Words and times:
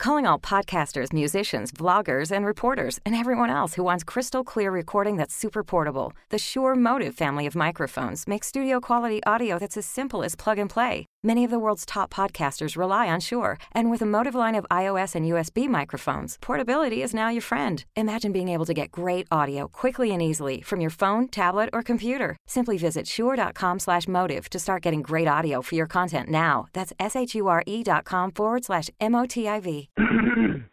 Calling 0.00 0.24
all 0.26 0.38
podcasters, 0.38 1.12
musicians, 1.12 1.72
vloggers, 1.72 2.32
and 2.32 2.46
reporters, 2.46 2.98
and 3.04 3.14
everyone 3.14 3.50
else 3.50 3.74
who 3.74 3.84
wants 3.84 4.02
crystal 4.02 4.42
clear 4.42 4.70
recording 4.70 5.16
that's 5.16 5.34
super 5.34 5.62
portable. 5.62 6.14
The 6.30 6.38
Shure 6.38 6.74
MOTIV 6.74 7.12
family 7.12 7.44
of 7.46 7.54
microphones 7.54 8.26
makes 8.26 8.46
studio 8.46 8.80
quality 8.80 9.22
audio 9.24 9.58
that's 9.58 9.76
as 9.76 9.84
simple 9.84 10.24
as 10.24 10.34
plug 10.34 10.58
and 10.58 10.70
play. 10.70 11.04
Many 11.22 11.44
of 11.44 11.50
the 11.50 11.58
world's 11.58 11.84
top 11.84 12.08
podcasters 12.08 12.78
rely 12.78 13.08
on 13.08 13.20
Shure, 13.20 13.58
and 13.72 13.90
with 13.90 14.00
a 14.00 14.06
MOTIV 14.06 14.32
line 14.32 14.54
of 14.54 14.64
iOS 14.70 15.14
and 15.14 15.26
USB 15.26 15.68
microphones, 15.68 16.38
portability 16.40 17.02
is 17.02 17.12
now 17.12 17.28
your 17.28 17.42
friend. 17.42 17.84
Imagine 17.94 18.32
being 18.32 18.48
able 18.48 18.64
to 18.64 18.72
get 18.72 18.90
great 18.90 19.26
audio 19.30 19.68
quickly 19.68 20.12
and 20.12 20.22
easily 20.22 20.62
from 20.62 20.80
your 20.80 20.88
phone, 20.88 21.28
tablet, 21.28 21.68
or 21.74 21.82
computer. 21.82 22.38
Simply 22.46 22.78
visit 22.78 23.06
shure.com/motiv 23.06 24.48
to 24.48 24.58
start 24.58 24.82
getting 24.82 25.02
great 25.02 25.28
audio 25.28 25.60
for 25.60 25.74
your 25.74 25.86
content 25.86 26.30
now. 26.30 26.68
That's 26.72 26.94
s 26.98 27.14
h 27.14 27.34
u 27.34 27.48
r 27.48 27.62
e 27.66 27.82
dot 27.82 28.06
com 28.06 28.32
forward 28.32 28.64
slash 28.64 28.88
m 28.98 29.14
o 29.14 29.26
t 29.26 29.46
i 29.46 29.60
v. 29.60 29.90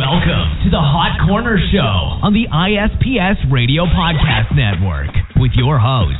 Welcome 0.00 0.64
to 0.64 0.72
the 0.72 0.80
Hot 0.80 1.28
Corner 1.28 1.60
Show 1.60 2.24
on 2.24 2.32
the 2.32 2.48
ISPS 2.48 3.52
Radio 3.52 3.84
Podcast 3.84 4.48
Network 4.56 5.12
with 5.36 5.52
your 5.52 5.76
host, 5.76 6.16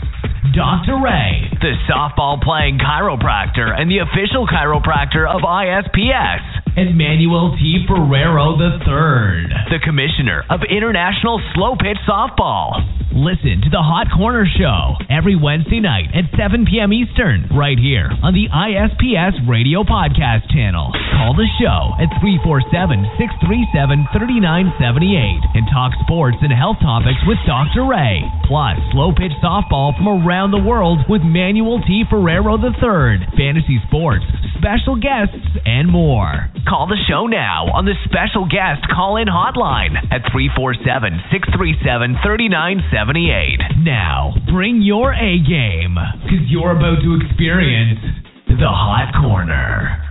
Dr. 0.53 1.01
Ray, 1.01 1.49
the 1.65 1.81
softball 1.89 2.37
playing 2.45 2.77
chiropractor 2.77 3.73
and 3.73 3.89
the 3.89 4.05
official 4.05 4.45
chiropractor 4.45 5.25
of 5.25 5.41
ISPS, 5.49 6.45
and 6.77 6.93
Manuel 6.93 7.57
T. 7.57 7.89
Ferrero 7.89 8.61
III, 8.61 9.49
the 9.73 9.81
commissioner 9.81 10.45
of 10.53 10.61
International 10.69 11.41
Slow 11.57 11.73
Pitch 11.73 12.05
Softball. 12.05 12.85
Listen 13.11 13.59
to 13.67 13.71
the 13.75 13.83
Hot 13.83 14.07
Corner 14.15 14.47
Show 14.47 14.95
every 15.11 15.35
Wednesday 15.35 15.83
night 15.83 16.15
at 16.15 16.31
7 16.39 16.63
p.m. 16.63 16.95
Eastern, 16.95 17.49
right 17.51 17.75
here 17.75 18.07
on 18.23 18.39
the 18.39 18.47
ISPS 18.47 19.35
Radio 19.51 19.83
Podcast 19.83 20.47
channel. 20.55 20.95
Call 21.19 21.35
the 21.35 21.51
show 21.59 21.99
at 21.99 22.07
347 22.23 22.71
637 23.19 23.70
3978 23.73 25.55
and 25.55 25.65
talk 25.71 25.95
sports 26.03 26.37
and 26.43 26.51
health 26.51 26.79
topics 26.83 27.23
with 27.27 27.39
Dr. 27.47 27.87
Ray. 27.87 28.23
Plus, 28.51 28.77
slow 28.91 29.15
pitch 29.15 29.33
softball 29.39 29.95
from 29.95 30.11
around 30.11 30.51
the 30.51 30.63
world 30.63 31.07
with 31.09 31.23
Manuel 31.23 31.79
T. 31.87 32.05
Ferrero 32.11 32.59
III, 32.59 33.23
fantasy 33.39 33.79
sports, 33.87 34.27
special 34.59 34.99
guests, 34.99 35.39
and 35.65 35.87
more. 35.87 36.51
Call 36.67 36.91
the 36.91 36.99
show 37.07 37.27
now 37.27 37.71
on 37.71 37.87
the 37.87 37.95
special 38.05 38.45
guest 38.51 38.83
call 38.91 39.17
in 39.17 39.31
hotline 39.31 39.95
at 40.11 40.27
347 40.35 41.31
637 41.31 42.19
3978. 42.23 43.87
Now, 43.87 44.35
bring 44.51 44.83
your 44.83 45.15
A 45.15 45.39
game 45.47 45.95
because 46.27 46.51
you're 46.51 46.75
about 46.75 46.99
to 47.07 47.11
experience 47.23 48.03
the 48.51 48.67
Hot 48.67 49.15
Corner. 49.15 50.10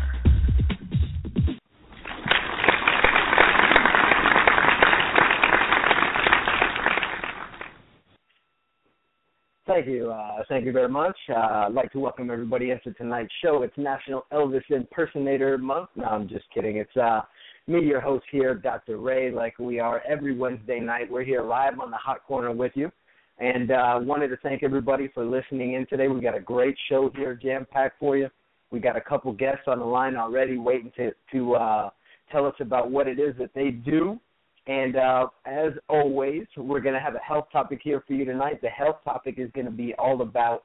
Thank 9.69 9.85
you. 9.85 10.09
Uh, 10.09 10.41
thank 10.49 10.65
you 10.65 10.71
very 10.71 10.89
much. 10.89 11.15
Uh, 11.29 11.67
I'd 11.67 11.73
like 11.73 11.91
to 11.91 11.99
welcome 11.99 12.31
everybody 12.31 12.71
into 12.71 12.91
tonight's 12.93 13.31
show. 13.43 13.61
It's 13.61 13.77
National 13.77 14.25
Elvis 14.33 14.63
Impersonator 14.71 15.59
Month. 15.59 15.89
No, 15.95 16.05
I'm 16.05 16.27
just 16.27 16.45
kidding. 16.51 16.77
It's 16.77 16.97
uh, 16.97 17.21
me, 17.67 17.81
your 17.81 18.01
host 18.01 18.25
here, 18.31 18.55
Dr. 18.55 18.97
Ray, 18.97 19.31
like 19.31 19.59
we 19.59 19.79
are 19.79 20.01
every 20.09 20.35
Wednesday 20.35 20.79
night. 20.79 21.11
We're 21.11 21.23
here 21.23 21.43
live 21.43 21.79
on 21.79 21.91
the 21.91 21.97
Hot 21.97 22.25
Corner 22.25 22.51
with 22.51 22.71
you. 22.73 22.91
And 23.37 23.69
uh, 23.69 23.99
wanted 24.01 24.29
to 24.29 24.37
thank 24.37 24.63
everybody 24.63 25.07
for 25.13 25.23
listening 25.23 25.75
in 25.75 25.85
today. 25.85 26.07
We 26.07 26.19
got 26.19 26.35
a 26.35 26.41
great 26.41 26.75
show 26.89 27.11
here, 27.15 27.35
jam 27.35 27.67
packed 27.71 27.99
for 27.99 28.17
you. 28.17 28.29
We 28.71 28.79
got 28.79 28.97
a 28.97 29.01
couple 29.01 29.31
guests 29.33 29.65
on 29.67 29.77
the 29.77 29.85
line 29.85 30.15
already, 30.15 30.57
waiting 30.57 30.91
to 30.97 31.11
to 31.31 31.53
uh, 31.53 31.89
tell 32.31 32.47
us 32.47 32.55
about 32.59 32.89
what 32.89 33.07
it 33.07 33.19
is 33.19 33.35
that 33.37 33.53
they 33.53 33.69
do 33.69 34.19
and 34.67 34.95
uh, 34.95 35.27
as 35.45 35.73
always, 35.87 36.43
we're 36.55 36.81
going 36.81 36.93
to 36.93 37.01
have 37.01 37.15
a 37.15 37.19
health 37.19 37.47
topic 37.51 37.79
here 37.83 38.03
for 38.05 38.13
you 38.13 38.25
tonight. 38.25 38.61
The 38.61 38.69
health 38.69 38.97
topic 39.03 39.35
is 39.37 39.49
going 39.53 39.65
to 39.65 39.71
be 39.71 39.93
all 39.97 40.21
about, 40.21 40.63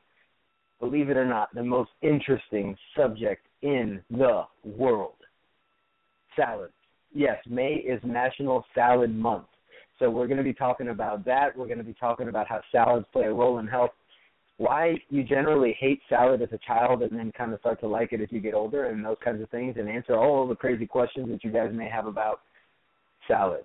believe 0.81 1.09
it 1.09 1.17
or 1.17 1.25
not, 1.25 1.55
the 1.55 1.63
most 1.63 1.91
interesting 2.03 2.77
subject 2.97 3.47
in 3.63 4.03
the 4.11 4.43
world 4.65 5.15
salads. 6.37 6.73
Yes, 7.15 7.39
May 7.49 7.75
is 7.75 8.01
National 8.05 8.65
Salad 8.75 9.15
Month. 9.15 9.47
So 9.99 10.11
we're 10.11 10.27
going 10.27 10.39
to 10.39 10.45
be 10.45 10.53
talking 10.53 10.89
about 10.89 11.25
that. 11.27 11.57
We're 11.57 11.67
going 11.67 11.79
to 11.79 11.85
be 11.85 11.95
talking 11.95 12.29
about 12.29 12.49
how 12.49 12.61
salads 12.73 13.07
play 13.13 13.25
a 13.25 13.33
role 13.33 13.59
in 13.61 13.69
health, 13.69 13.93
why 14.57 14.97
you 15.09 15.23
generally 15.23 15.77
hate 15.79 16.01
salad 16.09 16.43
as 16.43 16.49
a 16.53 16.59
child 16.59 17.03
and 17.03 17.17
then 17.17 17.31
kind 17.33 17.55
of 17.55 17.61
start 17.61 17.81
to 17.81 17.87
like 17.87 18.13
it 18.13 18.21
as 18.21 18.29
you 18.31 18.41
get 18.41 18.55
older, 18.55 18.87
and 18.87 19.05
those 19.05 19.17
kinds 19.25 19.41
of 19.41 19.49
things, 19.51 19.77
and 19.79 19.89
answer 19.89 20.17
all 20.17 20.49
the 20.49 20.57
crazy 20.57 20.87
questions 20.87 21.29
that 21.31 21.45
you 21.45 21.53
guys 21.53 21.71
may 21.73 21.89
have 21.89 22.07
about 22.07 22.41
salad 23.29 23.65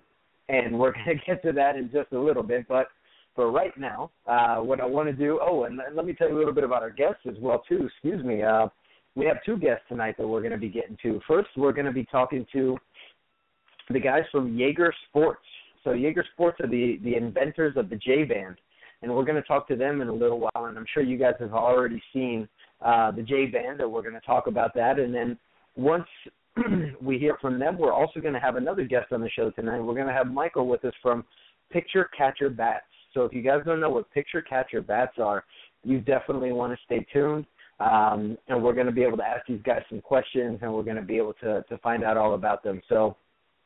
and 0.50 0.78
we're 0.78 0.92
going 0.92 1.06
to 1.18 1.24
get 1.26 1.42
to 1.42 1.52
that 1.52 1.76
in 1.76 1.90
just 1.92 2.12
a 2.12 2.18
little 2.18 2.42
bit. 2.42 2.66
But 2.68 2.88
for 3.34 3.50
right 3.50 3.76
now, 3.78 4.10
uh, 4.26 4.56
what 4.56 4.80
I 4.80 4.86
want 4.86 5.08
to 5.08 5.12
do. 5.12 5.38
Oh, 5.42 5.64
and 5.64 5.80
let 5.94 6.04
me 6.04 6.12
tell 6.12 6.28
you 6.28 6.36
a 6.36 6.38
little 6.38 6.54
bit 6.54 6.64
about 6.64 6.82
our 6.82 6.90
guests 6.90 7.20
as 7.28 7.36
well 7.40 7.62
too. 7.68 7.86
Excuse 7.86 8.24
me. 8.24 8.42
Uh, 8.42 8.66
we 9.14 9.26
have 9.26 9.38
two 9.44 9.56
guests 9.56 9.84
tonight 9.88 10.16
that 10.18 10.26
we're 10.26 10.40
going 10.40 10.52
to 10.52 10.58
be 10.58 10.68
getting 10.68 10.96
to. 11.02 11.20
First, 11.26 11.48
we're 11.56 11.72
going 11.72 11.86
to 11.86 11.92
be 11.92 12.04
talking 12.04 12.46
to 12.52 12.76
the 13.90 14.00
guys 14.00 14.22
from 14.30 14.56
Jaeger 14.56 14.92
Sports. 15.08 15.44
So 15.84 15.92
Jaeger 15.92 16.24
Sports 16.34 16.58
are 16.60 16.68
the 16.68 16.98
the 17.02 17.16
inventors 17.16 17.76
of 17.76 17.88
the 17.88 17.96
J 17.96 18.24
Band, 18.24 18.56
and 19.02 19.14
we're 19.14 19.24
going 19.24 19.40
to 19.40 19.48
talk 19.48 19.66
to 19.68 19.76
them 19.76 20.00
in 20.00 20.08
a 20.08 20.12
little 20.12 20.40
while. 20.40 20.66
And 20.66 20.76
I'm 20.76 20.86
sure 20.92 21.02
you 21.02 21.16
guys 21.16 21.34
have 21.40 21.54
already 21.54 22.02
seen 22.12 22.48
uh, 22.84 23.10
the 23.12 23.22
J 23.22 23.46
Band, 23.46 23.80
and 23.80 23.90
we're 23.90 24.02
going 24.02 24.14
to 24.14 24.20
talk 24.20 24.46
about 24.46 24.74
that. 24.74 24.98
And 24.98 25.14
then 25.14 25.38
once 25.76 26.06
we 27.02 27.18
hear 27.18 27.36
from 27.40 27.58
them. 27.58 27.78
We're 27.78 27.92
also 27.92 28.20
going 28.20 28.34
to 28.34 28.40
have 28.40 28.56
another 28.56 28.84
guest 28.84 29.12
on 29.12 29.20
the 29.20 29.30
show 29.30 29.50
tonight. 29.50 29.80
We're 29.80 29.94
going 29.94 30.06
to 30.06 30.12
have 30.12 30.26
Michael 30.26 30.66
with 30.66 30.84
us 30.84 30.94
from 31.02 31.24
Picture 31.70 32.08
Catcher 32.16 32.50
Bats. 32.50 32.84
So 33.14 33.24
if 33.24 33.32
you 33.32 33.42
guys 33.42 33.60
don't 33.64 33.80
know 33.80 33.90
what 33.90 34.10
Picture 34.12 34.42
Catcher 34.42 34.82
Bats 34.82 35.14
are, 35.18 35.44
you 35.84 36.00
definitely 36.00 36.52
want 36.52 36.72
to 36.72 36.78
stay 36.84 37.06
tuned. 37.12 37.46
Um, 37.80 38.36
and 38.48 38.62
we're 38.62 38.74
going 38.74 38.86
to 38.86 38.92
be 38.92 39.02
able 39.02 39.16
to 39.16 39.24
ask 39.24 39.46
these 39.46 39.62
guys 39.64 39.80
some 39.88 40.02
questions, 40.02 40.58
and 40.60 40.72
we're 40.72 40.82
going 40.82 40.96
to 40.96 41.02
be 41.02 41.16
able 41.16 41.32
to 41.34 41.62
to 41.62 41.78
find 41.78 42.04
out 42.04 42.18
all 42.18 42.34
about 42.34 42.62
them. 42.62 42.82
So, 42.90 43.16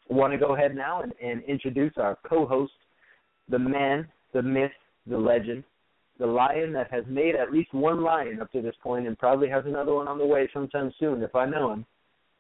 I 0.09 0.15
want 0.15 0.33
to 0.33 0.39
go 0.39 0.55
ahead 0.55 0.77
now 0.77 1.03
and, 1.03 1.13
and 1.21 1.43
introduce 1.45 1.95
our 1.97 2.19
co-host, 2.29 2.73
the 3.49 3.59
man, 3.59 4.07
the 4.33 4.43
myth, 4.43 4.71
the 5.07 5.17
legend, 5.17 5.65
the 6.19 6.27
lion 6.27 6.73
that 6.75 6.93
has 6.93 7.05
made 7.09 7.35
at 7.35 7.51
least 7.51 7.73
one 7.75 8.05
lion 8.05 8.41
up 8.41 8.53
to 8.53 8.63
this 8.63 8.77
point, 8.83 9.07
and 9.07 9.19
probably 9.19 9.49
has 9.49 9.65
another 9.67 9.95
one 9.95 10.07
on 10.07 10.19
the 10.19 10.27
way 10.27 10.49
sometime 10.53 10.93
soon 11.01 11.23
if 11.23 11.35
I 11.35 11.47
know 11.47 11.73
him. 11.73 11.87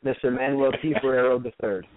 Mr. 0.04 0.32
Manuel 0.32 0.72
T. 0.82 0.94
Ferrero 1.00 1.42
III. 1.42 1.88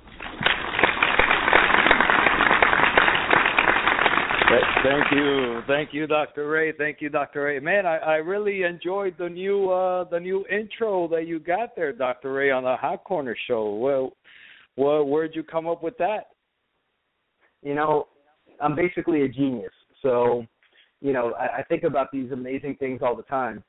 Thank 4.84 5.12
you, 5.12 5.62
thank 5.68 5.94
you, 5.94 6.08
Dr. 6.08 6.48
Ray. 6.48 6.72
Thank 6.72 7.02
you, 7.02 7.10
Dr. 7.10 7.44
Ray. 7.44 7.60
Man, 7.60 7.86
I, 7.86 7.98
I 7.98 8.16
really 8.16 8.64
enjoyed 8.64 9.16
the 9.18 9.28
new 9.28 9.70
uh, 9.70 10.06
the 10.06 10.20
new 10.20 10.46
intro 10.50 11.08
that 11.10 11.28
you 11.28 11.40
got 11.40 11.76
there, 11.76 11.92
Dr. 11.92 12.32
Ray, 12.32 12.52
on 12.52 12.64
the 12.64 12.76
Hot 12.78 13.04
Corner 13.04 13.36
Show. 13.48 13.76
Well, 13.76 14.14
well, 14.78 15.04
where'd 15.04 15.36
you 15.36 15.44
come 15.44 15.68
up 15.68 15.84
with 15.84 15.98
that? 15.98 16.28
You 17.64 17.76
know, 17.76 18.08
I'm 18.62 18.76
basically 18.76 19.24
a 19.24 19.28
genius. 19.28 19.74
So, 20.02 20.46
you 21.02 21.12
know, 21.12 21.34
I, 21.34 21.58
I 21.58 21.64
think 21.64 21.84
about 21.84 22.12
these 22.14 22.32
amazing 22.32 22.78
things 22.80 23.02
all 23.04 23.16
the 23.16 23.24
time, 23.24 23.64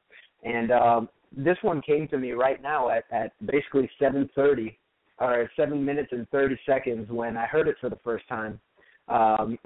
and 0.44 0.70
um, 0.70 1.08
this 1.36 1.58
one 1.62 1.82
came 1.82 2.08
to 2.08 2.18
me 2.18 2.32
right 2.32 2.60
now 2.62 2.90
at 2.90 3.04
at 3.10 3.32
basically 3.46 3.90
7:30 4.00 4.76
or 5.20 5.50
7 5.56 5.84
minutes 5.84 6.10
and 6.12 6.28
30 6.30 6.56
seconds 6.64 7.10
when 7.10 7.36
I 7.36 7.46
heard 7.46 7.68
it 7.68 7.76
for 7.80 7.90
the 7.90 7.98
first 8.04 8.26
time. 8.28 8.60
Um, 9.08 9.58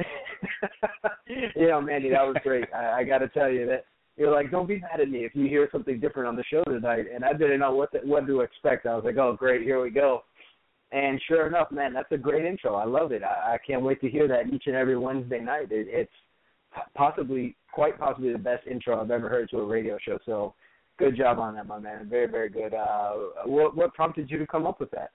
you 1.56 1.68
know, 1.68 1.80
Mandy, 1.80 2.10
that 2.10 2.26
was 2.26 2.36
great. 2.42 2.72
I, 2.74 3.00
I 3.00 3.04
got 3.04 3.18
to 3.18 3.28
tell 3.28 3.50
you 3.50 3.66
that 3.66 3.84
you're 4.16 4.32
like, 4.32 4.50
don't 4.50 4.68
be 4.68 4.80
mad 4.80 5.00
at 5.00 5.10
me 5.10 5.24
if 5.24 5.34
you 5.34 5.46
hear 5.46 5.68
something 5.72 5.98
different 6.00 6.28
on 6.28 6.36
the 6.36 6.44
show 6.44 6.62
tonight. 6.64 7.06
And 7.12 7.24
I 7.24 7.32
didn't 7.32 7.60
know 7.60 7.74
what 7.74 7.92
the, 7.92 7.98
what 7.98 8.26
to 8.26 8.40
expect. 8.40 8.86
I 8.86 8.94
was 8.94 9.04
like, 9.04 9.16
oh, 9.16 9.34
great, 9.38 9.62
here 9.62 9.82
we 9.82 9.90
go. 9.90 10.24
And 10.92 11.20
sure 11.26 11.46
enough, 11.46 11.70
man, 11.70 11.94
that's 11.94 12.12
a 12.12 12.18
great 12.18 12.44
intro. 12.44 12.74
I 12.74 12.84
love 12.84 13.12
it. 13.12 13.22
I, 13.22 13.54
I 13.54 13.58
can't 13.66 13.82
wait 13.82 14.00
to 14.02 14.10
hear 14.10 14.28
that 14.28 14.52
each 14.52 14.64
and 14.66 14.76
every 14.76 14.98
Wednesday 14.98 15.40
night. 15.40 15.72
It, 15.72 15.86
it's 15.88 16.12
possibly, 16.94 17.56
quite 17.72 17.98
possibly, 17.98 18.32
the 18.32 18.38
best 18.38 18.66
intro 18.66 19.00
I've 19.00 19.10
ever 19.10 19.28
heard 19.28 19.48
to 19.50 19.58
a 19.58 19.66
radio 19.66 19.98
show. 20.04 20.18
So 20.26 20.54
good 20.98 21.16
job 21.16 21.38
on 21.38 21.54
that, 21.54 21.66
my 21.66 21.78
man. 21.78 22.08
Very, 22.08 22.26
very 22.26 22.48
good. 22.48 22.74
Uh, 22.74 23.12
what 23.44 23.76
what 23.76 23.94
prompted 23.94 24.30
you 24.30 24.38
to 24.38 24.46
come 24.46 24.66
up 24.66 24.80
with 24.80 24.90
that? 24.92 25.10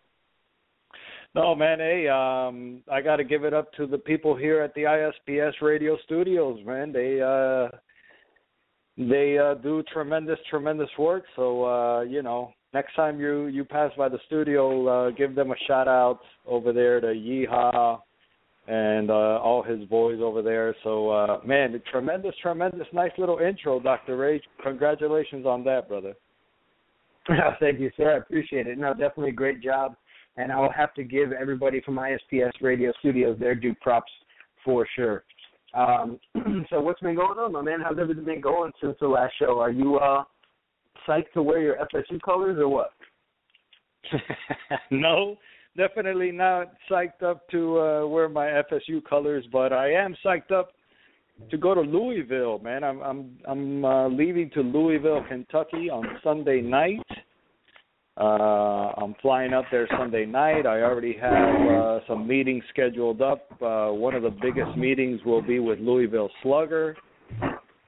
No, 1.35 1.53
man. 1.53 1.79
Hey, 1.79 2.07
um, 2.07 2.81
I 2.91 3.01
got 3.01 3.17
to 3.17 3.23
give 3.23 3.43
it 3.43 3.53
up 3.53 3.71
to 3.73 3.85
the 3.85 3.97
people 3.97 4.35
here 4.35 4.61
at 4.61 4.73
the 4.73 4.83
ISPS 4.83 5.61
radio 5.61 5.97
studios, 6.03 6.59
man. 6.65 6.91
They 6.91 7.21
uh, 7.21 7.69
they 8.97 9.37
uh, 9.37 9.55
do 9.55 9.83
tremendous, 9.93 10.39
tremendous 10.49 10.89
work. 10.97 11.25
So 11.35 11.65
uh, 11.65 12.01
you 12.01 12.23
know, 12.23 12.53
next 12.73 12.95
time 12.95 13.19
you 13.19 13.47
you 13.47 13.63
pass 13.65 13.91
by 13.97 14.09
the 14.09 14.19
studio, 14.25 14.87
uh, 14.87 15.11
give 15.11 15.35
them 15.35 15.51
a 15.51 15.55
shout 15.67 15.87
out 15.87 16.19
over 16.45 16.73
there 16.73 16.99
to 16.99 17.07
Yeehaw 17.07 17.99
and 18.67 19.09
uh, 19.09 19.39
all 19.41 19.63
his 19.63 19.83
boys 19.85 20.19
over 20.21 20.41
there. 20.41 20.75
So, 20.83 21.09
uh, 21.09 21.39
man, 21.45 21.81
tremendous, 21.89 22.35
tremendous, 22.41 22.87
nice 22.93 23.11
little 23.17 23.39
intro, 23.39 23.79
Dr. 23.79 24.17
Ray. 24.17 24.41
Congratulations 24.63 25.45
on 25.45 25.63
that, 25.63 25.87
brother. 25.87 26.13
Thank 27.59 27.79
you, 27.79 27.91
sir. 27.97 28.13
I 28.15 28.17
appreciate 28.17 28.67
it. 28.67 28.77
No, 28.77 28.91
definitely 28.91 29.29
a 29.29 29.33
great 29.33 29.61
job. 29.61 29.95
and 30.37 30.51
I'll 30.51 30.71
have 30.71 30.93
to 30.93 31.03
give 31.03 31.31
everybody 31.31 31.81
from 31.81 31.95
ISPS 31.95 32.51
Radio 32.61 32.93
Studios 32.99 33.37
their 33.39 33.55
due 33.55 33.75
props 33.81 34.11
for 34.63 34.87
sure. 34.95 35.23
Um, 35.73 36.19
so 36.69 36.79
what's 36.79 37.01
been 37.01 37.15
going 37.15 37.37
on, 37.37 37.51
my 37.51 37.61
man? 37.61 37.79
How's 37.83 37.99
everything 37.99 38.23
been 38.23 38.41
going 38.41 38.71
since 38.81 38.95
the 39.01 39.07
last 39.07 39.33
show? 39.39 39.59
Are 39.59 39.71
you 39.71 39.97
uh 39.97 40.23
psyched 41.07 41.31
to 41.33 41.43
wear 41.43 41.61
your 41.61 41.75
FSU 41.93 42.21
colors 42.21 42.57
or 42.59 42.67
what? 42.69 42.91
no, 44.91 45.35
definitely 45.77 46.31
not 46.31 46.73
psyched 46.89 47.23
up 47.23 47.47
to 47.49 47.79
uh 47.79 48.07
wear 48.07 48.27
my 48.27 48.47
FSU 48.47 49.03
colors, 49.07 49.45
but 49.51 49.71
I 49.71 49.91
am 49.91 50.15
psyched 50.25 50.51
up 50.51 50.71
to 51.49 51.57
go 51.57 51.73
to 51.73 51.81
Louisville, 51.81 52.59
man. 52.59 52.83
I'm 52.83 53.01
I'm 53.01 53.37
I'm 53.47 53.85
uh, 53.85 54.07
leaving 54.09 54.49
to 54.51 54.61
Louisville, 54.61 55.23
Kentucky 55.27 55.89
on 55.89 56.05
Sunday 56.23 56.61
night. 56.61 56.99
Uh, 58.19 58.91
I'm 58.97 59.13
flying 59.21 59.53
up 59.53 59.65
there 59.71 59.87
Sunday 59.95 60.25
night. 60.25 60.65
I 60.65 60.81
already 60.81 61.15
have 61.21 61.71
uh, 61.71 61.99
some 62.07 62.27
meetings 62.27 62.63
scheduled 62.71 63.21
up. 63.21 63.45
Uh, 63.61 63.89
one 63.89 64.15
of 64.15 64.23
the 64.23 64.35
biggest 64.41 64.75
meetings 64.75 65.19
will 65.23 65.43
be 65.43 65.59
with 65.59 65.77
Louisville 65.79 66.31
Slugger. 66.41 66.95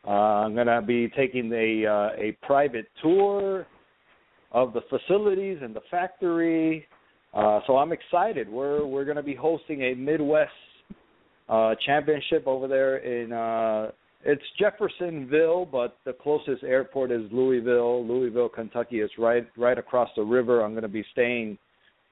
Uh, 0.07 0.09
I'm 0.09 0.53
going 0.53 0.67
to 0.67 0.83
be 0.83 1.09
taking 1.09 1.51
a 1.51 1.85
uh, 1.85 2.09
a 2.21 2.37
private 2.43 2.85
tour 3.01 3.65
of 4.51 4.73
the 4.73 4.81
facilities 4.89 5.57
and 5.61 5.75
the 5.75 5.81
factory. 5.89 6.87
Uh, 7.33 7.59
so 7.67 7.77
I'm 7.77 7.91
excited. 7.91 8.49
We're 8.49 8.85
we're 8.85 9.05
going 9.05 9.17
to 9.17 9.23
be 9.23 9.35
hosting 9.35 9.81
a 9.83 9.93
Midwest 9.93 10.51
uh, 11.47 11.75
championship 11.85 12.47
over 12.47 12.67
there 12.67 12.97
in 12.97 13.31
uh, 13.31 13.91
it's 14.25 14.43
Jeffersonville, 14.59 15.65
but 15.65 15.97
the 16.05 16.13
closest 16.13 16.63
airport 16.63 17.11
is 17.11 17.21
Louisville. 17.31 18.05
Louisville, 18.05 18.49
Kentucky 18.49 18.99
is 18.99 19.09
right 19.17 19.47
right 19.57 19.77
across 19.77 20.09
the 20.15 20.23
river. 20.23 20.63
I'm 20.63 20.71
going 20.71 20.83
to 20.83 20.87
be 20.87 21.05
staying 21.11 21.57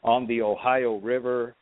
on 0.03 0.27
the 0.27 0.41
Ohio 0.41 0.99
River. 0.99 1.55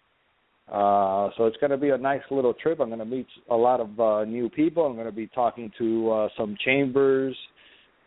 Uh, 0.71 1.29
so 1.37 1.45
it's 1.45 1.57
going 1.57 1.69
to 1.69 1.77
be 1.77 1.89
a 1.89 1.97
nice 1.97 2.21
little 2.31 2.53
trip. 2.53 2.79
I'm 2.79 2.87
going 2.87 2.99
to 2.99 3.05
meet 3.05 3.27
a 3.51 3.55
lot 3.55 3.79
of 3.79 3.99
uh, 3.99 4.25
new 4.25 4.49
people. 4.49 4.85
I'm 4.85 4.93
going 4.93 5.05
to 5.05 5.11
be 5.11 5.27
talking 5.27 5.71
to 5.77 6.11
uh, 6.11 6.29
some 6.37 6.57
chambers. 6.63 7.35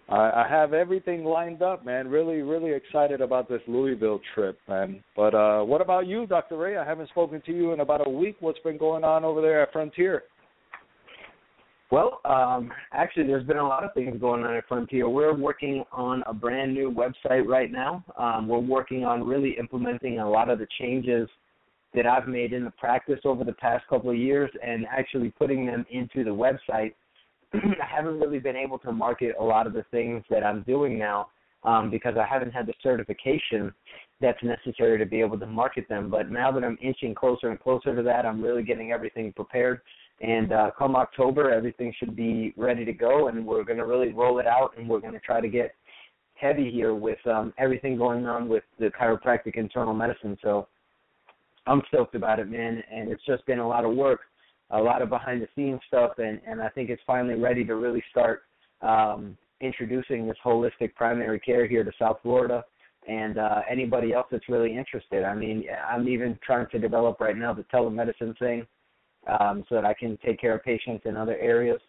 I, 0.09 0.45
I 0.45 0.47
have 0.49 0.73
everything 0.73 1.25
lined 1.25 1.63
up, 1.63 1.85
man. 1.85 2.09
Really, 2.09 2.43
really 2.43 2.73
excited 2.73 3.21
about 3.21 3.49
this 3.49 3.61
Louisville 3.67 4.21
trip, 4.35 4.59
man. 4.69 5.03
But 5.15 5.35
uh, 5.35 5.63
what 5.63 5.81
about 5.81 6.07
you, 6.07 6.27
Dr. 6.27 6.57
Ray? 6.57 6.77
I 6.77 6.85
haven't 6.85 7.11
spoken 7.11 7.43
to 7.45 7.53
you 7.53 7.73
in 7.73 7.81
about 7.81 8.07
a 8.07 8.11
week. 8.11 8.37
What's 8.41 8.59
been 8.61 8.79
going 8.79 9.05
on 9.05 9.25
over 9.25 9.43
there 9.43 9.63
at 9.63 9.73
Frontier? 9.73 10.25
Well, 11.91 12.21
um, 12.27 12.71
actually, 12.93 13.27
there's 13.27 13.47
been 13.47 13.57
a 13.57 13.67
lot 13.67 13.83
of 13.83 13.95
things 13.95 14.21
going 14.21 14.45
on 14.45 14.55
at 14.55 14.69
Frontier. 14.69 15.09
We're 15.09 15.35
working 15.35 15.85
on 15.91 16.23
a 16.27 16.35
brand 16.35 16.75
new 16.75 16.91
website 16.91 17.47
right 17.47 17.73
now. 17.73 18.05
Um, 18.19 18.47
we're 18.47 18.59
working 18.59 19.05
on 19.05 19.27
really 19.27 19.57
implementing 19.59 20.19
a 20.19 20.29
lot 20.29 20.51
of 20.51 20.59
the 20.59 20.67
changes 20.79 21.29
that 21.95 22.07
I've 22.07 22.29
made 22.29 22.53
in 22.53 22.65
the 22.65 22.71
practice 22.73 23.21
over 23.25 23.43
the 23.43 23.55
past 23.55 23.87
couple 23.89 24.11
of 24.11 24.17
years 24.17 24.51
and 24.63 24.85
actually 24.91 25.31
putting 25.31 25.65
them 25.65 25.87
into 25.91 26.25
the 26.25 26.31
website. 26.31 26.93
I 27.55 27.87
haven't 27.87 28.21
really 28.21 28.39
been 28.39 28.57
able 28.57 28.79
to 28.81 28.93
market 28.93 29.37
a 29.39 29.45
lot 29.45 29.67
of 29.67 29.73
the 29.73 29.85
things 29.91 30.25
that 30.31 30.45
I'm 30.45 30.63
doing 30.63 30.99
now 30.99 31.29
um, 31.65 31.91
because 31.91 32.15
I 32.17 32.27
haven't 32.27 32.53
had 32.53 32.67
the 32.67 32.75
certification 32.83 33.73
that's 34.21 34.43
necessary 34.43 34.99
to 34.99 35.07
be 35.07 35.21
able 35.21 35.39
to 35.39 35.47
market 35.47 35.89
them. 35.89 36.11
But 36.11 36.31
now 36.31 36.51
that 36.53 36.65
I'm 36.65 36.79
inching 36.83 37.15
closer 37.15 37.51
and 37.51 37.61
closer 37.61 37.95
to 37.95 38.03
that, 38.03 38.27
I'm 38.27 38.43
really 38.43 38.63
getting 38.63 38.93
everything 38.93 39.33
prepared 39.33 39.81
and 40.21 40.53
uh, 40.53 40.71
come 40.77 40.97
October, 40.97 41.53
everything 41.53 41.95
should 41.99 42.17
be 42.17 42.53
ready 42.57 42.85
to 42.85 42.93
go, 42.93 43.29
and 43.29 43.47
we're 43.47 43.63
going 43.63 43.79
to 43.79 43.87
really 43.87 44.13
roll 44.13 44.39
it 44.41 44.47
out, 44.47 44.73
and 44.77 44.89
we're 44.89 45.01
going 45.01 45.13
to 45.13 45.21
try 45.21 45.41
to 45.41 45.49
get 45.49 45.75
heavy 46.35 46.71
here 46.71 46.95
with 46.95 47.25
um, 47.27 47.53
everything 47.59 47.97
going 47.97 48.27
on 48.27 48.49
with 48.49 48.65
the 48.79 48.87
chiropractic 48.87 49.57
internal 49.57 49.95
medicine. 49.95 50.37
So 50.43 50.67
I'm 51.67 51.83
stoked 51.89 52.15
about 52.15 52.41
it, 52.41 52.51
man, 52.51 52.83
and 52.93 53.11
it's 53.11 53.25
just 53.27 53.47
been 53.47 53.61
a 53.61 53.69
lot 53.69 53.85
of 53.85 53.95
work, 53.95 54.21
a 54.71 54.81
lot 54.81 55.03
of 55.03 55.09
behind 55.09 55.43
the 55.43 55.49
scenes 55.55 55.81
stuff, 55.87 56.13
and 56.19 56.41
and 56.47 56.61
I 56.61 56.69
think 56.69 56.91
it's 56.91 57.03
finally 57.07 57.35
ready 57.35 57.65
to 57.65 57.75
really 57.77 58.03
start 58.11 58.43
um, 58.83 59.37
introducing 59.61 60.27
this 60.27 60.37
holistic 60.45 60.95
primary 60.95 61.41
care 61.41 61.67
here 61.67 61.85
to 61.85 61.93
South 61.99 62.19
Florida 62.23 62.65
and 63.09 63.39
uh, 63.39 63.61
anybody 63.69 64.13
else 64.13 64.27
that's 64.31 64.49
really 64.49 64.77
interested. 64.77 65.25
I 65.25 65.35
mean, 65.35 65.65
I'm 65.89 66.09
even 66.09 66.39
trying 66.45 66.67
to 66.73 66.79
develop 66.79 67.21
right 67.21 67.37
now 67.37 67.55
the 67.55 67.65
telemedicine 67.65 68.39
thing 68.39 68.67
um, 69.41 69.65
so 69.69 69.77
that 69.77 69.85
I 69.85 69.95
can 69.95 70.19
take 70.25 70.41
care 70.41 70.55
of 70.55 70.63
patients 70.63 71.03
in 71.07 71.17
other 71.17 71.37
areas. 71.39 71.81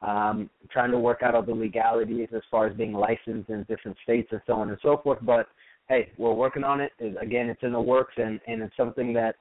Um, 0.00 0.48
trying 0.70 0.92
to 0.92 0.98
work 0.98 1.24
out 1.24 1.34
all 1.34 1.42
the 1.42 1.52
legalities 1.52 2.28
as 2.32 2.42
far 2.52 2.68
as 2.68 2.76
being 2.76 2.92
licensed 2.92 3.50
in 3.50 3.64
different 3.68 3.96
states 4.04 4.28
and 4.30 4.40
so 4.46 4.52
on 4.52 4.68
and 4.68 4.78
so 4.80 5.00
forth. 5.02 5.18
But 5.22 5.48
hey, 5.88 6.12
we're 6.16 6.34
working 6.34 6.62
on 6.62 6.80
it. 6.80 6.92
Again, 7.20 7.48
it's 7.48 7.64
in 7.64 7.72
the 7.72 7.80
works, 7.80 8.14
and 8.16 8.38
and 8.46 8.62
it's 8.62 8.76
something 8.76 9.12
that 9.14 9.34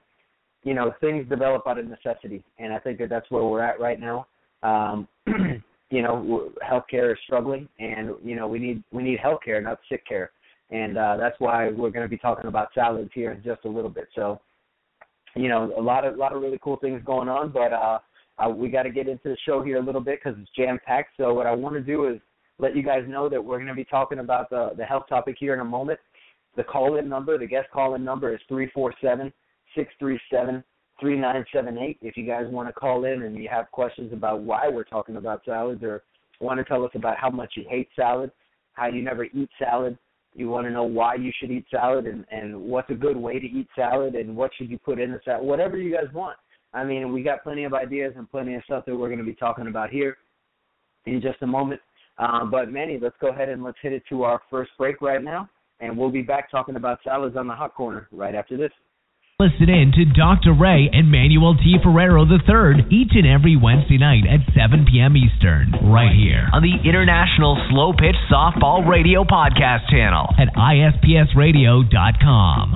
you 0.63 0.73
know 0.73 0.93
things 0.99 1.27
develop 1.29 1.63
out 1.67 1.79
of 1.79 1.85
necessity, 1.85 2.43
and 2.59 2.73
I 2.73 2.79
think 2.79 2.99
that 2.99 3.09
that's 3.09 3.29
where 3.31 3.43
we're 3.43 3.61
at 3.61 3.79
right 3.79 3.99
now. 3.99 4.27
Um, 4.63 5.07
you 5.89 6.01
know, 6.01 6.51
healthcare 6.67 7.13
is 7.13 7.17
struggling, 7.23 7.69
and 7.79 8.11
you 8.23 8.35
know 8.35 8.47
we 8.47 8.59
need 8.59 8.83
we 8.91 9.03
need 9.03 9.19
healthcare, 9.19 9.61
not 9.63 9.79
sick 9.89 10.05
care, 10.07 10.31
and 10.71 10.97
uh, 10.97 11.17
that's 11.17 11.35
why 11.39 11.69
we're 11.69 11.91
going 11.91 12.05
to 12.05 12.09
be 12.09 12.17
talking 12.17 12.47
about 12.47 12.69
salads 12.73 13.11
here 13.13 13.31
in 13.31 13.43
just 13.43 13.65
a 13.65 13.69
little 13.69 13.89
bit. 13.89 14.07
So 14.15 14.41
you 15.35 15.49
know, 15.49 15.71
a 15.77 15.81
lot 15.81 16.05
of 16.05 16.15
a 16.15 16.17
lot 16.17 16.33
of 16.33 16.41
really 16.41 16.59
cool 16.63 16.77
things 16.77 17.01
going 17.05 17.29
on. 17.29 17.51
But 17.51 17.73
uh, 17.73 17.99
uh 18.39 18.49
we 18.49 18.69
got 18.69 18.83
to 18.83 18.89
get 18.89 19.07
into 19.07 19.29
the 19.29 19.37
show 19.45 19.61
here 19.61 19.77
a 19.77 19.83
little 19.83 20.01
bit 20.01 20.19
because 20.23 20.37
it's 20.39 20.51
jam 20.55 20.79
packed. 20.85 21.11
So 21.17 21.33
what 21.33 21.47
I 21.47 21.53
want 21.53 21.75
to 21.75 21.81
do 21.81 22.07
is 22.07 22.19
let 22.59 22.75
you 22.75 22.83
guys 22.83 23.03
know 23.07 23.29
that 23.29 23.43
we're 23.43 23.57
going 23.57 23.67
to 23.67 23.75
be 23.75 23.85
talking 23.85 24.19
about 24.19 24.49
the 24.49 24.71
the 24.77 24.85
health 24.85 25.03
topic 25.07 25.37
here 25.39 25.53
in 25.53 25.59
a 25.59 25.65
moment. 25.65 25.99
The 26.55 26.63
call 26.63 26.97
in 26.97 27.07
number, 27.07 27.37
the 27.37 27.45
guest 27.45 27.67
call 27.71 27.93
in 27.95 28.03
number 28.03 28.33
is 28.33 28.41
three 28.47 28.69
four 28.73 28.93
seven 29.01 29.27
six 29.27 29.35
three 29.99 30.19
seven 30.31 30.63
three 30.99 31.17
nine 31.17 31.45
seven 31.53 31.77
eight. 31.77 31.97
If 32.01 32.17
you 32.17 32.25
guys 32.25 32.45
want 32.49 32.67
to 32.69 32.73
call 32.73 33.05
in 33.05 33.23
and 33.23 33.35
you 33.37 33.47
have 33.49 33.71
questions 33.71 34.11
about 34.13 34.41
why 34.41 34.67
we're 34.67 34.83
talking 34.83 35.17
about 35.17 35.43
salads 35.45 35.83
or 35.83 36.03
want 36.39 36.59
to 36.59 36.63
tell 36.63 36.83
us 36.83 36.91
about 36.95 37.17
how 37.17 37.29
much 37.29 37.53
you 37.55 37.65
hate 37.69 37.89
salad, 37.95 38.31
how 38.73 38.87
you 38.87 39.01
never 39.01 39.25
eat 39.25 39.49
salad, 39.59 39.97
you 40.33 40.49
want 40.49 40.67
to 40.67 40.71
know 40.71 40.83
why 40.83 41.15
you 41.15 41.31
should 41.39 41.51
eat 41.51 41.65
salad 41.71 42.05
and 42.05 42.25
and 42.31 42.59
what's 42.59 42.89
a 42.89 42.95
good 42.95 43.17
way 43.17 43.39
to 43.39 43.45
eat 43.45 43.67
salad 43.75 44.15
and 44.15 44.35
what 44.35 44.51
should 44.57 44.69
you 44.69 44.77
put 44.77 44.99
in 44.99 45.11
the 45.11 45.19
salad 45.25 45.45
whatever 45.45 45.77
you 45.77 45.93
guys 45.93 46.11
want. 46.13 46.37
I 46.73 46.83
mean 46.83 47.13
we 47.13 47.23
got 47.23 47.43
plenty 47.43 47.63
of 47.63 47.73
ideas 47.73 48.13
and 48.17 48.29
plenty 48.29 48.55
of 48.55 48.63
stuff 48.63 48.85
that 48.85 48.95
we're 48.95 49.07
going 49.07 49.19
to 49.19 49.25
be 49.25 49.35
talking 49.35 49.67
about 49.67 49.89
here 49.89 50.17
in 51.05 51.21
just 51.21 51.41
a 51.41 51.47
moment. 51.47 51.81
Um, 52.19 52.49
but 52.49 52.71
manny 52.71 52.99
let's 53.01 53.15
go 53.21 53.29
ahead 53.29 53.49
and 53.49 53.63
let's 53.63 53.77
hit 53.81 53.93
it 53.93 54.03
to 54.09 54.23
our 54.23 54.41
first 54.49 54.71
break 54.77 55.01
right 55.01 55.23
now 55.23 55.49
and 55.79 55.95
we'll 55.95 56.09
be 56.09 56.23
back 56.23 56.49
talking 56.49 56.75
about 56.75 56.99
salads 57.03 57.37
on 57.37 57.47
the 57.47 57.53
hot 57.53 57.75
corner 57.75 58.07
right 58.11 58.33
after 58.33 58.57
this 58.57 58.71
Listen 59.39 59.69
in 59.69 59.91
to 59.91 60.03
Dr. 60.03 60.51
Ray 60.51 60.89
and 60.91 61.11
Manuel 61.11 61.53
T. 61.53 61.77
Ferrero 61.83 62.25
III 62.25 62.87
each 62.89 63.11
and 63.13 63.27
every 63.27 63.55
Wednesday 63.55 63.99
night 63.99 64.23
at 64.25 64.39
7 64.55 64.87
p.m. 64.89 65.15
Eastern, 65.15 65.69
right 65.93 66.11
here 66.11 66.49
on 66.53 66.63
the 66.63 66.73
International 66.83 67.55
Slow 67.69 67.93
Pitch 67.93 68.15
Softball 68.31 68.89
Radio 68.89 69.23
Podcast 69.23 69.87
channel 69.91 70.25
at 70.39 70.47
ispsradio.com. 70.55 72.75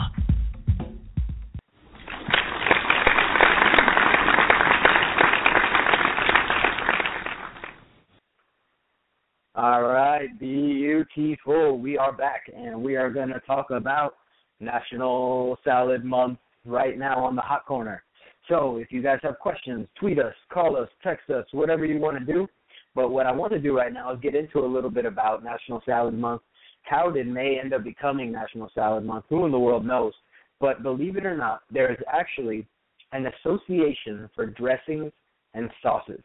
All 9.56 9.82
right, 9.82 10.30
beautiful. 10.38 11.80
We 11.80 11.98
are 11.98 12.14
back, 12.14 12.44
and 12.56 12.84
we 12.84 12.98
are 12.98 13.10
going 13.10 13.30
to 13.30 13.40
talk 13.48 13.72
about 13.72 14.18
National 14.60 15.58
Salad 15.64 16.06
Month 16.06 16.38
right 16.66 16.98
now 16.98 17.24
on 17.24 17.36
the 17.36 17.42
hot 17.42 17.66
corner. 17.66 18.04
So 18.48 18.78
if 18.78 18.92
you 18.92 19.02
guys 19.02 19.20
have 19.24 19.40
questions, 19.40 19.88
tweet 20.00 20.20
us, 20.20 20.34
call 20.52 20.76
us, 20.76 20.90
text 21.04 21.30
us, 21.30 21.46
whatever 21.52 21.86
you 21.86 22.00
want 22.00 22.20
to 22.20 22.26
do. 22.26 22.48
But 22.94 23.10
what 23.10 23.26
I 23.26 23.32
want 23.32 23.54
to 23.54 23.60
do 23.60 23.78
right 23.78 23.94
now 23.94 24.14
is 24.14 24.20
get 24.22 24.36
into 24.36 24.60
a 24.60 24.68
little 24.68 24.90
bit 24.90 25.06
about 25.06 25.44
National 25.44 25.82
Salad 25.86 26.14
Month. 26.14 26.42
How 26.84 27.10
did 27.10 27.28
May 27.28 27.60
end 27.60 27.74
up 27.74 27.84
becoming 27.84 28.32
National 28.32 28.70
Salad 28.74 29.06
Month? 29.06 29.26
Who 29.30 29.46
in 29.46 29.52
the 29.52 29.60
world 29.60 29.86
knows? 29.86 30.14
But 30.60 30.84
believe 30.84 31.16
it 31.16 31.26
or 31.26 31.38
not, 31.38 31.62
there 31.72 31.92
is 31.92 31.98
actually 32.12 32.68
an 33.14 33.28
association 33.28 34.30
for 34.36 34.46
dressings 34.46 35.12
and 35.54 35.70
sauces. 35.82 36.22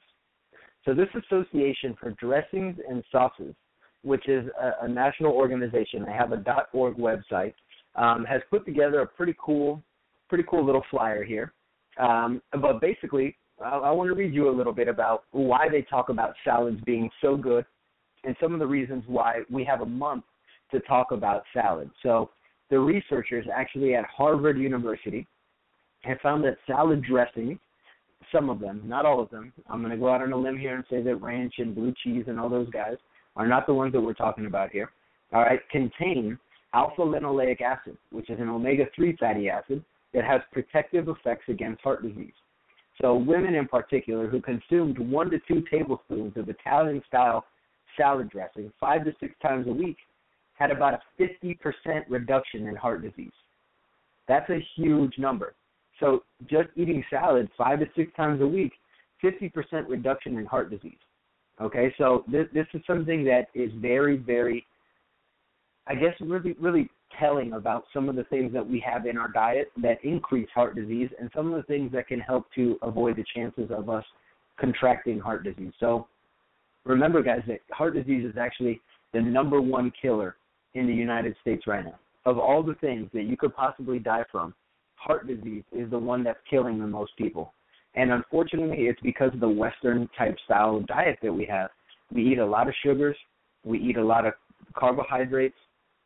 So 0.84 0.94
this 0.94 1.08
association 1.14 1.96
for 2.00 2.12
dressings 2.12 2.76
and 2.88 3.02
sauces, 3.10 3.54
which 4.02 4.28
is 4.28 4.46
a, 4.60 4.84
a 4.84 4.88
national 4.88 5.32
organization, 5.32 6.04
they 6.06 6.12
have 6.12 6.32
a 6.32 6.42
.org 6.72 6.96
website, 6.96 7.54
um, 7.96 8.24
has 8.24 8.40
put 8.50 8.64
together 8.64 9.00
a 9.00 9.06
pretty 9.06 9.34
cool 9.40 9.82
pretty 10.28 10.44
cool 10.48 10.64
little 10.64 10.84
flyer 10.90 11.24
here. 11.24 11.52
Um, 11.98 12.42
but 12.60 12.80
basically, 12.80 13.36
I, 13.62 13.70
I 13.76 13.90
want 13.90 14.08
to 14.08 14.14
read 14.14 14.34
you 14.34 14.50
a 14.50 14.54
little 14.56 14.72
bit 14.72 14.88
about 14.88 15.24
why 15.32 15.68
they 15.68 15.82
talk 15.82 16.08
about 16.08 16.34
salads 16.44 16.80
being 16.84 17.10
so 17.20 17.36
good 17.36 17.64
and 18.24 18.36
some 18.40 18.52
of 18.52 18.58
the 18.58 18.66
reasons 18.66 19.04
why 19.06 19.40
we 19.50 19.64
have 19.64 19.80
a 19.80 19.86
month 19.86 20.24
to 20.72 20.80
talk 20.80 21.12
about 21.12 21.44
salads. 21.52 21.92
So, 22.02 22.30
the 22.68 22.78
researchers 22.78 23.46
actually 23.54 23.94
at 23.94 24.04
Harvard 24.06 24.58
University 24.58 25.24
have 26.00 26.18
found 26.20 26.42
that 26.44 26.56
salad 26.66 27.02
dressings, 27.04 27.58
some 28.32 28.50
of 28.50 28.58
them, 28.58 28.82
not 28.84 29.06
all 29.06 29.20
of 29.20 29.30
them, 29.30 29.52
I'm 29.68 29.80
going 29.80 29.92
to 29.92 29.96
go 29.96 30.12
out 30.12 30.20
on 30.20 30.32
a 30.32 30.36
limb 30.36 30.58
here 30.58 30.74
and 30.74 30.84
say 30.90 31.00
that 31.00 31.22
ranch 31.22 31.54
and 31.58 31.76
blue 31.76 31.94
cheese 32.02 32.24
and 32.26 32.40
all 32.40 32.48
those 32.48 32.68
guys 32.70 32.96
are 33.36 33.46
not 33.46 33.66
the 33.66 33.74
ones 33.74 33.92
that 33.92 34.00
we're 34.00 34.14
talking 34.14 34.46
about 34.46 34.70
here, 34.72 34.90
all 35.32 35.42
right, 35.42 35.60
contain 35.70 36.36
alpha 36.74 37.02
linoleic 37.02 37.60
acid, 37.60 37.96
which 38.10 38.30
is 38.30 38.40
an 38.40 38.48
omega 38.48 38.84
3 38.96 39.16
fatty 39.16 39.48
acid 39.48 39.84
that 40.16 40.24
has 40.24 40.40
protective 40.50 41.08
effects 41.08 41.44
against 41.48 41.82
heart 41.82 42.02
disease. 42.02 42.32
So, 43.02 43.14
women 43.14 43.54
in 43.54 43.68
particular 43.68 44.26
who 44.26 44.40
consumed 44.40 44.98
one 44.98 45.30
to 45.30 45.38
two 45.46 45.62
tablespoons 45.70 46.32
of 46.36 46.48
Italian 46.48 47.02
style 47.06 47.44
salad 47.98 48.30
dressing 48.30 48.72
five 48.80 49.04
to 49.04 49.12
six 49.20 49.34
times 49.42 49.66
a 49.68 49.72
week 49.72 49.98
had 50.54 50.70
about 50.70 50.94
a 50.94 51.22
50% 51.22 51.58
reduction 52.08 52.66
in 52.66 52.74
heart 52.74 53.02
disease. 53.02 53.32
That's 54.26 54.48
a 54.48 54.66
huge 54.74 55.12
number. 55.18 55.54
So, 56.00 56.24
just 56.48 56.68
eating 56.76 57.04
salad 57.10 57.50
five 57.56 57.80
to 57.80 57.86
six 57.94 58.10
times 58.16 58.40
a 58.40 58.46
week, 58.46 58.72
50% 59.22 59.52
reduction 59.86 60.38
in 60.38 60.46
heart 60.46 60.70
disease. 60.70 60.96
Okay, 61.60 61.94
so 61.98 62.24
this, 62.26 62.46
this 62.54 62.66
is 62.72 62.80
something 62.86 63.22
that 63.24 63.48
is 63.54 63.70
very, 63.76 64.16
very, 64.16 64.66
I 65.86 65.94
guess, 65.94 66.14
really, 66.20 66.54
really 66.58 66.88
telling 67.18 67.52
about 67.54 67.84
some 67.92 68.08
of 68.08 68.16
the 68.16 68.24
things 68.24 68.52
that 68.52 68.66
we 68.66 68.80
have 68.80 69.06
in 69.06 69.16
our 69.16 69.28
diet 69.28 69.70
that 69.82 70.04
increase 70.04 70.48
heart 70.54 70.74
disease 70.74 71.10
and 71.20 71.30
some 71.34 71.52
of 71.52 71.56
the 71.56 71.62
things 71.64 71.92
that 71.92 72.08
can 72.08 72.20
help 72.20 72.46
to 72.54 72.78
avoid 72.82 73.16
the 73.16 73.24
chances 73.34 73.70
of 73.70 73.88
us 73.88 74.04
contracting 74.58 75.18
heart 75.18 75.44
disease. 75.44 75.72
So 75.80 76.06
remember, 76.84 77.22
guys, 77.22 77.42
that 77.46 77.60
heart 77.70 77.94
disease 77.94 78.24
is 78.24 78.36
actually 78.38 78.80
the 79.12 79.20
number 79.20 79.60
one 79.60 79.92
killer 80.00 80.36
in 80.74 80.86
the 80.86 80.94
United 80.94 81.36
States 81.40 81.66
right 81.66 81.84
now. 81.84 81.98
Of 82.24 82.38
all 82.38 82.62
the 82.62 82.74
things 82.74 83.08
that 83.14 83.22
you 83.22 83.36
could 83.36 83.54
possibly 83.54 83.98
die 83.98 84.24
from, 84.30 84.54
heart 84.96 85.26
disease 85.26 85.62
is 85.72 85.90
the 85.90 85.98
one 85.98 86.24
that's 86.24 86.38
killing 86.48 86.78
the 86.78 86.86
most 86.86 87.12
people. 87.16 87.52
And 87.94 88.12
unfortunately, 88.12 88.86
it's 88.86 89.00
because 89.00 89.32
of 89.32 89.40
the 89.40 89.48
Western 89.48 90.08
type 90.18 90.36
style 90.44 90.80
diet 90.80 91.18
that 91.22 91.32
we 91.32 91.46
have. 91.46 91.70
We 92.12 92.32
eat 92.32 92.38
a 92.38 92.46
lot 92.46 92.68
of 92.68 92.74
sugars, 92.84 93.16
we 93.64 93.78
eat 93.78 93.96
a 93.96 94.04
lot 94.04 94.26
of 94.26 94.34
carbohydrates, 94.76 95.56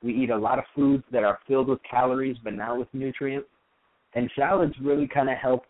we 0.03 0.15
eat 0.15 0.31
a 0.31 0.37
lot 0.37 0.59
of 0.59 0.65
foods 0.75 1.05
that 1.13 1.25
are 1.25 1.39
filled 1.47 1.69
with 1.69 1.81
calories 1.89 2.37
but 2.43 2.55
not 2.55 2.79
with 2.79 2.89
nutrients. 2.93 3.49
And 4.15 4.31
salads 4.37 4.75
really 4.83 5.07
kind 5.07 5.31
of 5.31 5.37
help 5.37 5.65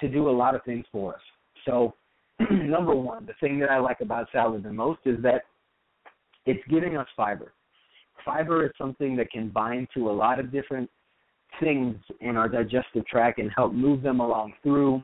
to 0.00 0.08
do 0.08 0.28
a 0.28 0.30
lot 0.30 0.54
of 0.54 0.62
things 0.64 0.84
for 0.92 1.14
us. 1.14 1.20
So, 1.64 1.94
number 2.50 2.94
one, 2.94 3.26
the 3.26 3.34
thing 3.40 3.58
that 3.60 3.70
I 3.70 3.78
like 3.78 4.00
about 4.00 4.28
salad 4.32 4.62
the 4.62 4.72
most 4.72 5.00
is 5.04 5.22
that 5.22 5.42
it's 6.46 6.62
giving 6.68 6.96
us 6.96 7.06
fiber. 7.16 7.52
Fiber 8.24 8.64
is 8.66 8.72
something 8.76 9.16
that 9.16 9.30
can 9.30 9.48
bind 9.48 9.88
to 9.94 10.10
a 10.10 10.12
lot 10.12 10.40
of 10.40 10.50
different 10.50 10.90
things 11.60 11.96
in 12.20 12.36
our 12.36 12.48
digestive 12.48 13.06
tract 13.06 13.38
and 13.38 13.50
help 13.54 13.72
move 13.72 14.02
them 14.02 14.20
along 14.20 14.54
through 14.62 15.02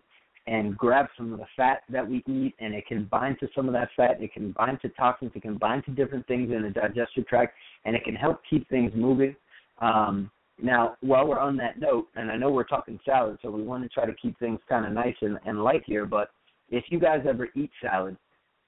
and 0.50 0.76
grab 0.76 1.06
some 1.16 1.32
of 1.32 1.38
the 1.38 1.46
fat 1.56 1.84
that 1.88 2.06
we 2.06 2.24
eat 2.26 2.54
and 2.58 2.74
it 2.74 2.84
can 2.88 3.04
bind 3.04 3.38
to 3.38 3.48
some 3.54 3.68
of 3.68 3.72
that 3.72 3.88
fat. 3.96 4.20
It 4.20 4.32
can 4.34 4.50
bind 4.50 4.80
to 4.82 4.88
toxins. 4.88 5.30
It 5.36 5.42
can 5.42 5.56
bind 5.56 5.84
to 5.84 5.92
different 5.92 6.26
things 6.26 6.50
in 6.50 6.62
the 6.62 6.70
digestive 6.70 7.28
tract 7.28 7.54
and 7.84 7.94
it 7.94 8.02
can 8.02 8.16
help 8.16 8.40
keep 8.50 8.68
things 8.68 8.90
moving. 8.96 9.36
Um, 9.80 10.28
now, 10.60 10.96
while 11.02 11.24
we're 11.26 11.38
on 11.38 11.56
that 11.58 11.78
note, 11.78 12.08
and 12.16 12.32
I 12.32 12.36
know 12.36 12.50
we're 12.50 12.64
talking 12.64 12.98
salad, 13.04 13.38
so 13.40 13.50
we 13.50 13.62
want 13.62 13.84
to 13.84 13.88
try 13.88 14.06
to 14.06 14.12
keep 14.14 14.36
things 14.40 14.58
kind 14.68 14.84
of 14.84 14.92
nice 14.92 15.14
and, 15.22 15.38
and 15.46 15.62
light 15.62 15.84
here, 15.86 16.04
but 16.04 16.30
if 16.68 16.84
you 16.88 16.98
guys 16.98 17.20
ever 17.28 17.48
eat 17.54 17.70
salad 17.80 18.16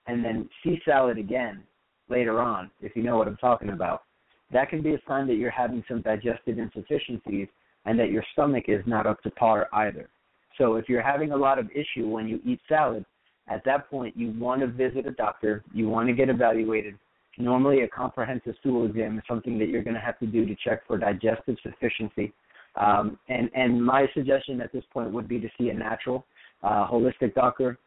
and 0.06 0.24
then 0.24 0.48
see 0.62 0.80
salad 0.84 1.18
again 1.18 1.64
later 2.08 2.40
on, 2.40 2.70
if 2.80 2.94
you 2.94 3.02
know 3.02 3.16
what 3.16 3.26
I'm 3.26 3.36
talking 3.38 3.70
about, 3.70 4.04
that 4.52 4.70
can 4.70 4.82
be 4.82 4.94
a 4.94 4.98
sign 5.08 5.26
that 5.26 5.34
you're 5.34 5.50
having 5.50 5.82
some 5.88 6.00
digestive 6.00 6.60
insufficiencies 6.60 7.48
and 7.86 7.98
that 7.98 8.12
your 8.12 8.24
stomach 8.34 8.66
is 8.68 8.84
not 8.86 9.04
up 9.04 9.20
to 9.24 9.30
par 9.32 9.68
either. 9.72 10.08
So 10.58 10.76
if 10.76 10.88
you're 10.88 11.02
having 11.02 11.32
a 11.32 11.36
lot 11.36 11.58
of 11.58 11.68
issue 11.70 12.08
when 12.08 12.28
you 12.28 12.40
eat 12.44 12.60
salad, 12.68 13.04
at 13.48 13.64
that 13.64 13.90
point 13.90 14.16
you 14.16 14.32
want 14.38 14.60
to 14.60 14.66
visit 14.66 15.06
a 15.06 15.12
doctor, 15.12 15.64
you 15.72 15.88
want 15.88 16.08
to 16.08 16.14
get 16.14 16.28
evaluated. 16.28 16.98
Normally 17.38 17.82
a 17.82 17.88
comprehensive 17.88 18.54
stool 18.60 18.86
exam 18.86 19.18
is 19.18 19.24
something 19.28 19.58
that 19.58 19.68
you're 19.68 19.82
going 19.82 19.94
to 19.94 20.00
have 20.00 20.18
to 20.20 20.26
do 20.26 20.44
to 20.46 20.54
check 20.62 20.86
for 20.86 20.98
digestive 20.98 21.56
sufficiency. 21.62 22.32
Um, 22.76 23.18
and, 23.28 23.50
and 23.54 23.84
my 23.84 24.06
suggestion 24.14 24.60
at 24.60 24.72
this 24.72 24.84
point 24.92 25.10
would 25.12 25.28
be 25.28 25.40
to 25.40 25.48
see 25.58 25.70
a 25.70 25.74
natural, 25.74 26.24
uh, 26.62 26.86
holistic 26.86 27.34
doctor. 27.34 27.78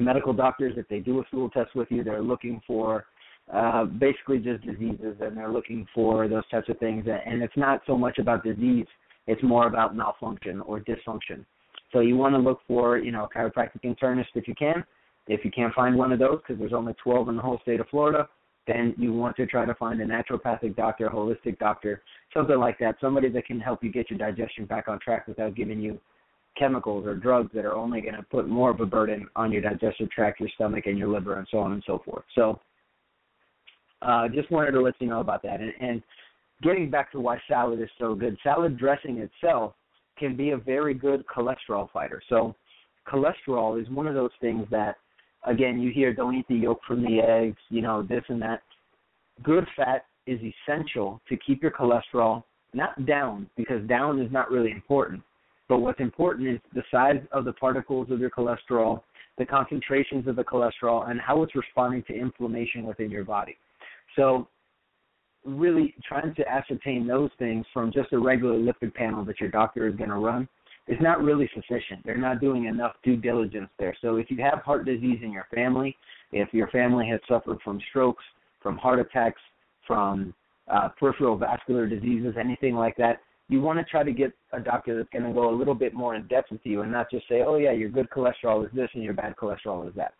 Medical 0.00 0.32
doctors, 0.32 0.74
if 0.76 0.88
they 0.88 0.98
do 0.98 1.20
a 1.20 1.24
stool 1.28 1.48
test 1.50 1.74
with 1.74 1.88
you, 1.90 2.02
they're 2.02 2.22
looking 2.22 2.60
for 2.66 3.06
uh, 3.52 3.84
basically 3.84 4.38
just 4.38 4.64
diseases 4.64 5.16
and 5.20 5.36
they're 5.36 5.52
looking 5.52 5.86
for 5.94 6.26
those 6.26 6.46
types 6.48 6.68
of 6.68 6.78
things. 6.78 7.06
And 7.06 7.42
it's 7.42 7.56
not 7.56 7.82
so 7.86 7.96
much 7.96 8.18
about 8.18 8.42
disease 8.42 8.86
it's 9.26 9.42
more 9.42 9.66
about 9.66 9.96
malfunction 9.96 10.60
or 10.60 10.80
dysfunction. 10.80 11.44
So 11.94 12.00
you 12.00 12.16
want 12.16 12.34
to 12.34 12.38
look 12.38 12.60
for, 12.66 12.98
you 12.98 13.12
know, 13.12 13.24
a 13.24 13.28
chiropractic 13.28 13.82
internist 13.84 14.26
if 14.34 14.48
you 14.48 14.54
can. 14.54 14.84
If 15.28 15.44
you 15.44 15.50
can't 15.50 15.72
find 15.72 15.96
one 15.96 16.12
of 16.12 16.18
those, 16.18 16.40
because 16.40 16.58
there's 16.58 16.74
only 16.74 16.92
12 17.02 17.28
in 17.30 17.36
the 17.36 17.42
whole 17.42 17.58
state 17.62 17.80
of 17.80 17.88
Florida, 17.88 18.28
then 18.66 18.94
you 18.98 19.12
want 19.12 19.36
to 19.36 19.46
try 19.46 19.64
to 19.64 19.74
find 19.74 20.00
a 20.00 20.04
naturopathic 20.04 20.76
doctor, 20.76 21.06
a 21.06 21.10
holistic 21.10 21.58
doctor, 21.58 22.02
something 22.34 22.58
like 22.58 22.78
that, 22.80 22.96
somebody 23.00 23.28
that 23.30 23.46
can 23.46 23.60
help 23.60 23.82
you 23.82 23.92
get 23.92 24.10
your 24.10 24.18
digestion 24.18 24.66
back 24.66 24.88
on 24.88 24.98
track 24.98 25.28
without 25.28 25.54
giving 25.54 25.80
you 25.80 25.98
chemicals 26.58 27.06
or 27.06 27.14
drugs 27.14 27.50
that 27.54 27.64
are 27.64 27.74
only 27.74 28.00
going 28.00 28.14
to 28.14 28.22
put 28.22 28.48
more 28.48 28.70
of 28.70 28.80
a 28.80 28.86
burden 28.86 29.28
on 29.36 29.52
your 29.52 29.62
digestive 29.62 30.10
tract, 30.10 30.40
your 30.40 30.48
stomach, 30.56 30.86
and 30.86 30.98
your 30.98 31.08
liver, 31.08 31.38
and 31.38 31.46
so 31.50 31.58
on 31.58 31.72
and 31.72 31.82
so 31.86 32.02
forth. 32.04 32.24
So, 32.34 32.60
uh, 34.02 34.28
just 34.28 34.50
wanted 34.50 34.72
to 34.72 34.82
let 34.82 34.94
you 34.98 35.06
know 35.06 35.20
about 35.20 35.42
that. 35.42 35.60
And, 35.60 35.72
and 35.80 36.02
getting 36.62 36.90
back 36.90 37.12
to 37.12 37.20
why 37.20 37.40
salad 37.48 37.80
is 37.80 37.88
so 37.98 38.14
good, 38.14 38.36
salad 38.42 38.78
dressing 38.78 39.18
itself 39.18 39.74
can 40.18 40.36
be 40.36 40.50
a 40.50 40.56
very 40.56 40.94
good 40.94 41.24
cholesterol 41.26 41.90
fighter. 41.90 42.22
So, 42.28 42.54
cholesterol 43.06 43.80
is 43.80 43.88
one 43.90 44.06
of 44.06 44.14
those 44.14 44.30
things 44.40 44.66
that, 44.70 44.96
again, 45.46 45.80
you 45.80 45.90
hear 45.90 46.14
don't 46.14 46.34
eat 46.34 46.46
the 46.48 46.56
yolk 46.56 46.80
from 46.86 47.02
the 47.02 47.20
eggs, 47.20 47.58
you 47.68 47.82
know, 47.82 48.02
this 48.02 48.24
and 48.28 48.40
that. 48.42 48.62
Good 49.42 49.66
fat 49.76 50.06
is 50.26 50.40
essential 50.40 51.20
to 51.28 51.36
keep 51.36 51.62
your 51.62 51.72
cholesterol 51.72 52.44
not 52.72 53.06
down, 53.06 53.48
because 53.56 53.86
down 53.88 54.20
is 54.20 54.30
not 54.32 54.50
really 54.50 54.70
important. 54.70 55.22
But 55.68 55.78
what's 55.78 56.00
important 56.00 56.48
is 56.48 56.60
the 56.74 56.82
size 56.90 57.20
of 57.32 57.44
the 57.44 57.52
particles 57.52 58.10
of 58.10 58.20
your 58.20 58.30
cholesterol, 58.30 59.00
the 59.38 59.46
concentrations 59.46 60.26
of 60.26 60.36
the 60.36 60.44
cholesterol, 60.44 61.08
and 61.08 61.20
how 61.20 61.42
it's 61.42 61.54
responding 61.54 62.02
to 62.08 62.14
inflammation 62.14 62.84
within 62.84 63.10
your 63.10 63.24
body. 63.24 63.56
So 64.16 64.48
really 65.44 65.94
trying 66.06 66.34
to 66.34 66.48
ascertain 66.48 67.06
those 67.06 67.30
things 67.38 67.66
from 67.72 67.92
just 67.92 68.12
a 68.12 68.18
regular 68.18 68.58
lipid 68.58 68.94
panel 68.94 69.24
that 69.24 69.40
your 69.40 69.50
doctor 69.50 69.86
is 69.86 69.96
going 69.96 70.10
to 70.10 70.16
run 70.16 70.48
is 70.86 70.98
not 71.00 71.22
really 71.22 71.48
sufficient. 71.54 72.04
They're 72.04 72.16
not 72.16 72.40
doing 72.40 72.64
enough 72.66 72.92
due 73.02 73.16
diligence 73.16 73.70
there. 73.78 73.96
So 74.02 74.16
if 74.16 74.30
you 74.30 74.36
have 74.42 74.60
heart 74.60 74.84
disease 74.84 75.20
in 75.22 75.32
your 75.32 75.46
family, 75.54 75.96
if 76.32 76.52
your 76.52 76.68
family 76.68 77.08
has 77.08 77.20
suffered 77.28 77.58
from 77.64 77.80
strokes, 77.90 78.24
from 78.62 78.76
heart 78.76 78.98
attacks, 78.98 79.40
from 79.86 80.34
uh, 80.68 80.88
peripheral 80.98 81.36
vascular 81.36 81.86
diseases, 81.86 82.34
anything 82.38 82.74
like 82.74 82.96
that, 82.96 83.20
you 83.48 83.60
want 83.60 83.78
to 83.78 83.84
try 83.84 84.02
to 84.02 84.12
get 84.12 84.32
a 84.52 84.60
doctor 84.60 84.96
that's 84.96 85.08
going 85.10 85.24
to 85.24 85.32
go 85.32 85.50
a 85.50 85.54
little 85.54 85.74
bit 85.74 85.92
more 85.92 86.14
in 86.14 86.26
depth 86.28 86.50
with 86.50 86.62
you 86.64 86.80
and 86.80 86.90
not 86.90 87.10
just 87.10 87.28
say, 87.28 87.42
oh, 87.46 87.56
yeah, 87.56 87.72
your 87.72 87.90
good 87.90 88.08
cholesterol 88.10 88.64
is 88.64 88.70
this 88.74 88.88
and 88.94 89.02
your 89.02 89.12
bad 89.12 89.34
cholesterol 89.36 89.86
is 89.86 89.94
that. 89.94 90.14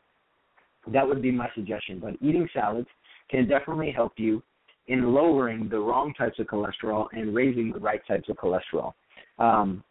That 0.93 1.07
would 1.07 1.23
be 1.23 1.31
my 1.31 1.49
suggestion. 1.55 1.99
But 1.99 2.15
eating 2.21 2.47
salads 2.53 2.89
can 3.31 3.49
definitely 3.49 3.91
help 3.91 4.13
you 4.17 4.43
in 4.89 5.15
lowering 5.15 5.69
the 5.69 5.79
wrong 5.79 6.13
types 6.15 6.39
of 6.39 6.47
cholesterol 6.47 7.07
and 7.13 7.35
raising 7.35 7.73
the 7.73 7.79
right 7.79 8.01
types 8.07 8.29
of 8.29 8.37
cholesterol. 8.37 8.93
Um, 9.39 9.83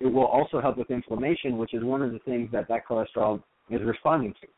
it 0.00 0.06
will 0.06 0.26
also 0.26 0.60
help 0.60 0.76
with 0.76 0.90
inflammation, 0.90 1.58
which 1.58 1.74
is 1.74 1.82
one 1.82 2.02
of 2.02 2.12
the 2.12 2.18
things 2.20 2.50
that 2.52 2.68
that 2.68 2.86
cholesterol 2.86 3.42
is 3.70 3.80
responding 3.82 4.34
to. 4.40 4.48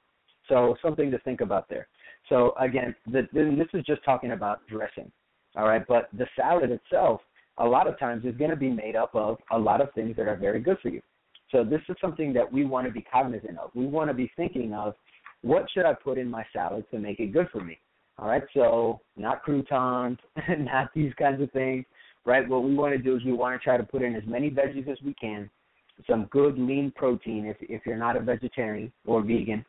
So 0.48 0.76
something 0.82 1.10
to 1.10 1.18
think 1.20 1.40
about 1.40 1.68
there. 1.68 1.86
So 2.28 2.54
again, 2.60 2.94
the, 3.06 3.28
this 3.32 3.68
is 3.72 3.84
just 3.86 4.04
talking 4.04 4.32
about 4.32 4.66
dressing, 4.68 5.10
all 5.56 5.66
right. 5.66 5.82
But 5.86 6.08
the 6.12 6.26
salad 6.36 6.70
itself, 6.70 7.20
a 7.58 7.64
lot 7.66 7.86
of 7.86 7.98
times, 7.98 8.24
is 8.24 8.36
going 8.36 8.50
to 8.50 8.56
be 8.56 8.68
made 8.68 8.96
up 8.96 9.14
of 9.14 9.38
a 9.50 9.58
lot 9.58 9.80
of 9.80 9.92
things 9.94 10.16
that 10.16 10.28
are 10.28 10.36
very 10.36 10.60
good 10.60 10.78
for 10.82 10.88
you. 10.88 11.00
So 11.50 11.64
this 11.64 11.80
is 11.88 11.96
something 12.00 12.32
that 12.34 12.50
we 12.52 12.64
want 12.64 12.86
to 12.86 12.92
be 12.92 13.02
cognizant 13.02 13.58
of. 13.58 13.70
We 13.74 13.86
want 13.86 14.10
to 14.10 14.14
be 14.14 14.30
thinking 14.36 14.74
of 14.74 14.94
what 15.42 15.66
should 15.72 15.84
I 15.84 15.94
put 15.94 16.18
in 16.18 16.30
my 16.30 16.44
salad 16.52 16.84
to 16.90 16.98
make 16.98 17.18
it 17.18 17.32
good 17.32 17.48
for 17.50 17.60
me. 17.60 17.78
All 18.20 18.28
right, 18.28 18.42
so 18.52 19.00
not 19.16 19.42
croutons, 19.42 20.18
not 20.58 20.90
these 20.94 21.12
kinds 21.18 21.40
of 21.40 21.50
things, 21.52 21.86
right? 22.26 22.46
What 22.46 22.64
we 22.64 22.74
want 22.74 22.92
to 22.92 22.98
do 22.98 23.16
is 23.16 23.24
we 23.24 23.32
want 23.32 23.58
to 23.58 23.64
try 23.64 23.78
to 23.78 23.82
put 23.82 24.02
in 24.02 24.14
as 24.14 24.22
many 24.26 24.50
veggies 24.50 24.88
as 24.88 24.98
we 25.02 25.14
can, 25.14 25.48
some 26.08 26.26
good 26.26 26.58
lean 26.58 26.92
protein 26.94 27.46
if 27.46 27.56
if 27.60 27.86
you're 27.86 27.96
not 27.96 28.16
a 28.16 28.20
vegetarian 28.20 28.92
or 29.06 29.22
vegan, 29.22 29.64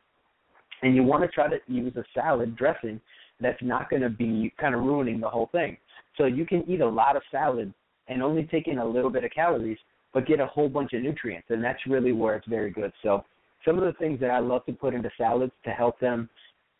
and 0.82 0.94
you 0.94 1.02
want 1.02 1.22
to 1.22 1.28
try 1.28 1.48
to 1.48 1.58
use 1.66 1.96
a 1.96 2.04
salad 2.12 2.54
dressing 2.54 3.00
that's 3.40 3.62
not 3.62 3.88
going 3.88 4.02
to 4.02 4.10
be 4.10 4.52
kind 4.60 4.74
of 4.74 4.82
ruining 4.82 5.18
the 5.18 5.28
whole 5.28 5.48
thing. 5.50 5.78
So 6.18 6.26
you 6.26 6.44
can 6.44 6.62
eat 6.68 6.82
a 6.82 6.88
lot 6.88 7.16
of 7.16 7.22
salad 7.30 7.72
and 8.08 8.22
only 8.22 8.44
take 8.44 8.68
in 8.68 8.78
a 8.78 8.86
little 8.86 9.10
bit 9.10 9.24
of 9.24 9.30
calories, 9.30 9.78
but 10.12 10.26
get 10.26 10.40
a 10.40 10.46
whole 10.46 10.68
bunch 10.68 10.92
of 10.92 11.02
nutrients, 11.02 11.46
and 11.48 11.64
that's 11.64 11.86
really 11.86 12.12
where 12.12 12.36
it's 12.36 12.46
very 12.46 12.70
good. 12.70 12.92
So 13.02 13.24
some 13.64 13.78
of 13.78 13.84
the 13.84 13.94
things 13.94 14.20
that 14.20 14.30
I 14.30 14.40
love 14.40 14.66
to 14.66 14.72
put 14.72 14.92
into 14.92 15.10
salads 15.16 15.52
to 15.64 15.70
help 15.70 15.98
them 16.00 16.28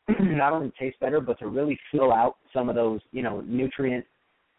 not 0.20 0.52
only 0.52 0.72
taste 0.78 0.98
better, 1.00 1.20
but 1.20 1.38
to 1.38 1.46
really 1.48 1.78
fill 1.90 2.12
out 2.12 2.36
some 2.52 2.68
of 2.68 2.74
those, 2.74 3.00
you 3.12 3.22
know, 3.22 3.40
nutrient 3.42 4.04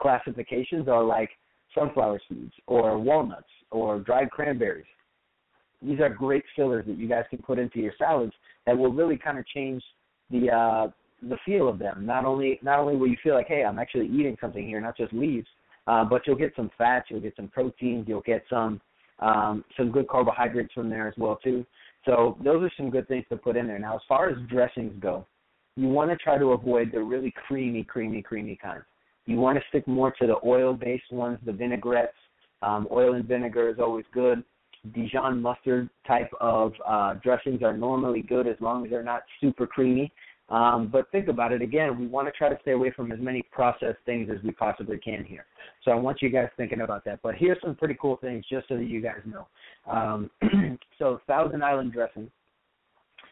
classifications 0.02 0.88
are 0.88 1.04
like 1.04 1.30
sunflower 1.76 2.22
seeds 2.30 2.54
or 2.68 2.98
walnuts 2.98 3.48
or 3.72 4.00
dried 4.00 4.30
cranberries. 4.32 4.86
These 5.82 6.00
are 6.00 6.10
great 6.10 6.44
fillers 6.56 6.86
that 6.88 6.98
you 6.98 7.10
guys 7.10 7.26
can 7.30 7.40
put 7.40 7.60
into 7.60 7.80
your 7.80 7.94
salads 7.98 8.34
that 8.66 8.78
will 8.78 8.92
really 8.92 9.18
kind 9.18 9.38
of 9.38 9.46
change 9.48 9.84
the 10.30 10.50
uh, 10.50 10.88
the 11.30 11.38
feel 11.46 11.68
of 11.68 11.80
them. 11.80 12.06
Not 12.06 12.26
only 12.26 12.60
not 12.62 12.80
only 12.80 12.96
will 12.96 13.08
you 13.08 13.18
feel 13.22 13.36
like, 13.36 13.48
hey, 13.48 13.64
I'm 13.64 13.80
actually 13.80 14.08
eating 14.08 14.38
something 14.40 14.66
here, 14.66 14.80
not 14.80 14.96
just 14.96 15.14
leaves, 15.14 15.48
uh, 15.88 16.06
but 16.06 16.22
you'll 16.26 16.38
get 16.38 16.54
some 16.56 16.72
fats, 16.78 17.08
you'll 17.10 17.22
get 17.22 17.36
some 17.36 17.50
proteins, 17.50 18.06
you'll 18.08 18.22
get 18.22 18.44
some 18.50 18.80
um, 19.20 19.64
some 19.78 19.92
good 19.92 20.08
carbohydrates 20.08 20.74
from 20.74 20.90
there 20.90 21.08
as 21.08 21.14
well 21.18 21.38
too. 21.44 21.66
So 22.06 22.38
those 22.44 22.64
are 22.64 22.72
some 22.76 22.90
good 22.90 23.08
things 23.08 23.26
to 23.30 23.38
put 23.38 23.56
in 23.56 23.68
there. 23.68 23.80
Now, 23.80 23.96
as 23.96 24.02
far 24.08 24.30
as 24.30 24.38
dressings 24.50 24.94
go, 25.00 25.26
you 25.76 25.88
want 25.88 26.12
to 26.12 26.18
try 26.18 26.38
to 26.38 26.52
avoid 26.52 26.92
the 26.92 27.02
really 27.02 27.34
creamy, 27.48 27.84
creamy, 27.84 28.22
creamy 28.22 28.58
kinds. 28.62 28.84
You 29.26 29.38
want 29.38 29.58
to 29.58 29.64
stick 29.70 29.88
more 29.88 30.12
to 30.20 30.28
the 30.28 30.36
oil-based 30.46 31.12
ones, 31.12 31.40
the 31.46 31.52
vinaigrettes. 31.52 32.14
Um, 32.62 32.88
oil 32.92 33.14
and 33.14 33.26
vinegar 33.26 33.70
is 33.70 33.78
always 33.80 34.06
good. 34.14 34.44
Dijon 34.94 35.42
mustard 35.42 35.90
type 36.06 36.30
of 36.42 36.74
uh, 36.86 37.16
dressings 37.16 37.64
are 37.64 37.76
normally 37.76 38.22
good 38.22 38.48
as 38.48 38.56
long 38.60 38.84
as 38.86 38.92
they're 38.92 39.04
not 39.04 39.24
super 39.40 39.66
creamy. 39.66 40.12
Um, 40.50 40.90
but 40.92 41.10
think 41.12 41.30
about 41.30 41.54
it 41.54 41.62
again. 41.62 41.98
We 41.98 42.06
want 42.06 42.28
to 42.28 42.32
try 42.34 42.50
to 42.50 42.58
stay 42.62 42.72
away 42.72 42.92
from 42.92 43.12
as 43.12 43.20
many 43.20 43.44
processed 43.52 44.00
things 44.06 44.30
as 44.30 44.44
we 44.44 44.52
possibly 44.52 44.98
can 44.98 45.24
here. 45.24 45.46
So 45.84 45.92
I 45.92 45.96
want 45.96 46.22
you 46.22 46.30
guys 46.30 46.50
thinking 46.58 46.82
about 46.82 47.06
that. 47.06 47.20
But 47.24 47.36
here's 47.36 47.58
some 47.64 47.76
pretty 47.76 47.96
cool 48.00 48.18
things 48.18 48.46
just 48.50 48.68
so 48.68 48.76
that 48.76 48.88
you 48.88 49.02
guys 49.02 49.22
know. 49.26 49.48
Um, 49.90 50.30
so 51.00 51.22
Thousand 51.28 51.64
Island 51.64 51.94
dressing. 51.94 52.30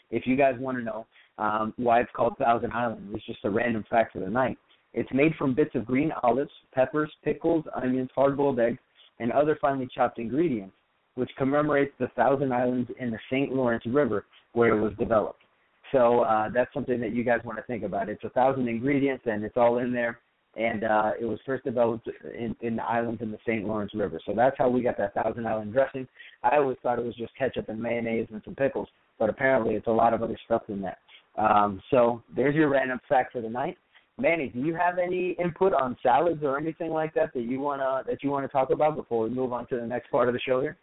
If 0.10 0.26
you 0.26 0.36
guys 0.36 0.56
want 0.58 0.78
to 0.78 0.84
know 0.84 1.06
um, 1.38 1.74
why 1.78 2.02
it's 2.02 2.12
called 2.16 2.38
Thousand 2.38 2.72
Island, 2.72 3.10
it's 3.14 3.26
just 3.26 3.44
a 3.44 3.50
random 3.50 3.84
fact 3.90 4.14
for 4.14 4.20
the 4.20 4.30
night. 4.30 4.58
It's 4.94 5.12
made 5.14 5.34
from 5.36 5.54
bits 5.54 5.76
of 5.76 5.86
green 5.86 6.12
olives, 6.24 6.52
peppers, 6.74 7.12
pickles, 7.24 7.64
onions, 7.82 8.10
hard-boiled 8.14 8.60
eggs, 8.60 8.80
and 9.20 9.32
other 9.32 9.58
finely 9.62 9.88
chopped 9.94 10.20
ingredients 10.20 10.76
which 11.16 11.30
commemorates 11.38 11.94
the 12.00 12.08
Thousand 12.16 12.54
Islands 12.54 12.90
in 13.00 13.12
the 13.12 13.20
St. 13.30 13.54
Lawrence 13.54 13.86
River 13.86 14.26
where 14.54 14.76
it 14.76 14.82
was 14.82 14.94
developed. 14.98 15.44
So 15.92 16.22
uh, 16.22 16.50
that's 16.54 16.74
something 16.74 17.00
that 17.02 17.14
you 17.14 17.24
guys 17.24 17.40
want 17.44 17.58
to 17.58 17.64
think 17.64 17.84
about. 17.84 18.10
It's 18.10 18.24
a 18.24 18.30
thousand 18.30 18.68
ingredients 18.68 19.24
and 19.26 19.44
it's 19.44 19.58
all 19.58 19.80
in 19.80 19.92
there. 19.92 20.20
And 20.58 20.84
uh, 20.84 21.12
it 21.20 21.26
was 21.26 21.40
first 21.46 21.64
developed 21.64 22.10
in, 22.38 22.56
in 22.62 22.76
the 22.76 22.84
islands 22.84 23.22
in 23.22 23.32
the 23.32 23.38
St. 23.46 23.66
Lawrence 23.66 23.94
River. 23.94 24.20
So 24.26 24.34
that's 24.36 24.58
how 24.58 24.70
we 24.70 24.82
got 24.82 24.98
that 24.98 25.14
Thousand 25.14 25.48
Island 25.48 25.72
dressing. 25.72 26.08
I 26.44 26.58
always 26.58 26.78
thought 26.84 27.00
it 27.00 27.06
was 27.06 27.16
just 27.16 27.36
ketchup 27.38 27.70
and 27.70 27.82
mayonnaise 27.82 28.28
and 28.32 28.42
some 28.44 28.56
pickles, 28.56 28.90
but 29.18 29.30
apparently 29.30 29.76
it's 29.76 29.88
a 29.88 29.92
lot 29.92 30.14
of 30.14 30.22
other 30.22 30.38
stuff 30.46 30.64
in 30.68 30.82
that. 30.82 30.98
Um, 31.38 31.82
so 31.90 32.22
there's 32.36 32.56
your 32.56 32.70
random 32.70 33.00
fact 33.08 33.32
for 33.34 33.42
the 33.42 33.50
night. 33.50 33.78
Manny, 34.18 34.50
do 34.50 34.60
you 34.60 34.76
have 34.76 35.00
any 35.00 35.32
input 35.44 35.74
on 35.74 35.98
salads 36.04 36.44
or 36.44 36.58
anything 36.58 36.92
like 36.92 37.14
that 37.14 37.34
that 37.34 37.44
you 37.44 37.60
wanna 37.60 38.04
that 38.08 38.24
you 38.24 38.30
wanna 38.30 38.48
talk 38.48 38.70
about 38.70 38.96
before 38.96 39.24
we 39.24 39.30
move 39.30 39.54
on 39.54 39.66
to 39.68 39.78
the 39.78 39.86
next 39.86 40.12
part 40.12 40.28
of 40.28 40.34
the 40.34 40.40
show 40.40 40.62
here? 40.62 40.78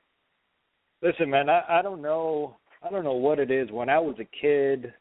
Listen, 1.03 1.31
man, 1.31 1.49
I, 1.49 1.63
I 1.69 1.83
don't 1.83 2.03
know. 2.03 2.57
I 2.83 2.91
don't 2.91 3.05
know 3.05 3.13
what 3.13 3.39
it 3.39 3.51
is. 3.51 3.71
When 3.71 3.89
I 3.89 3.99
was 3.99 4.17
a 4.19 4.25
kid, 4.41 4.93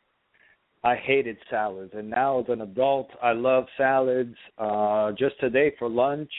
I 0.84 0.96
hated 0.96 1.38
salads, 1.50 1.94
and 1.96 2.10
now 2.10 2.40
as 2.40 2.46
an 2.50 2.62
adult, 2.62 3.10
I 3.22 3.32
love 3.32 3.66
salads. 3.78 4.36
Uh, 4.58 5.12
just 5.14 5.40
today 5.40 5.74
for 5.80 5.90
lunch, 5.90 6.32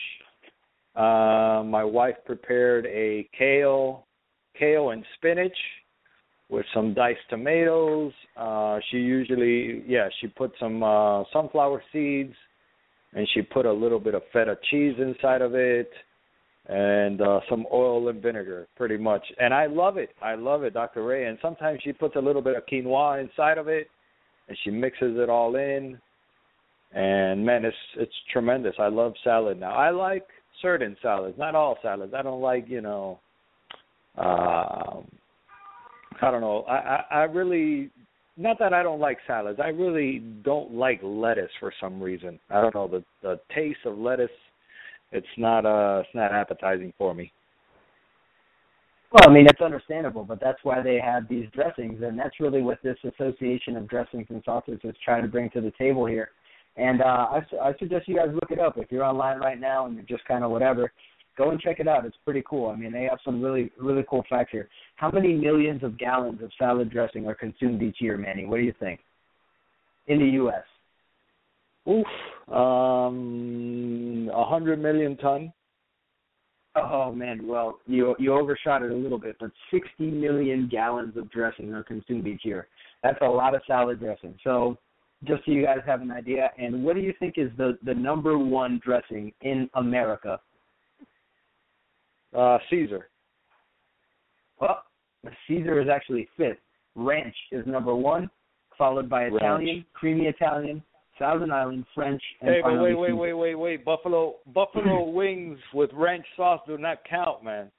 uh, 0.95 1.63
my 1.65 1.83
wife 1.83 2.17
prepared 2.25 2.87
a 2.87 3.29
kale, 3.37 4.07
kale 4.57 4.91
and 4.91 5.05
spinach 5.17 5.57
with 6.51 6.65
some 6.75 6.95
diced 6.95 7.21
tomatoes. 7.29 8.13
Uh, 8.37 8.79
she 8.91 8.99
usually, 8.99 9.85
yeah, 9.87 10.09
she 10.21 10.27
put 10.27 10.53
some 10.59 10.83
uh, 10.83 11.25
sunflower 11.33 11.83
seeds, 11.93 12.35
and 13.15 13.27
she 13.35 13.43
put 13.43 13.67
a 13.67 13.73
little 13.73 14.01
bit 14.01 14.15
of 14.15 14.23
feta 14.33 14.57
cheese 14.71 14.95
inside 14.99 15.43
of 15.43 15.55
it 15.55 15.91
and 16.69 17.23
uh, 17.23 17.41
some 17.49 17.67
oil 17.73 18.09
and 18.09 18.23
vinegar, 18.23 18.69
pretty 18.77 18.99
much. 18.99 19.25
And 19.41 19.55
I 19.55 19.67
love 19.67 19.97
it. 19.97 20.11
I 20.21 20.35
love 20.35 20.63
it, 20.65 20.75
Dr. 20.75 21.05
Ray. 21.05 21.27
And 21.27 21.39
sometimes 21.41 21.81
she 21.83 21.93
puts 21.93 22.17
a 22.17 22.21
little 22.21 22.43
bit 22.43 22.57
of 22.57 22.65
quinoa 22.67 23.23
inside 23.23 23.57
of 23.57 23.69
it, 23.69 23.89
and 24.49 24.59
she 24.65 24.71
mixes 24.71 25.17
it 25.17 25.31
all 25.31 25.57
in. 25.57 25.99
And 26.93 27.45
man, 27.45 27.65
it's 27.65 27.77
it's 27.97 28.13
tremendous. 28.33 28.75
I 28.79 28.89
love 28.89 29.15
salad 29.25 29.61
now. 29.61 29.75
I 29.75 29.91
like 29.91 30.27
certain 30.63 30.97
salads, 31.03 31.39
not 31.39 31.55
all 31.55 31.79
salads. 31.83 32.15
I 32.15 32.23
don't 32.23 32.41
like, 32.41 32.67
you 32.69 32.81
know, 32.81 33.19
um, 34.17 35.07
I 36.23 36.31
don't 36.31 36.41
know. 36.41 36.63
I, 36.63 36.75
I 36.75 37.05
I 37.11 37.23
really 37.25 37.91
not 38.37 38.59
that 38.61 38.73
I 38.73 38.83
don't 38.83 39.01
like 39.01 39.19
salads. 39.27 39.59
I 39.63 39.69
really 39.69 40.21
don't 40.45 40.73
like 40.73 41.01
lettuce 41.03 41.51
for 41.59 41.73
some 41.81 42.01
reason. 42.01 42.39
I 42.51 42.61
don't 42.61 42.75
know 42.75 42.89
the 42.89 43.05
the 43.23 43.41
taste 43.55 43.81
of 43.85 43.99
lettuce 43.99 44.31
it's 45.13 45.27
not 45.37 45.65
uh 45.65 46.01
it's 46.05 46.15
not 46.15 46.33
appetizing 46.33 46.93
for 46.99 47.15
me. 47.15 47.33
Well, 49.13 49.25
I 49.27 49.33
mean 49.33 49.47
it's 49.47 49.61
understandable, 49.61 50.25
but 50.25 50.39
that's 50.41 50.59
why 50.63 50.83
they 50.83 51.01
have 51.01 51.29
these 51.29 51.47
dressings, 51.55 52.03
and 52.03 52.19
that's 52.19 52.41
really 52.41 52.61
what 52.61 52.79
this 52.83 52.99
association 53.05 53.77
of 53.77 53.89
dressings 53.89 54.27
and 54.29 54.43
sauces 54.45 54.79
is 54.85 54.95
trying 55.05 55.23
to 55.23 55.29
bring 55.29 55.49
to 55.51 55.61
the 55.61 55.73
table 55.79 56.05
here. 56.05 56.31
And 56.77 57.01
uh, 57.01 57.05
I, 57.05 57.41
I 57.63 57.73
suggest 57.79 58.07
you 58.07 58.17
guys 58.17 58.29
look 58.33 58.51
it 58.51 58.61
up 58.61 58.77
if 58.77 58.93
you're 58.93 59.05
online 59.05 59.39
right 59.39 59.59
now 59.59 59.87
and 59.87 59.97
you're 59.97 60.05
just 60.05 60.25
kind 60.27 60.45
of 60.45 60.51
whatever. 60.51 60.93
Go 61.39 61.51
and 61.51 61.61
check 61.61 61.79
it 61.79 61.87
out. 61.87 62.05
It's 62.05 62.17
pretty 62.25 62.43
cool. 62.51 62.69
I 62.69 62.75
mean, 62.75 62.93
they 62.93 63.05
have 63.05 63.21
some 63.25 63.41
really 63.41 63.71
really 63.81 64.05
cool 64.11 64.25
facts 64.29 64.51
here. 64.51 64.69
How 64.97 65.09
many 65.11 65.33
millions 65.33 65.85
of 65.85 65.97
gallons 65.97 66.43
of 66.43 66.51
salad 66.59 66.91
dressing 66.91 67.29
are 67.29 67.35
consumed 67.35 67.81
each 67.81 68.01
year, 68.01 68.19
Manny? 68.19 68.45
What 68.45 68.57
do 68.57 68.65
you 68.65 68.75
think? 68.81 68.99
In 70.09 70.19
the 70.19 70.27
U.S. 70.27 70.65
Oof, 71.89 72.07
um, 72.53 74.29
a 74.35 74.45
hundred 74.45 74.83
million 74.83 75.17
ton. 75.17 75.53
Oh 76.75 77.13
man, 77.13 77.47
well 77.47 77.79
you 77.87 78.17
you 78.19 78.35
overshot 78.35 78.83
it 78.83 78.91
a 78.91 78.95
little 78.95 79.19
bit, 79.19 79.37
but 79.39 79.53
60 79.71 80.11
million 80.11 80.69
gallons 80.71 81.17
of 81.17 81.31
dressing 81.31 81.73
are 81.73 81.85
consumed 81.85 82.27
each 82.27 82.45
year. 82.45 82.67
That's 83.05 83.19
a 83.23 83.27
lot 83.27 83.55
of 83.55 83.63
salad 83.67 84.01
dressing. 84.01 84.35
So, 84.43 84.77
just 85.25 85.45
so 85.45 85.53
you 85.53 85.65
guys 85.65 85.79
have 85.87 86.03
an 86.03 86.11
idea, 86.11 86.51
and 86.59 86.85
what 86.85 86.97
do 86.97 87.01
you 87.01 87.15
think 87.21 87.35
is 87.37 87.51
the 87.57 87.79
the 87.85 87.95
number 87.95 88.37
one 88.39 88.81
dressing 88.85 89.33
in 89.43 89.71
America? 89.75 90.41
Uh, 92.37 92.59
Caesar. 92.71 93.09
Well, 94.61 94.83
Caesar 95.47 95.81
is 95.81 95.89
actually 95.89 96.29
fifth. 96.37 96.59
Ranch 96.95 97.35
is 97.53 97.67
number 97.67 97.95
one, 97.95 98.29
followed 98.77 99.09
by 99.09 99.25
Italian, 99.25 99.77
Ranch. 99.77 99.87
creamy 99.95 100.27
Italian, 100.27 100.83
Thousand 101.19 101.53
Island, 101.53 101.85
French, 101.95 102.23
and 102.41 102.51
Hey, 102.51 102.61
but 102.63 102.71
finally 102.71 102.95
wait, 102.95 102.99
wait, 102.99 103.09
Caesar. 103.09 103.17
wait, 103.17 103.33
wait, 103.35 103.55
wait. 103.55 103.85
Buffalo 103.85 104.37
buffalo 104.55 105.09
wings 105.11 105.59
with 105.73 105.91
ranch 105.93 106.27
sauce 106.37 106.61
do 106.67 106.77
not 106.79 106.99
count, 107.09 107.45
man. 107.45 107.71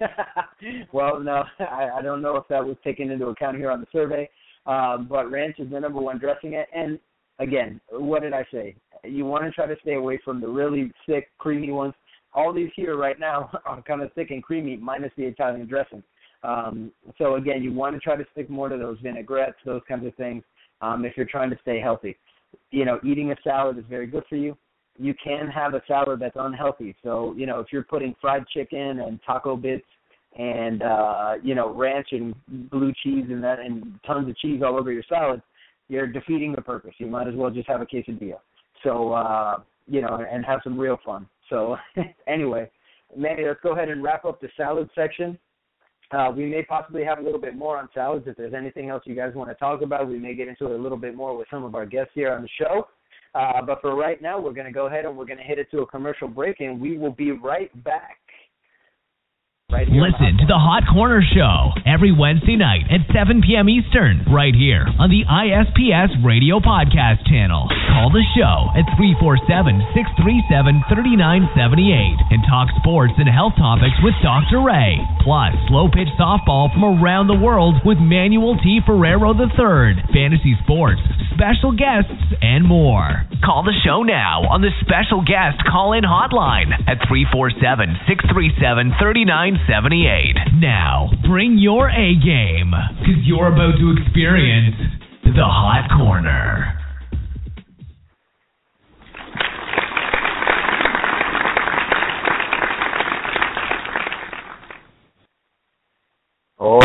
well, 0.92 1.20
no, 1.20 1.44
I, 1.60 1.90
I 1.98 2.02
don't 2.02 2.22
know 2.22 2.36
if 2.36 2.44
that 2.48 2.64
was 2.64 2.76
taken 2.82 3.10
into 3.10 3.26
account 3.26 3.56
here 3.56 3.70
on 3.70 3.80
the 3.80 3.86
survey, 3.92 4.28
um, 4.66 5.06
but 5.08 5.30
ranch 5.30 5.58
is 5.58 5.70
the 5.70 5.80
number 5.80 6.00
one 6.00 6.18
dressing. 6.18 6.54
It. 6.54 6.68
And 6.74 6.98
again, 7.38 7.80
what 7.90 8.22
did 8.22 8.32
I 8.32 8.44
say? 8.52 8.76
You 9.04 9.24
want 9.24 9.44
to 9.44 9.50
try 9.50 9.66
to 9.66 9.76
stay 9.82 9.94
away 9.94 10.18
from 10.24 10.40
the 10.40 10.48
really 10.48 10.92
thick, 11.06 11.28
creamy 11.38 11.70
ones. 11.70 11.94
All 12.32 12.52
these 12.52 12.70
here 12.76 12.96
right 12.96 13.18
now 13.18 13.50
are 13.66 13.82
kind 13.82 14.02
of 14.02 14.12
thick 14.14 14.30
and 14.30 14.42
creamy, 14.42 14.76
minus 14.76 15.12
the 15.16 15.24
Italian 15.24 15.66
dressing. 15.66 16.02
Um, 16.42 16.90
so 17.18 17.34
again, 17.34 17.62
you 17.62 17.72
want 17.72 17.94
to 17.94 18.00
try 18.00 18.16
to 18.16 18.24
stick 18.32 18.48
more 18.48 18.68
to 18.68 18.78
those 18.78 18.98
vinaigrettes, 19.02 19.56
those 19.66 19.82
kinds 19.86 20.06
of 20.06 20.14
things, 20.14 20.42
um, 20.80 21.04
if 21.04 21.16
you're 21.16 21.26
trying 21.26 21.50
to 21.50 21.58
stay 21.60 21.80
healthy. 21.80 22.16
You 22.70 22.84
know, 22.84 22.98
eating 23.04 23.30
a 23.32 23.36
salad 23.44 23.78
is 23.78 23.84
very 23.88 24.06
good 24.06 24.24
for 24.28 24.36
you 24.36 24.56
you 25.00 25.14
can 25.14 25.48
have 25.48 25.74
a 25.74 25.82
salad 25.88 26.20
that's 26.20 26.36
unhealthy. 26.38 26.94
So, 27.02 27.34
you 27.36 27.46
know, 27.46 27.58
if 27.60 27.68
you're 27.72 27.84
putting 27.84 28.14
fried 28.20 28.46
chicken 28.48 29.00
and 29.00 29.18
taco 29.26 29.56
bits 29.56 29.86
and 30.38 30.82
uh, 30.82 31.34
you 31.42 31.54
know, 31.54 31.74
ranch 31.74 32.08
and 32.12 32.34
blue 32.70 32.92
cheese 33.02 33.24
and 33.28 33.42
that 33.42 33.60
and 33.60 33.98
tons 34.06 34.28
of 34.28 34.36
cheese 34.38 34.62
all 34.64 34.78
over 34.78 34.92
your 34.92 35.02
salad, 35.08 35.40
you're 35.88 36.06
defeating 36.06 36.52
the 36.52 36.60
purpose. 36.60 36.92
You 36.98 37.06
might 37.06 37.28
as 37.28 37.34
well 37.34 37.50
just 37.50 37.66
have 37.68 37.80
a 37.80 37.86
quesadilla. 37.86 38.38
So, 38.84 39.12
uh, 39.12 39.60
you 39.86 40.02
know, 40.02 40.24
and 40.30 40.44
have 40.44 40.60
some 40.62 40.78
real 40.78 40.98
fun. 41.04 41.26
So 41.50 41.76
anyway, 42.26 42.70
Manny, 43.16 43.44
let's 43.44 43.60
go 43.62 43.72
ahead 43.72 43.90
and 43.90 44.02
wrap 44.02 44.24
up 44.24 44.40
the 44.40 44.48
salad 44.56 44.88
section. 44.94 45.38
Uh, 46.12 46.32
we 46.34 46.46
may 46.46 46.64
possibly 46.64 47.04
have 47.04 47.18
a 47.18 47.22
little 47.22 47.40
bit 47.40 47.54
more 47.54 47.76
on 47.76 47.88
salads. 47.94 48.26
If 48.26 48.36
there's 48.36 48.54
anything 48.54 48.88
else 48.88 49.02
you 49.04 49.14
guys 49.14 49.34
want 49.34 49.50
to 49.50 49.54
talk 49.54 49.82
about, 49.82 50.08
we 50.08 50.18
may 50.18 50.34
get 50.34 50.48
into 50.48 50.66
it 50.66 50.72
a 50.72 50.82
little 50.82 50.98
bit 50.98 51.14
more 51.14 51.36
with 51.36 51.46
some 51.50 51.62
of 51.62 51.74
our 51.74 51.86
guests 51.86 52.12
here 52.14 52.32
on 52.32 52.42
the 52.42 52.48
show. 52.58 52.88
Uh, 53.34 53.62
but 53.62 53.80
for 53.80 53.94
right 53.94 54.20
now, 54.20 54.40
we're 54.40 54.52
going 54.52 54.66
to 54.66 54.72
go 54.72 54.86
ahead 54.86 55.04
and 55.04 55.16
we're 55.16 55.26
going 55.26 55.38
to 55.38 55.44
hit 55.44 55.58
it 55.58 55.70
to 55.70 55.80
a 55.80 55.86
commercial 55.86 56.26
break, 56.26 56.58
and 56.60 56.80
we 56.80 56.98
will 56.98 57.12
be 57.12 57.30
right 57.30 57.70
back. 57.84 58.18
Right 59.70 59.86
Listen 59.86 60.34
to 60.42 60.50
the 60.50 60.58
Hot 60.58 60.82
Corner 60.90 61.22
Show 61.22 61.70
every 61.86 62.10
Wednesday 62.10 62.58
night 62.58 62.90
at 62.90 63.06
7 63.14 63.38
p.m. 63.38 63.70
Eastern, 63.70 64.26
right 64.26 64.50
here 64.50 64.82
on 64.98 65.14
the 65.14 65.22
ISPS 65.22 66.10
Radio 66.26 66.58
Podcast 66.58 67.22
channel. 67.30 67.70
Call 67.94 68.10
the 68.10 68.26
show 68.34 68.66
at 68.74 68.82
347 68.98 69.94
637 69.94 70.90
3978 70.90 72.34
and 72.34 72.42
talk 72.50 72.66
sports 72.82 73.14
and 73.22 73.30
health 73.30 73.54
topics 73.62 73.94
with 74.02 74.18
Dr. 74.26 74.58
Ray. 74.58 74.98
Plus, 75.22 75.54
slow 75.70 75.86
pitch 75.86 76.10
softball 76.18 76.66
from 76.74 76.98
around 76.98 77.30
the 77.30 77.38
world 77.38 77.78
with 77.86 78.02
Manuel 78.02 78.58
T. 78.58 78.82
Ferrero 78.82 79.30
III, 79.38 80.02
fantasy 80.10 80.58
sports, 80.66 80.98
special 81.30 81.70
guests, 81.70 82.18
and 82.42 82.66
more. 82.66 83.22
Call 83.46 83.62
the 83.62 83.76
show 83.86 84.02
now 84.02 84.50
on 84.50 84.66
the 84.66 84.74
special 84.82 85.22
guest 85.22 85.62
call 85.62 85.94
in 85.94 86.02
hotline 86.02 86.74
at 86.90 86.98
347 87.06 88.10
637 88.10 88.98
3978. 88.98 89.59
Seventy-eight. 89.68 90.36
Now, 90.60 91.10
bring 91.28 91.56
your 91.56 91.88
A 91.90 92.14
game, 92.16 92.72
because 93.00 93.22
you're 93.24 93.48
about 93.48 93.78
to 93.78 93.94
experience 94.02 94.76
the 95.24 95.44
Hot 95.44 95.88
Corner. 95.96 96.76
Oh, 106.58 106.80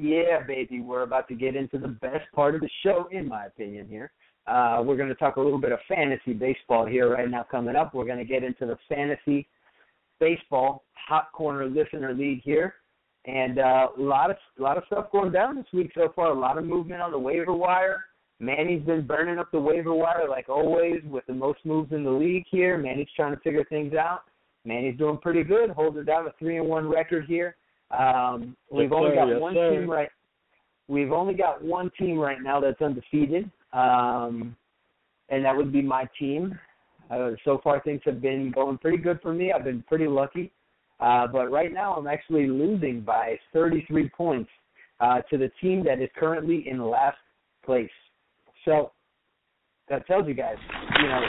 yeah, 0.00 0.42
baby. 0.46 0.80
We're 0.80 1.02
about 1.02 1.28
to 1.28 1.34
get 1.34 1.54
into 1.54 1.78
the 1.78 1.88
best 1.88 2.24
part 2.34 2.54
of 2.54 2.60
the 2.62 2.70
show, 2.82 3.08
in 3.12 3.28
my 3.28 3.46
opinion, 3.46 3.86
here. 3.88 4.10
Uh, 4.46 4.82
we're 4.84 4.96
going 4.96 5.10
to 5.10 5.14
talk 5.14 5.36
a 5.36 5.40
little 5.40 5.60
bit 5.60 5.72
of 5.72 5.78
fantasy 5.86 6.32
baseball 6.32 6.86
here 6.86 7.12
right 7.12 7.30
now 7.30 7.44
coming 7.48 7.76
up. 7.76 7.94
We're 7.94 8.06
going 8.06 8.18
to 8.18 8.24
get 8.24 8.42
into 8.42 8.66
the 8.66 8.78
fantasy 8.88 9.46
baseball 10.18 10.84
hot 11.08 11.32
corner 11.32 11.66
listener 11.66 12.12
league 12.12 12.42
here, 12.44 12.74
and 13.24 13.58
uh, 13.58 13.88
a 13.96 14.00
lot 14.00 14.30
of 14.30 14.36
a 14.58 14.62
lot 14.62 14.76
of 14.76 14.84
stuff 14.86 15.10
going 15.10 15.32
down 15.32 15.56
this 15.56 15.66
week 15.72 15.90
so 15.94 16.12
far. 16.14 16.28
A 16.28 16.38
lot 16.38 16.58
of 16.58 16.64
movement 16.64 17.00
on 17.00 17.10
the 17.10 17.18
waiver 17.18 17.52
wire. 17.54 18.04
Manny's 18.40 18.84
been 18.84 19.06
burning 19.06 19.38
up 19.38 19.50
the 19.50 19.58
waiver 19.58 19.92
wire 19.92 20.28
like 20.28 20.48
always 20.48 21.00
with 21.10 21.26
the 21.26 21.34
most 21.34 21.58
moves 21.64 21.92
in 21.92 22.04
the 22.04 22.10
league 22.10 22.44
here. 22.50 22.78
Manny's 22.78 23.08
trying 23.16 23.34
to 23.34 23.40
figure 23.40 23.64
things 23.64 23.94
out. 23.94 24.20
Manny's 24.64 24.98
doing 24.98 25.18
pretty 25.18 25.42
good, 25.42 25.70
holding 25.70 26.04
down 26.04 26.26
a 26.26 26.32
three 26.38 26.58
and 26.58 26.68
one 26.68 26.88
record 26.88 27.24
here. 27.26 27.56
Um, 27.90 28.56
we've 28.70 28.92
only 28.92 29.14
got 29.14 29.28
yes, 29.28 29.40
one 29.40 29.54
sir. 29.54 29.70
team 29.70 29.90
right. 29.90 30.10
We've 30.88 31.12
only 31.12 31.34
got 31.34 31.62
one 31.62 31.90
team 31.98 32.18
right 32.18 32.40
now 32.40 32.60
that's 32.60 32.80
undefeated, 32.80 33.50
um, 33.72 34.56
and 35.28 35.44
that 35.44 35.56
would 35.56 35.72
be 35.72 35.82
my 35.82 36.08
team. 36.18 36.58
Uh, 37.10 37.30
so 37.44 37.60
far, 37.64 37.80
things 37.80 38.00
have 38.04 38.20
been 38.20 38.50
going 38.50 38.78
pretty 38.78 38.98
good 38.98 39.20
for 39.22 39.32
me. 39.32 39.52
I've 39.52 39.64
been 39.64 39.82
pretty 39.88 40.06
lucky, 40.06 40.52
uh, 41.00 41.26
but 41.26 41.50
right 41.50 41.72
now 41.72 41.94
I'm 41.94 42.06
actually 42.06 42.46
losing 42.46 43.00
by 43.00 43.38
33 43.52 44.08
points 44.10 44.50
uh, 45.00 45.20
to 45.30 45.38
the 45.38 45.50
team 45.60 45.84
that 45.84 46.00
is 46.00 46.08
currently 46.16 46.68
in 46.68 46.82
last 46.84 47.18
place. 47.64 47.90
So 48.64 48.92
that 49.88 50.06
tells 50.06 50.26
you 50.26 50.34
guys, 50.34 50.56
you 51.00 51.08
know, 51.08 51.20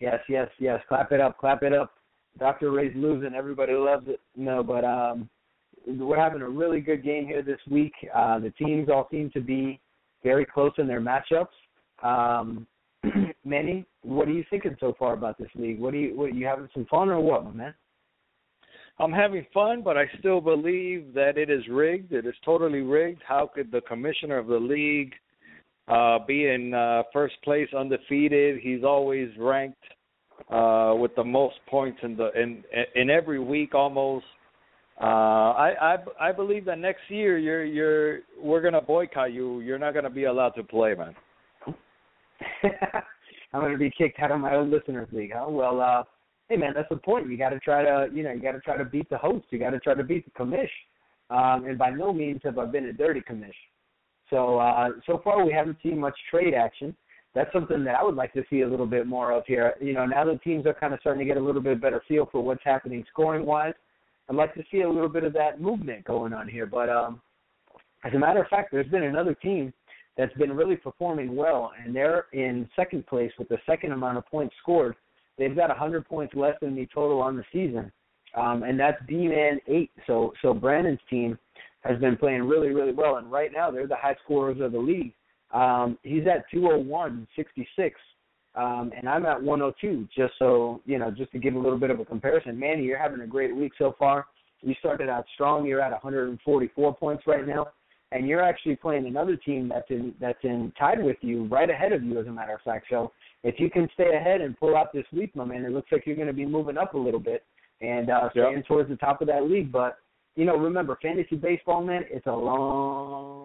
Yes, 0.00 0.20
yes, 0.28 0.48
yes. 0.60 0.80
Clap 0.88 1.12
it 1.12 1.20
up, 1.20 1.38
clap 1.38 1.62
it 1.62 1.72
up. 1.72 1.92
Dr. 2.38 2.70
Ray's 2.70 2.92
losing. 2.94 3.34
Everybody 3.34 3.72
loves 3.72 4.06
it. 4.08 4.20
No, 4.36 4.62
but 4.62 4.84
um, 4.84 5.28
we're 5.86 6.20
having 6.20 6.42
a 6.42 6.48
really 6.48 6.80
good 6.80 7.02
game 7.02 7.26
here 7.26 7.42
this 7.42 7.58
week. 7.68 7.92
Uh, 8.14 8.38
the 8.38 8.50
teams 8.50 8.88
all 8.88 9.08
seem 9.10 9.30
to 9.30 9.40
be 9.40 9.80
very 10.22 10.46
close 10.46 10.72
in 10.78 10.86
their 10.86 11.00
matchups. 11.00 11.46
Um, 12.02 12.66
Manny, 13.44 13.86
what 14.02 14.28
are 14.28 14.32
you 14.32 14.44
thinking 14.50 14.76
so 14.80 14.94
far 14.98 15.14
about 15.14 15.38
this 15.38 15.50
league? 15.54 15.78
What 15.78 15.94
are 15.94 15.98
you, 15.98 16.16
what 16.16 16.34
you 16.34 16.46
having 16.46 16.68
some 16.74 16.86
fun 16.86 17.08
or 17.08 17.20
what, 17.20 17.44
my 17.44 17.52
man? 17.52 17.74
I'm 19.00 19.12
having 19.12 19.46
fun, 19.54 19.82
but 19.82 19.96
I 19.96 20.04
still 20.18 20.40
believe 20.40 21.14
that 21.14 21.38
it 21.38 21.50
is 21.50 21.62
rigged. 21.70 22.12
It 22.12 22.26
is 22.26 22.34
totally 22.44 22.80
rigged. 22.80 23.22
How 23.26 23.48
could 23.52 23.70
the 23.70 23.80
commissioner 23.82 24.38
of 24.38 24.48
the 24.48 24.58
league 24.58 25.12
uh, 25.86 26.18
be 26.26 26.48
in 26.48 26.74
uh, 26.74 27.04
first 27.12 27.36
place 27.44 27.68
undefeated? 27.76 28.60
He's 28.60 28.82
always 28.82 29.28
ranked 29.38 29.82
uh, 30.50 30.94
with 30.98 31.14
the 31.14 31.22
most 31.22 31.56
points 31.68 31.98
in 32.02 32.16
the 32.16 32.30
in 32.40 32.64
in 32.96 33.08
every 33.08 33.38
week 33.38 33.72
almost. 33.74 34.26
Uh, 35.00 35.04
I 35.04 35.74
I 35.80 35.96
I 36.28 36.32
believe 36.32 36.64
that 36.64 36.78
next 36.78 37.02
year 37.08 37.38
you're 37.38 37.64
you're 37.64 38.20
we're 38.42 38.60
gonna 38.60 38.82
boycott 38.82 39.32
you. 39.32 39.60
You're 39.60 39.78
not 39.78 39.94
gonna 39.94 40.10
be 40.10 40.24
allowed 40.24 40.50
to 40.50 40.64
play, 40.64 40.94
man. 40.94 41.14
I'm 43.52 43.70
to 43.70 43.78
be 43.78 43.90
kicked 43.96 44.20
out 44.20 44.30
of 44.30 44.40
my 44.40 44.54
own 44.54 44.70
listeners 44.70 45.08
league, 45.12 45.32
huh? 45.34 45.46
Well, 45.48 45.80
uh, 45.80 46.02
hey 46.48 46.56
man, 46.56 46.72
that's 46.74 46.88
the 46.90 46.96
point. 46.96 47.28
You 47.28 47.38
got 47.38 47.50
to 47.50 47.58
try 47.58 47.82
to, 47.82 48.08
you 48.12 48.22
know, 48.22 48.32
you 48.32 48.40
got 48.40 48.52
to 48.52 48.60
try 48.60 48.76
to 48.76 48.84
beat 48.84 49.08
the 49.08 49.18
host. 49.18 49.46
You 49.50 49.58
got 49.58 49.70
to 49.70 49.80
try 49.80 49.94
to 49.94 50.04
beat 50.04 50.24
the 50.24 50.30
commish. 50.30 50.68
Um, 51.30 51.66
and 51.66 51.78
by 51.78 51.90
no 51.90 52.12
means 52.12 52.40
have 52.44 52.58
I 52.58 52.66
been 52.66 52.86
a 52.86 52.92
dirty 52.92 53.20
commish. 53.20 53.50
So 54.30 54.58
uh, 54.58 54.90
so 55.06 55.20
far 55.24 55.44
we 55.44 55.52
haven't 55.52 55.78
seen 55.82 55.98
much 55.98 56.16
trade 56.30 56.54
action. 56.54 56.94
That's 57.34 57.52
something 57.52 57.84
that 57.84 57.94
I 57.94 58.02
would 58.02 58.16
like 58.16 58.32
to 58.32 58.42
see 58.50 58.62
a 58.62 58.68
little 58.68 58.86
bit 58.86 59.06
more 59.06 59.32
of 59.32 59.44
here. 59.46 59.74
You 59.80 59.92
know, 59.92 60.06
now 60.06 60.24
that 60.24 60.42
teams 60.42 60.66
are 60.66 60.74
kind 60.74 60.92
of 60.92 61.00
starting 61.00 61.20
to 61.20 61.26
get 61.26 61.40
a 61.40 61.44
little 61.44 61.62
bit 61.62 61.80
better 61.80 62.02
feel 62.08 62.28
for 62.30 62.42
what's 62.42 62.64
happening 62.64 63.04
scoring 63.10 63.46
wise, 63.46 63.74
I'd 64.28 64.36
like 64.36 64.54
to 64.54 64.64
see 64.70 64.80
a 64.80 64.88
little 64.88 65.08
bit 65.08 65.24
of 65.24 65.32
that 65.34 65.60
movement 65.60 66.04
going 66.04 66.32
on 66.32 66.48
here. 66.48 66.66
But 66.66 66.88
um, 66.88 67.20
as 68.04 68.12
a 68.14 68.18
matter 68.18 68.42
of 68.42 68.48
fact, 68.48 68.70
there's 68.72 68.88
been 68.88 69.04
another 69.04 69.34
team 69.34 69.72
that's 70.18 70.34
been 70.34 70.52
really 70.52 70.76
performing 70.76 71.36
well, 71.36 71.70
and 71.82 71.94
they're 71.94 72.26
in 72.32 72.68
second 72.74 73.06
place 73.06 73.30
with 73.38 73.48
the 73.48 73.58
second 73.64 73.92
amount 73.92 74.18
of 74.18 74.26
points 74.26 74.54
scored. 74.60 74.96
They've 75.38 75.54
got 75.54 75.68
100 75.68 76.06
points 76.06 76.34
less 76.34 76.56
than 76.60 76.74
me 76.74 76.88
total 76.92 77.22
on 77.22 77.36
the 77.36 77.44
season, 77.52 77.92
um, 78.36 78.64
and 78.64 78.78
that's 78.78 79.00
B-Man 79.06 79.60
8. 79.68 79.90
So, 80.08 80.32
so 80.42 80.52
Brandon's 80.52 80.98
team 81.08 81.38
has 81.84 81.98
been 82.00 82.16
playing 82.16 82.42
really, 82.42 82.70
really 82.70 82.92
well, 82.92 83.16
and 83.16 83.30
right 83.30 83.52
now 83.52 83.70
they're 83.70 83.86
the 83.86 83.94
high 83.94 84.16
scorers 84.24 84.60
of 84.60 84.72
the 84.72 84.78
league. 84.78 85.14
Um, 85.54 85.96
he's 86.02 86.26
at 86.26 86.50
201, 86.50 87.28
66, 87.36 87.94
um, 88.56 88.90
and 88.96 89.08
I'm 89.08 89.24
at 89.24 89.40
102. 89.40 90.08
Just 90.14 90.34
so 90.40 90.82
you 90.84 90.98
know, 90.98 91.12
just 91.12 91.30
to 91.30 91.38
give 91.38 91.54
a 91.54 91.58
little 91.58 91.78
bit 91.78 91.90
of 91.90 92.00
a 92.00 92.04
comparison, 92.04 92.58
Manny, 92.58 92.82
you're 92.82 92.98
having 92.98 93.20
a 93.20 93.26
great 93.26 93.54
week 93.54 93.72
so 93.78 93.94
far. 93.96 94.26
You 94.62 94.74
started 94.80 95.08
out 95.08 95.24
strong. 95.34 95.64
You're 95.64 95.80
at 95.80 95.92
144 95.92 96.96
points 96.96 97.22
right 97.28 97.46
now, 97.46 97.68
and 98.12 98.26
you're 98.26 98.42
actually 98.42 98.76
playing 98.76 99.06
another 99.06 99.36
team 99.36 99.68
that's 99.68 99.90
in 99.90 100.14
that's 100.20 100.38
in 100.42 100.72
tied 100.78 101.02
with 101.02 101.16
you, 101.20 101.44
right 101.46 101.68
ahead 101.68 101.92
of 101.92 102.02
you, 102.02 102.18
as 102.18 102.26
a 102.26 102.30
matter 102.30 102.54
of 102.54 102.60
fact. 102.62 102.86
So 102.90 103.12
if 103.44 103.60
you 103.60 103.70
can 103.70 103.88
stay 103.94 104.14
ahead 104.14 104.40
and 104.40 104.58
pull 104.58 104.76
out 104.76 104.92
this 104.92 105.04
week, 105.12 105.34
my 105.36 105.44
man, 105.44 105.64
it 105.64 105.72
looks 105.72 105.92
like 105.92 106.06
you're 106.06 106.16
going 106.16 106.28
to 106.28 106.32
be 106.32 106.46
moving 106.46 106.78
up 106.78 106.94
a 106.94 106.98
little 106.98 107.20
bit 107.20 107.44
and 107.80 108.10
uh, 108.10 108.30
staying 108.30 108.56
Yep. 108.56 108.66
towards 108.66 108.88
the 108.88 108.96
top 108.96 109.20
of 109.20 109.28
that 109.28 109.44
league. 109.44 109.70
But 109.70 109.98
you 110.36 110.44
know, 110.44 110.56
remember, 110.56 110.98
fantasy 111.02 111.36
baseball, 111.36 111.84
man, 111.84 112.04
it's 112.08 112.26
a 112.26 112.32
long, 112.32 113.38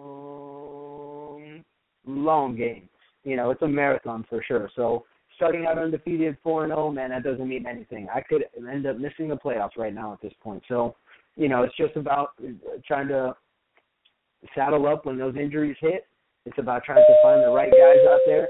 long 2.06 2.56
game. 2.56 2.88
You 3.24 3.36
know, 3.36 3.50
it's 3.50 3.62
a 3.62 3.68
marathon 3.68 4.24
for 4.28 4.42
sure. 4.46 4.70
So 4.76 5.04
starting 5.36 5.66
out 5.66 5.78
undefeated, 5.78 6.36
four 6.42 6.64
and 6.64 6.70
zero, 6.70 6.90
man, 6.90 7.10
that 7.10 7.24
doesn't 7.24 7.48
mean 7.48 7.66
anything. 7.66 8.06
I 8.14 8.20
could 8.20 8.44
end 8.56 8.86
up 8.86 8.98
missing 8.98 9.28
the 9.28 9.36
playoffs 9.36 9.76
right 9.76 9.94
now 9.94 10.12
at 10.12 10.20
this 10.20 10.32
point. 10.42 10.62
So, 10.68 10.94
you 11.36 11.48
know, 11.48 11.64
it's 11.64 11.76
just 11.76 11.96
about 11.96 12.30
trying 12.86 13.08
to 13.08 13.34
saddle 14.54 14.86
up 14.86 15.06
when 15.06 15.18
those 15.18 15.36
injuries 15.36 15.76
hit. 15.80 16.06
It's 16.46 16.58
about 16.58 16.84
trying 16.84 17.04
to 17.06 17.16
find 17.22 17.42
the 17.42 17.50
right 17.50 17.70
guys 17.70 18.06
out 18.08 18.20
there 18.26 18.48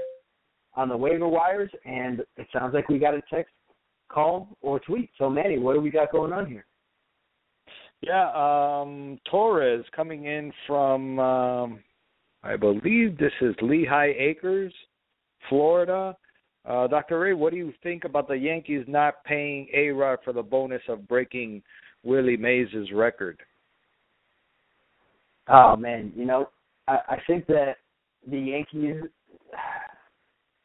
on 0.75 0.89
the 0.89 0.97
waiver 0.97 1.27
wires, 1.27 1.71
and 1.85 2.19
it 2.37 2.47
sounds 2.51 2.73
like 2.73 2.89
we 2.89 2.99
got 2.99 3.13
a 3.13 3.21
text, 3.33 3.53
call, 4.09 4.49
or 4.61 4.79
tweet. 4.79 5.09
So, 5.17 5.29
Manny, 5.29 5.57
what 5.57 5.73
do 5.73 5.81
we 5.81 5.89
got 5.89 6.11
going 6.11 6.33
on 6.33 6.45
here? 6.45 6.65
Yeah, 8.01 8.29
um, 8.33 9.17
Torres 9.31 9.85
coming 9.95 10.25
in 10.25 10.51
from, 10.67 11.17
um, 11.19 11.79
I 12.43 12.57
believe 12.57 13.17
this 13.17 13.31
is 13.41 13.55
Lehigh 13.61 14.13
Acres, 14.17 14.73
Florida. 15.49 16.15
Uh, 16.65 16.87
Dr. 16.87 17.19
Ray, 17.19 17.33
what 17.33 17.51
do 17.51 17.57
you 17.57 17.73
think 17.81 18.03
about 18.03 18.27
the 18.27 18.35
Yankees 18.35 18.85
not 18.87 19.23
paying 19.23 19.67
A 19.73 19.89
Rod 19.89 20.19
for 20.23 20.33
the 20.33 20.43
bonus 20.43 20.81
of 20.89 21.07
breaking 21.07 21.63
Willie 22.03 22.37
Mays' 22.37 22.91
record? 22.93 23.39
Oh 25.47 25.75
man, 25.75 26.11
you 26.15 26.25
know, 26.25 26.49
I, 26.87 26.99
I 27.09 27.17
think 27.27 27.45
that 27.47 27.77
the 28.29 28.39
Yankees 28.39 29.03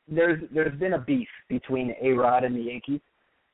there's 0.09 0.43
there's 0.53 0.79
been 0.79 0.95
a 0.95 0.99
beef 0.99 1.29
between 1.49 1.95
A 2.03 2.11
Rod 2.13 2.45
and 2.45 2.55
the 2.57 2.61
Yankees. 2.63 3.01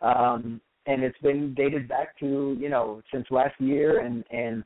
Um 0.00 0.60
and 0.88 1.02
it's 1.02 1.18
been 1.18 1.52
dated 1.54 1.88
back 1.88 2.16
to, 2.20 2.56
you 2.60 2.68
know, 2.68 3.02
since 3.12 3.26
last 3.30 3.54
year 3.60 4.00
and 4.00 4.24
and 4.30 4.64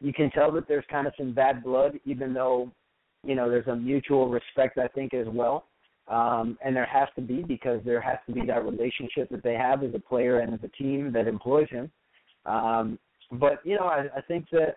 you 0.00 0.12
can 0.12 0.30
tell 0.30 0.50
that 0.52 0.66
there's 0.66 0.84
kind 0.90 1.06
of 1.06 1.12
some 1.16 1.32
bad 1.32 1.62
blood 1.62 1.98
even 2.04 2.34
though, 2.34 2.70
you 3.24 3.36
know, 3.36 3.48
there's 3.48 3.68
a 3.68 3.76
mutual 3.76 4.28
respect 4.28 4.78
I 4.78 4.88
think 4.88 5.14
as 5.14 5.26
well. 5.28 5.66
Um 6.08 6.58
and 6.64 6.74
there 6.74 6.86
has 6.86 7.08
to 7.14 7.22
be 7.22 7.42
because 7.42 7.80
there 7.84 8.00
has 8.00 8.18
to 8.26 8.32
be 8.32 8.44
that 8.46 8.64
relationship 8.64 9.30
that 9.30 9.44
they 9.44 9.54
have 9.54 9.84
as 9.84 9.94
a 9.94 10.00
player 10.00 10.40
and 10.40 10.52
as 10.52 10.60
a 10.64 10.82
team 10.82 11.12
that 11.12 11.28
employs 11.28 11.68
him. 11.70 11.90
Um 12.44 12.98
but, 13.30 13.64
you 13.64 13.76
know, 13.76 13.86
I, 13.86 14.08
I 14.14 14.20
think 14.20 14.46
that 14.52 14.76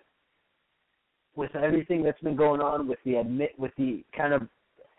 with 1.35 1.55
everything 1.55 2.03
that's 2.03 2.19
been 2.21 2.35
going 2.35 2.61
on 2.61 2.87
with 2.87 2.99
the 3.05 3.15
admit 3.15 3.51
with 3.57 3.71
the 3.77 4.03
kind 4.15 4.33
of 4.33 4.47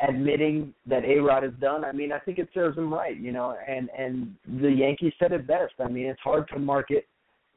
admitting 0.01 0.75
that 0.87 1.05
A 1.05 1.19
Rod 1.19 1.43
has 1.43 1.53
done, 1.61 1.85
I 1.85 1.93
mean, 1.93 2.13
I 2.13 2.19
think 2.19 2.39
it 2.39 2.49
serves 2.53 2.77
him 2.77 2.93
right, 2.93 3.17
you 3.17 3.33
know, 3.33 3.57
and 3.67 3.89
and 3.97 4.35
the 4.61 4.71
Yankees 4.71 5.13
said 5.19 5.33
it 5.33 5.47
best. 5.47 5.75
I 5.79 5.89
mean, 5.89 6.07
it's 6.07 6.21
hard 6.21 6.49
to 6.49 6.59
market 6.59 7.07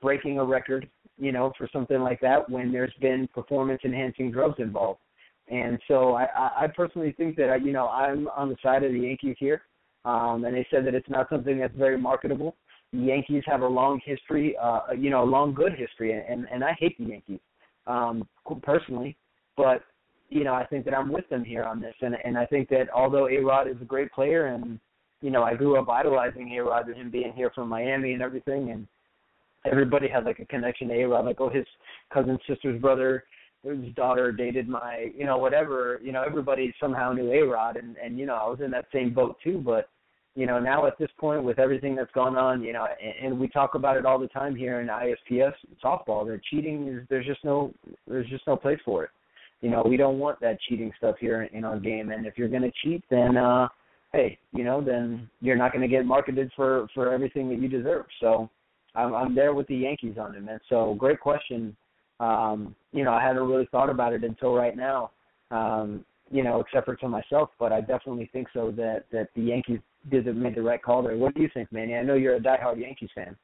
breaking 0.01 0.39
a 0.39 0.45
record, 0.45 0.89
you 1.17 1.31
know, 1.31 1.51
for 1.57 1.67
something 1.73 1.99
like 1.99 2.21
that 2.21 2.49
when 2.49 2.71
there's 2.71 2.93
been 3.01 3.27
performance 3.33 3.81
enhancing 3.83 4.31
drugs 4.31 4.59
involved. 4.59 5.01
And 5.49 5.79
so 5.87 6.13
I, 6.13 6.27
I 6.61 6.67
personally 6.67 7.13
think 7.17 7.35
that 7.37 7.49
I, 7.49 7.55
you 7.57 7.73
know 7.73 7.89
I'm 7.89 8.27
on 8.29 8.49
the 8.49 8.55
side 8.63 8.83
of 8.83 8.93
the 8.93 8.99
Yankees 8.99 9.35
here, 9.39 9.63
um, 10.05 10.45
and 10.45 10.55
they 10.55 10.65
said 10.71 10.85
that 10.85 10.95
it's 10.95 11.09
not 11.09 11.27
something 11.29 11.59
that's 11.59 11.75
very 11.75 11.97
marketable. 11.97 12.55
The 12.93 12.99
Yankees 12.99 13.43
have 13.45 13.61
a 13.61 13.67
long 13.67 13.99
history, 14.05 14.55
uh, 14.61 14.81
you 14.97 15.09
know, 15.09 15.23
a 15.23 15.25
long 15.25 15.53
good 15.53 15.73
history, 15.73 16.13
and 16.13 16.47
and 16.51 16.63
I 16.63 16.73
hate 16.79 16.97
the 16.97 17.05
Yankees 17.05 17.39
um, 17.87 18.27
personally, 18.61 19.17
but 19.57 19.83
you 20.29 20.43
know 20.43 20.53
I 20.53 20.65
think 20.65 20.85
that 20.85 20.93
I'm 20.93 21.11
with 21.11 21.27
them 21.29 21.43
here 21.43 21.63
on 21.63 21.79
this, 21.79 21.95
and 22.01 22.15
and 22.23 22.37
I 22.37 22.45
think 22.45 22.69
that 22.69 22.89
although 22.93 23.27
A 23.27 23.37
Rod 23.37 23.67
is 23.67 23.77
a 23.81 23.85
great 23.85 24.11
player, 24.11 24.47
and 24.47 24.79
you 25.21 25.31
know 25.31 25.43
I 25.43 25.55
grew 25.55 25.79
up 25.79 25.89
idolizing 25.89 26.57
A 26.57 26.63
Rod 26.63 26.87
and 26.87 26.97
him 26.97 27.11
being 27.11 27.33
here 27.33 27.51
from 27.53 27.69
Miami 27.69 28.13
and 28.13 28.21
everything, 28.21 28.71
and 28.71 28.87
everybody 29.69 30.07
had 30.07 30.25
like 30.25 30.39
a 30.39 30.45
connection 30.45 30.89
to 30.89 30.93
A 30.95 31.07
Rod, 31.07 31.25
like 31.25 31.41
oh 31.41 31.49
his 31.49 31.65
cousin's 32.13 32.39
sister's 32.47 32.81
brother, 32.81 33.23
his 33.63 33.93
daughter 33.95 34.31
dated 34.31 34.69
my, 34.69 35.11
you 35.15 35.25
know 35.25 35.37
whatever, 35.37 35.99
you 36.03 36.11
know 36.11 36.23
everybody 36.23 36.73
somehow 36.79 37.11
knew 37.11 37.31
A 37.31 37.41
Rod, 37.41 37.77
and 37.77 37.97
and 37.97 38.17
you 38.17 38.25
know 38.25 38.35
I 38.35 38.47
was 38.47 38.59
in 38.63 38.71
that 38.71 38.85
same 38.93 39.13
boat 39.13 39.37
too, 39.43 39.61
but 39.63 39.89
you 40.35 40.45
know, 40.45 40.59
now 40.59 40.85
at 40.85 40.97
this 40.97 41.09
point 41.17 41.43
with 41.43 41.59
everything 41.59 41.95
that's 41.95 42.11
gone 42.11 42.37
on, 42.37 42.61
you 42.63 42.73
know, 42.73 42.87
and, 43.01 43.27
and 43.31 43.39
we 43.39 43.47
talk 43.47 43.75
about 43.75 43.97
it 43.97 44.05
all 44.05 44.19
the 44.19 44.27
time 44.27 44.55
here 44.55 44.79
in 44.81 44.87
ISPS 44.87 45.53
softball. 45.83 46.25
That 46.27 46.41
cheating 46.49 46.87
is 46.87 47.07
there's 47.09 47.25
just 47.25 47.43
no 47.43 47.73
there's 48.07 48.27
just 48.27 48.45
no 48.47 48.55
place 48.55 48.79
for 48.85 49.03
it. 49.03 49.09
You 49.61 49.69
know, 49.69 49.83
we 49.85 49.97
don't 49.97 50.19
want 50.19 50.39
that 50.39 50.57
cheating 50.67 50.91
stuff 50.97 51.15
here 51.19 51.43
in 51.43 51.65
our 51.65 51.79
game. 51.79 52.11
And 52.11 52.25
if 52.25 52.37
you're 52.37 52.47
going 52.47 52.61
to 52.61 52.71
cheat, 52.83 53.03
then 53.09 53.35
uh, 53.35 53.67
hey, 54.13 54.37
you 54.53 54.63
know, 54.63 54.81
then 54.81 55.29
you're 55.41 55.57
not 55.57 55.73
going 55.73 55.81
to 55.81 55.87
get 55.87 56.05
marketed 56.05 56.51
for 56.55 56.87
for 56.93 57.11
everything 57.11 57.49
that 57.49 57.59
you 57.59 57.67
deserve. 57.67 58.05
So 58.21 58.49
I'm, 58.95 59.13
I'm 59.13 59.35
there 59.35 59.53
with 59.53 59.67
the 59.67 59.75
Yankees 59.75 60.15
on 60.19 60.35
it, 60.35 60.43
man. 60.43 60.59
So 60.69 60.95
great 60.97 61.19
question. 61.19 61.75
Um, 62.19 62.75
you 62.91 63.03
know, 63.03 63.13
I 63.13 63.23
hadn't 63.23 63.47
really 63.47 63.67
thought 63.71 63.89
about 63.89 64.13
it 64.13 64.23
until 64.23 64.53
right 64.53 64.75
now. 64.75 65.11
Um, 65.51 66.05
you 66.31 66.43
know, 66.43 66.59
except 66.59 66.85
for 66.85 66.95
to 66.95 67.09
myself, 67.09 67.49
but 67.59 67.71
I 67.71 67.81
definitely 67.81 68.29
think 68.31 68.47
so 68.53 68.71
that 68.77 69.05
that 69.11 69.29
the 69.35 69.41
Yankees 69.41 69.79
did 70.09 70.25
the, 70.25 70.33
made 70.33 70.55
the 70.55 70.61
right 70.61 70.81
call 70.81 71.03
there. 71.03 71.17
What 71.17 71.35
do 71.35 71.41
you 71.41 71.49
think, 71.53 71.71
Manny? 71.71 71.95
I 71.95 72.03
know 72.03 72.15
you're 72.15 72.35
a 72.35 72.39
diehard 72.39 72.79
Yankees 72.79 73.09
fan. 73.13 73.35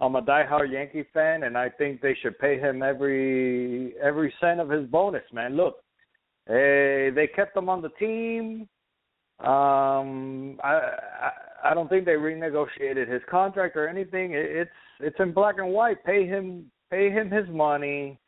I'm 0.00 0.14
a 0.14 0.22
diehard 0.22 0.72
Yankee 0.72 1.04
fan, 1.12 1.42
and 1.42 1.58
I 1.58 1.68
think 1.70 2.00
they 2.00 2.16
should 2.22 2.38
pay 2.38 2.58
him 2.58 2.82
every 2.82 3.94
every 4.00 4.32
cent 4.40 4.60
of 4.60 4.70
his 4.70 4.86
bonus. 4.86 5.24
Man, 5.32 5.56
look, 5.56 5.78
hey, 6.46 7.10
they 7.14 7.26
kept 7.26 7.56
him 7.56 7.68
on 7.68 7.82
the 7.82 7.90
team. 7.90 8.68
Um, 9.40 10.58
I, 10.62 10.80
I 11.20 11.30
I 11.64 11.74
don't 11.74 11.88
think 11.88 12.04
they 12.04 12.12
renegotiated 12.12 13.10
his 13.12 13.22
contract 13.28 13.76
or 13.76 13.88
anything. 13.88 14.32
It, 14.32 14.46
it's 14.46 14.70
it's 15.00 15.16
in 15.18 15.32
black 15.32 15.56
and 15.58 15.72
white. 15.72 16.04
Pay 16.04 16.26
him 16.26 16.70
pay 16.90 17.10
him 17.10 17.30
his 17.30 17.48
money. 17.48 18.18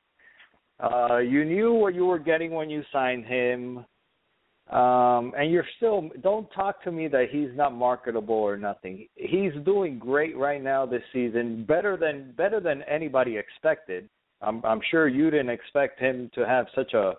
Uh, 0.81 1.19
you 1.19 1.45
knew 1.45 1.73
what 1.73 1.95
you 1.95 2.07
were 2.07 2.19
getting 2.19 2.53
when 2.53 2.69
you 2.69 2.83
signed 2.93 3.25
him. 3.27 3.85
Um, 4.71 5.33
and 5.37 5.51
you're 5.51 5.67
still 5.79 6.11
don't 6.23 6.49
talk 6.53 6.83
to 6.85 6.93
me 6.93 7.09
that 7.09 7.27
he's 7.31 7.51
not 7.55 7.75
marketable 7.75 8.37
or 8.37 8.57
nothing. 8.57 9.09
He's 9.17 9.53
doing 9.65 9.99
great 9.99 10.37
right 10.37 10.63
now 10.63 10.87
this 10.87 11.03
season, 11.13 11.65
better 11.65 11.97
than 11.97 12.33
better 12.37 12.61
than 12.61 12.83
anybody 12.83 13.37
expected. 13.37 14.09
I'm 14.41 14.65
I'm 14.65 14.81
sure 14.91 15.09
you 15.09 15.29
didn't 15.31 15.51
expect 15.51 15.99
him 15.99 16.31
to 16.35 16.47
have 16.47 16.67
such 16.75 16.95
a 16.95 17.15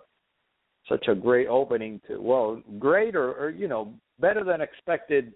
such 0.88 1.08
a 1.08 1.14
great 1.14 1.46
opening 1.46 2.00
to 2.08 2.20
well, 2.22 2.62
great 2.78 3.14
or, 3.14 3.32
or 3.34 3.50
you 3.50 3.68
know, 3.68 3.92
better 4.18 4.44
than 4.44 4.62
expected 4.62 5.34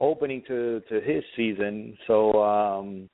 opening 0.00 0.42
to 0.48 0.80
to 0.88 1.00
his 1.02 1.22
season. 1.36 1.96
So 2.06 2.42
um 2.42 3.10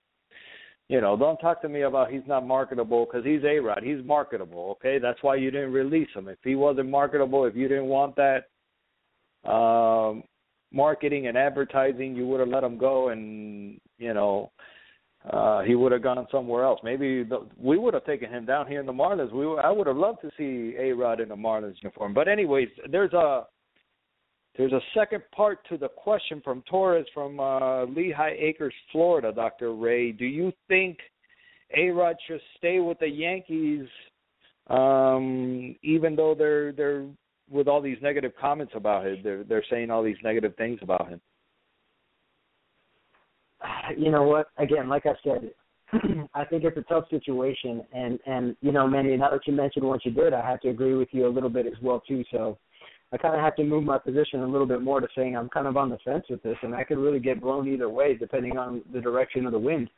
you 0.90 1.00
know, 1.00 1.16
don't 1.16 1.36
talk 1.36 1.62
to 1.62 1.68
me 1.68 1.82
about 1.82 2.10
he's 2.10 2.26
not 2.26 2.44
marketable 2.44 3.06
because 3.06 3.24
he's 3.24 3.44
A 3.44 3.60
Rod. 3.60 3.84
He's 3.84 4.04
marketable. 4.04 4.72
Okay, 4.72 4.98
that's 4.98 5.22
why 5.22 5.36
you 5.36 5.52
didn't 5.52 5.72
release 5.72 6.08
him. 6.16 6.26
If 6.26 6.38
he 6.42 6.56
wasn't 6.56 6.90
marketable, 6.90 7.44
if 7.44 7.54
you 7.54 7.68
didn't 7.68 7.86
want 7.86 8.16
that 8.16 9.48
um, 9.48 10.24
marketing 10.72 11.28
and 11.28 11.38
advertising, 11.38 12.16
you 12.16 12.26
would 12.26 12.40
have 12.40 12.48
let 12.48 12.64
him 12.64 12.76
go, 12.76 13.10
and 13.10 13.80
you 13.98 14.14
know, 14.14 14.50
uh, 15.32 15.62
he 15.62 15.76
would 15.76 15.92
have 15.92 16.02
gone 16.02 16.26
somewhere 16.28 16.64
else. 16.64 16.80
Maybe 16.82 17.22
the, 17.22 17.46
we 17.56 17.78
would 17.78 17.94
have 17.94 18.04
taken 18.04 18.28
him 18.28 18.44
down 18.44 18.66
here 18.66 18.80
in 18.80 18.86
the 18.86 18.92
Marlins. 18.92 19.32
We 19.32 19.46
I 19.62 19.70
would 19.70 19.86
have 19.86 19.96
loved 19.96 20.22
to 20.22 20.30
see 20.36 20.76
A 20.76 20.90
Rod 20.90 21.20
in 21.20 21.28
the 21.28 21.36
Marlins 21.36 21.76
uniform. 21.80 22.14
But 22.14 22.26
anyways, 22.26 22.68
there's 22.90 23.12
a 23.12 23.46
there's 24.56 24.72
a 24.72 24.80
second 24.94 25.22
part 25.34 25.66
to 25.68 25.78
the 25.78 25.88
question 25.88 26.40
from 26.44 26.62
Torres 26.68 27.06
from 27.14 27.38
uh, 27.38 27.84
Lehigh 27.84 28.34
Acres, 28.38 28.74
Florida, 28.90 29.32
Dr. 29.32 29.74
Ray. 29.74 30.12
Do 30.12 30.24
you 30.24 30.52
think 30.68 30.98
A 31.76 31.90
Rod 31.90 32.16
should 32.26 32.40
stay 32.58 32.80
with 32.80 32.98
the 32.98 33.08
Yankees 33.08 33.86
um, 34.68 35.74
even 35.82 36.16
though 36.16 36.34
they're 36.34 36.72
they're 36.72 37.06
with 37.50 37.66
all 37.66 37.80
these 37.80 37.98
negative 38.02 38.32
comments 38.40 38.72
about 38.76 39.06
him? 39.06 39.18
They're 39.22 39.44
they're 39.44 39.64
saying 39.70 39.90
all 39.90 40.02
these 40.02 40.16
negative 40.22 40.54
things 40.56 40.78
about 40.82 41.08
him. 41.08 41.20
You 43.96 44.10
know 44.10 44.22
what? 44.22 44.48
Again, 44.58 44.88
like 44.88 45.04
I 45.06 45.14
said, 45.22 45.50
I 46.34 46.44
think 46.44 46.64
it's 46.64 46.76
a 46.76 46.82
tough 46.82 47.04
situation, 47.10 47.82
and 47.92 48.18
and 48.26 48.56
you 48.62 48.72
know, 48.72 48.86
Manny. 48.86 49.16
Now 49.16 49.30
that 49.30 49.46
you 49.46 49.52
mentioned 49.52 49.84
what 49.84 50.04
you 50.04 50.12
did, 50.12 50.32
I 50.32 50.48
have 50.48 50.60
to 50.60 50.70
agree 50.70 50.94
with 50.94 51.08
you 51.12 51.26
a 51.26 51.28
little 51.28 51.50
bit 51.50 51.66
as 51.66 51.80
well 51.82 52.00
too. 52.06 52.24
So 52.30 52.58
I 53.12 53.16
kind 53.16 53.34
of 53.34 53.40
have 53.40 53.56
to 53.56 53.64
move 53.64 53.84
my 53.84 53.98
position 53.98 54.40
a 54.40 54.46
little 54.46 54.66
bit 54.66 54.82
more 54.82 55.00
to 55.00 55.08
saying 55.16 55.36
I'm 55.36 55.48
kind 55.48 55.66
of 55.66 55.76
on 55.76 55.90
the 55.90 55.98
fence 56.04 56.24
with 56.30 56.42
this, 56.42 56.56
and 56.62 56.74
I 56.74 56.84
could 56.84 56.98
really 56.98 57.18
get 57.18 57.40
blown 57.40 57.66
either 57.68 57.88
way 57.88 58.14
depending 58.14 58.56
on 58.56 58.82
the 58.92 59.00
direction 59.00 59.46
of 59.46 59.52
the 59.52 59.58
wind. 59.58 59.90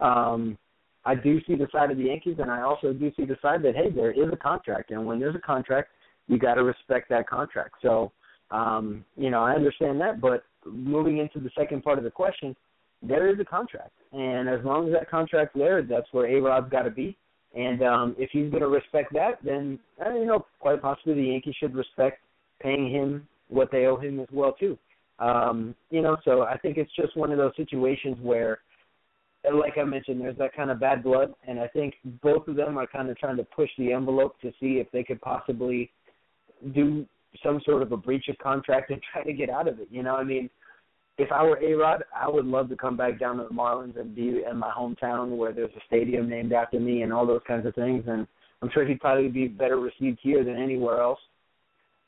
Um, 0.00 0.58
I 1.04 1.14
do 1.14 1.40
see 1.46 1.54
the 1.54 1.68
side 1.70 1.92
of 1.92 1.96
the 1.96 2.04
Yankees, 2.04 2.36
and 2.40 2.50
I 2.50 2.62
also 2.62 2.92
do 2.92 3.12
see 3.16 3.24
the 3.24 3.36
side 3.40 3.62
that 3.62 3.76
hey, 3.76 3.90
there 3.90 4.10
is 4.10 4.32
a 4.32 4.36
contract, 4.36 4.90
and 4.90 5.06
when 5.06 5.20
there's 5.20 5.36
a 5.36 5.40
contract, 5.40 5.90
you 6.26 6.38
got 6.38 6.54
to 6.54 6.64
respect 6.64 7.08
that 7.10 7.28
contract. 7.28 7.76
So, 7.80 8.10
um, 8.50 9.04
you 9.16 9.30
know, 9.30 9.44
I 9.44 9.52
understand 9.52 10.00
that, 10.00 10.20
but 10.20 10.42
moving 10.64 11.18
into 11.18 11.38
the 11.38 11.50
second 11.56 11.84
part 11.84 11.98
of 11.98 12.04
the 12.04 12.10
question, 12.10 12.56
there 13.00 13.32
is 13.32 13.38
a 13.38 13.44
contract, 13.44 13.92
and 14.12 14.48
as 14.48 14.64
long 14.64 14.88
as 14.88 14.94
that 14.94 15.08
contract's 15.08 15.56
there, 15.56 15.82
that's 15.82 16.08
where 16.10 16.26
A 16.26 16.40
Rod's 16.40 16.70
got 16.70 16.82
to 16.82 16.90
be. 16.90 17.16
And 17.54 17.82
um, 17.82 18.16
if 18.18 18.30
he's 18.32 18.50
going 18.50 18.62
to 18.62 18.68
respect 18.68 19.12
that, 19.14 19.38
then 19.44 19.78
uh, 20.04 20.12
you 20.12 20.26
know, 20.26 20.44
quite 20.58 20.82
possibly 20.82 21.14
the 21.14 21.22
Yankees 21.22 21.54
should 21.58 21.74
respect 21.74 22.18
paying 22.60 22.90
him 22.90 23.26
what 23.48 23.70
they 23.70 23.86
owe 23.86 23.96
him 23.96 24.20
as 24.20 24.28
well 24.32 24.52
too. 24.52 24.78
Um, 25.18 25.74
you 25.90 26.02
know, 26.02 26.16
so 26.24 26.42
I 26.42 26.58
think 26.58 26.76
it's 26.76 26.94
just 26.94 27.16
one 27.16 27.32
of 27.32 27.38
those 27.38 27.52
situations 27.56 28.16
where 28.20 28.60
like 29.54 29.78
I 29.78 29.84
mentioned, 29.84 30.20
there's 30.20 30.38
that 30.38 30.54
kind 30.54 30.70
of 30.70 30.80
bad 30.80 31.02
blood, 31.02 31.32
and 31.46 31.60
I 31.60 31.68
think 31.68 31.94
both 32.22 32.48
of 32.48 32.56
them 32.56 32.76
are 32.76 32.86
kind 32.86 33.08
of 33.08 33.16
trying 33.16 33.36
to 33.36 33.44
push 33.44 33.70
the 33.78 33.92
envelope 33.92 34.40
to 34.40 34.50
see 34.60 34.78
if 34.78 34.90
they 34.92 35.04
could 35.04 35.20
possibly 35.20 35.90
do 36.74 37.06
some 37.42 37.60
sort 37.64 37.82
of 37.82 37.92
a 37.92 37.96
breach 37.96 38.28
of 38.28 38.38
contract 38.38 38.90
and 38.90 39.00
try 39.12 39.22
to 39.22 39.32
get 39.32 39.50
out 39.50 39.68
of 39.68 39.78
it. 39.78 39.88
You 39.90 40.02
know, 40.02 40.16
I 40.16 40.24
mean, 40.24 40.50
if 41.18 41.30
I 41.32 41.42
were 41.42 41.58
A 41.62 41.74
Rod, 41.74 42.04
I 42.14 42.28
would 42.28 42.44
love 42.44 42.68
to 42.70 42.76
come 42.76 42.96
back 42.96 43.18
down 43.18 43.38
to 43.38 43.44
the 43.44 43.54
Marlins 43.54 43.98
and 43.98 44.14
be 44.14 44.42
in 44.48 44.56
my 44.56 44.70
hometown 44.70 45.36
where 45.36 45.52
there's 45.52 45.70
a 45.76 45.84
stadium 45.86 46.28
named 46.28 46.52
after 46.52 46.78
me 46.78 47.02
and 47.02 47.12
all 47.12 47.26
those 47.26 47.40
kinds 47.46 47.66
of 47.66 47.74
things. 47.74 48.04
And 48.06 48.26
I'm 48.60 48.70
sure 48.72 48.86
he'd 48.86 49.00
probably 49.00 49.28
be 49.28 49.48
better 49.48 49.78
received 49.78 50.18
here 50.22 50.44
than 50.44 50.56
anywhere 50.56 51.00
else. 51.00 51.20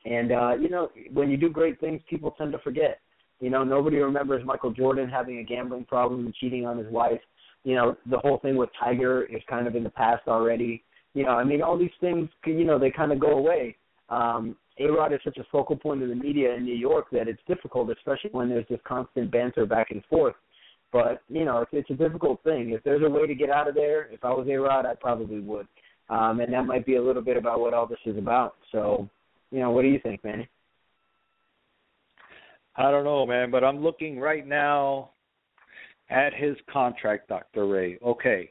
And 0.04 0.32
uh, 0.32 0.54
you 0.60 0.68
know, 0.68 0.90
when 1.12 1.30
you 1.30 1.36
do 1.36 1.50
great 1.50 1.80
things, 1.80 2.00
people 2.08 2.32
tend 2.32 2.52
to 2.52 2.58
forget. 2.58 3.00
You 3.40 3.50
know, 3.50 3.62
nobody 3.62 3.98
remembers 3.98 4.44
Michael 4.44 4.72
Jordan 4.72 5.08
having 5.08 5.38
a 5.38 5.44
gambling 5.44 5.84
problem 5.84 6.26
and 6.26 6.34
cheating 6.34 6.66
on 6.66 6.78
his 6.78 6.90
wife. 6.90 7.20
You 7.64 7.74
know, 7.74 7.96
the 8.10 8.18
whole 8.18 8.38
thing 8.38 8.56
with 8.56 8.70
Tiger 8.78 9.24
is 9.24 9.42
kind 9.48 9.66
of 9.66 9.76
in 9.76 9.84
the 9.84 9.90
past 9.90 10.26
already. 10.26 10.82
You 11.14 11.24
know, 11.24 11.30
I 11.30 11.44
mean, 11.44 11.62
all 11.62 11.78
these 11.78 11.90
things, 12.00 12.28
you 12.46 12.64
know, 12.64 12.78
they 12.78 12.90
kind 12.90 13.12
of 13.12 13.20
go 13.20 13.38
away. 13.38 13.76
Um, 14.08 14.56
A-Rod 14.78 15.12
is 15.12 15.20
such 15.24 15.38
a 15.38 15.44
focal 15.50 15.76
point 15.76 16.02
of 16.02 16.08
the 16.08 16.14
media 16.14 16.54
in 16.54 16.64
New 16.64 16.74
York 16.74 17.06
that 17.12 17.28
it's 17.28 17.42
difficult, 17.46 17.90
especially 17.90 18.30
when 18.32 18.48
there's 18.48 18.66
this 18.68 18.80
constant 18.86 19.30
banter 19.30 19.66
back 19.66 19.90
and 19.90 20.04
forth. 20.06 20.34
But 20.92 21.22
you 21.28 21.44
know, 21.44 21.58
it's, 21.60 21.70
it's 21.72 21.90
a 21.90 21.94
difficult 21.94 22.42
thing. 22.42 22.70
If 22.70 22.82
there's 22.82 23.02
a 23.04 23.10
way 23.10 23.26
to 23.26 23.34
get 23.34 23.50
out 23.50 23.68
of 23.68 23.74
there, 23.74 24.10
if 24.10 24.24
I 24.24 24.30
was 24.30 24.46
A-Rod, 24.50 24.86
I 24.86 24.94
probably 24.94 25.40
would. 25.40 25.66
Um, 26.08 26.40
and 26.40 26.52
that 26.54 26.64
might 26.64 26.86
be 26.86 26.96
a 26.96 27.02
little 27.02 27.22
bit 27.22 27.36
about 27.36 27.60
what 27.60 27.74
all 27.74 27.86
this 27.86 27.98
is 28.06 28.16
about. 28.16 28.54
So 28.72 29.08
you 29.50 29.60
know, 29.60 29.70
what 29.70 29.82
do 29.82 29.88
you 29.88 30.00
think, 30.00 30.22
Manny? 30.24 30.48
I 32.76 32.90
don't 32.90 33.04
know, 33.04 33.26
man, 33.26 33.50
but 33.50 33.64
I'm 33.64 33.82
looking 33.82 34.20
right 34.20 34.46
now 34.46 35.10
at 36.10 36.32
his 36.32 36.56
contract, 36.70 37.28
Dr. 37.28 37.66
Ray. 37.66 37.98
Okay. 38.04 38.50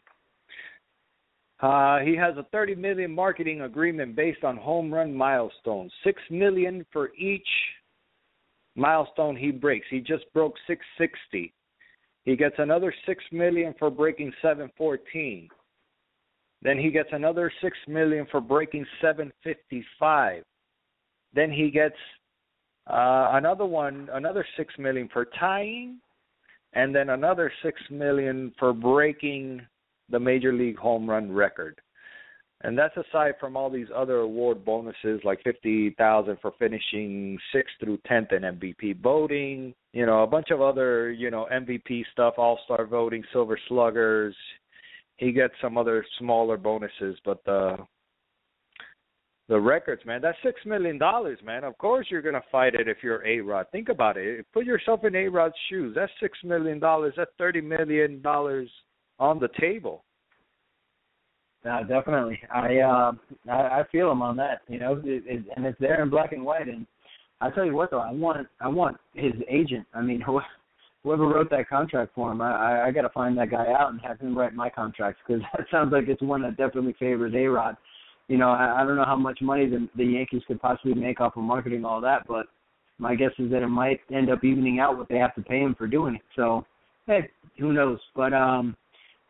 Uh, 1.60 2.00
he 2.00 2.16
has 2.16 2.36
a 2.38 2.44
30 2.52 2.76
million 2.76 3.12
marketing 3.12 3.62
agreement 3.62 4.16
based 4.16 4.44
on 4.44 4.58
home 4.58 4.94
run 4.94 5.14
milestones. 5.14 5.92
6 6.04 6.22
million 6.30 6.86
for 6.92 7.12
each 7.16 7.48
milestone 8.76 9.36
he 9.36 9.50
breaks. 9.50 9.88
He 9.90 10.00
just 10.00 10.26
broke 10.34 10.54
660. 10.68 11.54
He 12.26 12.36
gets 12.36 12.56
another 12.60 12.94
6 13.06 13.24
million 13.32 13.74
for 13.80 13.90
breaking 13.90 14.34
714. 14.42 15.50
Then 16.62 16.78
he 16.78 16.92
gets 16.92 17.10
another 17.12 17.52
6 17.62 17.78
million 17.88 18.28
for 18.30 18.42
breaking 18.42 18.86
755. 19.02 20.44
Then 21.38 21.52
he 21.52 21.70
gets 21.70 21.96
uh, 22.88 23.30
another 23.34 23.68
one, 23.68 24.10
another 24.12 24.44
six 24.58 24.74
million 24.80 25.08
for 25.14 25.28
tying, 25.40 26.00
and 26.74 26.96
then 26.96 27.12
another 27.12 27.52
six 27.64 27.80
million 27.92 28.52
for 28.58 28.74
breaking 28.74 29.62
the 30.10 30.20
major 30.20 30.52
league 30.52 30.78
home 30.78 31.08
run 31.08 31.32
record. 31.32 31.80
And 32.62 32.76
that's 32.76 32.98
aside 32.98 33.36
from 33.40 33.56
all 33.56 33.70
these 33.70 33.86
other 33.96 34.18
award 34.22 34.66
bonuses 34.66 35.22
like 35.24 35.44
fifty 35.44 35.92
thousand 35.92 36.40
for 36.42 36.54
finishing 36.58 37.38
sixth 37.54 37.76
through 37.80 38.00
tenth 38.08 38.32
in 38.32 38.42
MVP 38.42 39.00
voting, 39.00 39.76
you 39.94 40.08
know, 40.08 40.24
a 40.24 40.28
bunch 40.28 40.50
of 40.50 40.60
other, 40.60 41.12
you 41.12 41.30
know, 41.30 41.46
MVP 41.54 42.04
stuff, 42.14 42.34
all 42.38 42.58
star 42.66 42.88
voting, 42.88 43.24
silver 43.32 43.60
sluggers. 43.68 44.36
He 45.18 45.32
gets 45.32 45.54
some 45.62 45.78
other 45.78 46.04
smaller 46.18 46.58
bonuses, 46.58 47.20
but 47.24 47.46
the 47.46 47.78
the 49.50 49.60
records, 49.60 50.06
man. 50.06 50.22
That's 50.22 50.38
six 50.44 50.60
million 50.66 50.98
dollars, 50.98 51.40
man. 51.44 51.64
Of 51.64 51.78
course 51.78 52.08
you're 52.10 52.22
gonna 52.22 52.44
fight 52.52 52.76
it 52.76 52.88
if 52.88 52.98
you're 53.02 53.26
A 53.26 53.40
Rod. 53.40 53.68
Think 53.72 53.90
about 53.90 54.18
it. 54.18 54.46
Put 54.54 54.66
yourself 54.66 55.06
in 55.06 55.16
A 55.16 55.28
Rod's 55.28 55.56
shoes. 55.70 55.94
That's 55.96 56.12
six 56.20 56.38
million 56.44 56.80
dollars. 56.80 57.14
That's 57.16 57.32
thirty 57.38 57.62
million 57.62 58.22
dollars 58.22 58.70
on 59.20 59.40
the 59.40 59.50
table. 59.60 60.04
No, 61.64 61.82
definitely. 61.88 62.40
I 62.54 62.78
uh 62.78 63.12
I, 63.50 63.80
I 63.80 63.84
feel 63.92 64.12
him 64.12 64.22
on 64.22 64.36
that. 64.38 64.62
You 64.68 64.80
know, 64.80 65.02
it, 65.04 65.24
it, 65.26 65.46
and 65.56 65.66
it's 65.66 65.80
there 65.80 66.04
in 66.04 66.10
black 66.10 66.34
and 66.34 66.44
white. 66.44 66.68
And 66.68 66.86
I 67.40 67.50
tell 67.50 67.66
you 67.66 67.74
what 67.74 67.92
though, 67.92 68.00
I 68.00 68.12
want 68.12 68.48
I 68.60 68.68
want 68.68 68.98
his 69.14 69.34
agent. 69.50 69.86
I 69.94 70.02
mean, 70.02 70.22
whoever 71.04 71.26
wrote 71.26 71.50
that 71.52 71.70
contract 71.70 72.12
for 72.16 72.32
him, 72.32 72.42
I 72.42 72.52
I, 72.52 72.88
I 72.88 72.92
got 72.92 73.04
to 73.04 73.10
find 73.10 73.38
that 73.38 73.52
guy 73.52 73.66
out 73.80 73.92
and 73.92 74.02
have 74.02 74.20
him 74.20 74.38
write 74.38 74.54
my 74.54 74.70
contracts 74.70 75.22
because 75.26 75.42
that 75.58 75.68
sounds 75.72 75.94
like 75.94 76.10
it's 76.10 76.22
one 76.22 76.42
that 76.42 76.58
definitely 76.58 76.96
favors 77.00 77.34
A 77.34 77.46
Rod. 77.46 77.78
You 78.28 78.38
know, 78.38 78.50
I, 78.50 78.82
I 78.82 78.86
don't 78.86 78.98
know 78.98 79.06
how 79.06 79.16
much 79.16 79.40
money 79.42 79.70
the 79.70 79.88
the 79.96 80.04
Yankees 80.04 80.42
could 80.48 80.62
possibly 80.62 80.94
make 80.94 81.22
off 81.22 81.38
of 81.38 81.44
marketing 81.44 81.86
all 81.86 82.02
that, 82.02 82.28
but 82.28 82.48
my 83.00 83.16
guess 83.16 83.32
is 83.38 83.52
that 83.52 83.62
it 83.62 83.68
might 83.68 84.00
end 84.14 84.30
up 84.30 84.44
evening 84.44 84.80
out 84.80 84.98
what 84.98 85.08
they 85.08 85.18
have 85.18 85.36
to 85.36 85.42
pay 85.42 85.60
him 85.60 85.76
for 85.76 85.88
doing 85.88 86.16
it. 86.16 86.22
So, 86.36 86.66
hey, 87.06 87.30
who 87.60 87.72
knows? 87.74 88.00
But 88.16 88.34
um, 88.34 88.76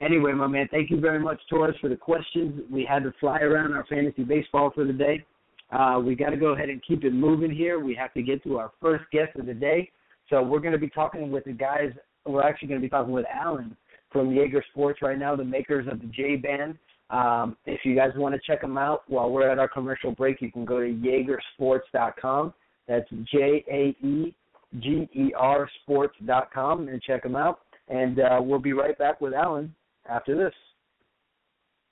anyway, 0.01 0.31
my 0.33 0.47
man, 0.47 0.67
thank 0.71 0.89
you 0.89 0.99
very 0.99 1.19
much, 1.19 1.39
Torres, 1.49 1.75
for 1.81 1.89
the 1.89 1.95
questions. 1.95 2.61
We 2.71 2.85
had 2.85 3.03
to 3.03 3.13
fly 3.19 3.39
around 3.39 3.73
our 3.73 3.85
fantasy 3.85 4.23
baseball 4.23 4.71
for 4.73 4.85
the 4.85 4.93
day. 4.93 5.25
Uh, 5.71 5.99
we 6.03 6.15
got 6.15 6.29
to 6.29 6.37
go 6.37 6.53
ahead 6.53 6.69
and 6.69 6.81
keep 6.87 7.03
it 7.03 7.13
moving 7.13 7.51
here. 7.51 7.79
We 7.79 7.93
have 7.95 8.13
to 8.13 8.21
get 8.21 8.41
to 8.43 8.57
our 8.57 8.71
first 8.81 9.03
guest 9.11 9.35
of 9.37 9.45
the 9.45 9.53
day. 9.53 9.91
So 10.29 10.41
we're 10.41 10.59
going 10.59 10.73
to 10.73 10.79
be 10.79 10.89
talking 10.89 11.29
with 11.29 11.43
the 11.43 11.51
guys. 11.51 11.91
We're 12.25 12.43
actually 12.43 12.69
going 12.69 12.81
to 12.81 12.85
be 12.85 12.89
talking 12.89 13.13
with 13.13 13.25
Alan 13.33 13.75
from 14.11 14.31
Jaeger 14.31 14.63
Sports 14.71 15.01
right 15.01 15.19
now, 15.19 15.35
the 15.35 15.43
makers 15.43 15.87
of 15.91 15.99
the 15.99 16.07
J 16.07 16.37
Band. 16.37 16.77
Um, 17.09 17.55
if 17.65 17.81
you 17.85 17.95
guys 17.95 18.11
want 18.15 18.35
to 18.35 18.41
check 18.45 18.61
them 18.61 18.77
out 18.77 19.03
while 19.07 19.31
we're 19.31 19.49
at 19.49 19.59
our 19.59 19.69
commercial 19.69 20.11
break, 20.11 20.41
you 20.41 20.51
can 20.51 20.65
go 20.65 20.79
to 20.79 20.87
JaegerSports.com. 20.87 22.53
That's 22.87 23.09
J 23.31 23.63
A 23.71 24.05
E 24.05 24.35
G 24.79 25.09
E 25.13 25.33
R 25.37 25.69
Sports.com 25.83 26.89
and 26.89 27.01
check 27.01 27.23
them 27.23 27.35
out. 27.35 27.59
And 27.89 28.19
uh, 28.19 28.39
we'll 28.41 28.59
be 28.59 28.73
right 28.73 28.97
back 28.97 29.21
with 29.21 29.33
Alan 29.33 29.73
after 30.09 30.35
this. 30.35 30.53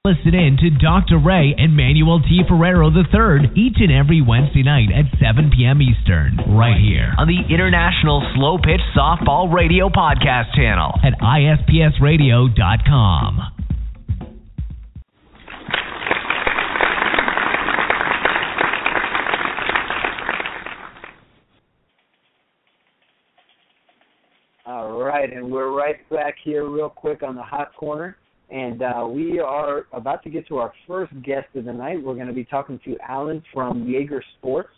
Listen 0.05 0.35
in 0.35 0.55
to 0.57 0.69
Dr. 0.69 1.17
Ray 1.17 1.55
and 1.57 1.75
Manuel 1.75 2.19
T. 2.19 2.43
Ferrero 2.47 2.91
III 2.91 3.49
each 3.55 3.77
and 3.79 3.91
every 3.91 4.21
Wednesday 4.21 4.61
night 4.61 4.89
at 4.93 5.05
7 5.17 5.49
p.m. 5.57 5.81
Eastern, 5.81 6.37
right 6.55 6.79
here 6.79 7.11
on 7.17 7.27
the 7.27 7.41
International 7.51 8.21
Slow 8.35 8.59
Pitch 8.59 8.81
Softball 8.95 9.51
Radio 9.51 9.89
Podcast 9.89 10.53
channel 10.53 10.93
at 11.01 11.17
ispsradio.com. 11.17 13.54
right, 25.25 25.37
and 25.37 25.51
we're 25.51 25.71
right 25.71 26.09
back 26.09 26.35
here 26.43 26.67
real 26.69 26.89
quick 26.89 27.23
on 27.23 27.35
the 27.35 27.43
hot 27.43 27.75
corner. 27.75 28.17
And 28.49 28.83
uh, 28.83 29.07
we 29.09 29.39
are 29.39 29.87
about 29.91 30.23
to 30.23 30.29
get 30.29 30.47
to 30.49 30.57
our 30.57 30.71
first 30.87 31.13
guest 31.23 31.47
of 31.55 31.65
the 31.65 31.73
night. 31.73 32.03
We're 32.03 32.13
going 32.13 32.27
to 32.27 32.33
be 32.33 32.45
talking 32.45 32.79
to 32.85 32.95
Alan 33.07 33.41
from 33.51 33.87
Jaeger 33.87 34.23
Sports. 34.37 34.69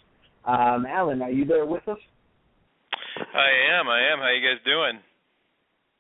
Um, 0.46 0.86
Alan, 0.88 1.22
are 1.22 1.32
you 1.32 1.44
there 1.44 1.66
with 1.66 1.86
us? 1.88 1.98
I 3.18 3.78
am. 3.78 3.90
I 3.90 4.14
am. 4.14 4.20
How 4.20 4.32
you 4.32 4.42
guys 4.42 4.64
doing? 4.64 5.02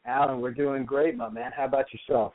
Alan, 0.05 0.39
we're 0.39 0.53
doing 0.53 0.85
great, 0.85 1.17
my 1.17 1.29
man. 1.29 1.51
How 1.55 1.65
about 1.65 1.85
yourself? 1.91 2.33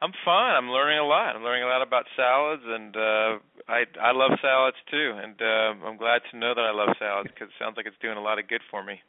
I'm 0.00 0.12
fine. 0.24 0.54
I'm 0.54 0.70
learning 0.70 1.00
a 1.00 1.04
lot. 1.06 1.34
I'm 1.34 1.42
learning 1.42 1.64
a 1.64 1.66
lot 1.66 1.82
about 1.82 2.04
salads, 2.14 2.62
and 2.64 2.94
uh, 2.94 3.38
I 3.66 3.82
I 3.98 4.12
love 4.12 4.38
salads 4.42 4.76
too. 4.90 5.12
And 5.16 5.34
uh, 5.40 5.88
I'm 5.88 5.96
glad 5.96 6.20
to 6.30 6.38
know 6.38 6.54
that 6.54 6.60
I 6.60 6.70
love 6.70 6.94
salads 7.00 7.30
because 7.32 7.48
it 7.48 7.58
sounds 7.58 7.78
like 7.78 7.86
it's 7.86 7.96
doing 8.02 8.18
a 8.18 8.20
lot 8.20 8.38
of 8.38 8.46
good 8.46 8.60
for 8.70 8.84
me. 8.84 9.00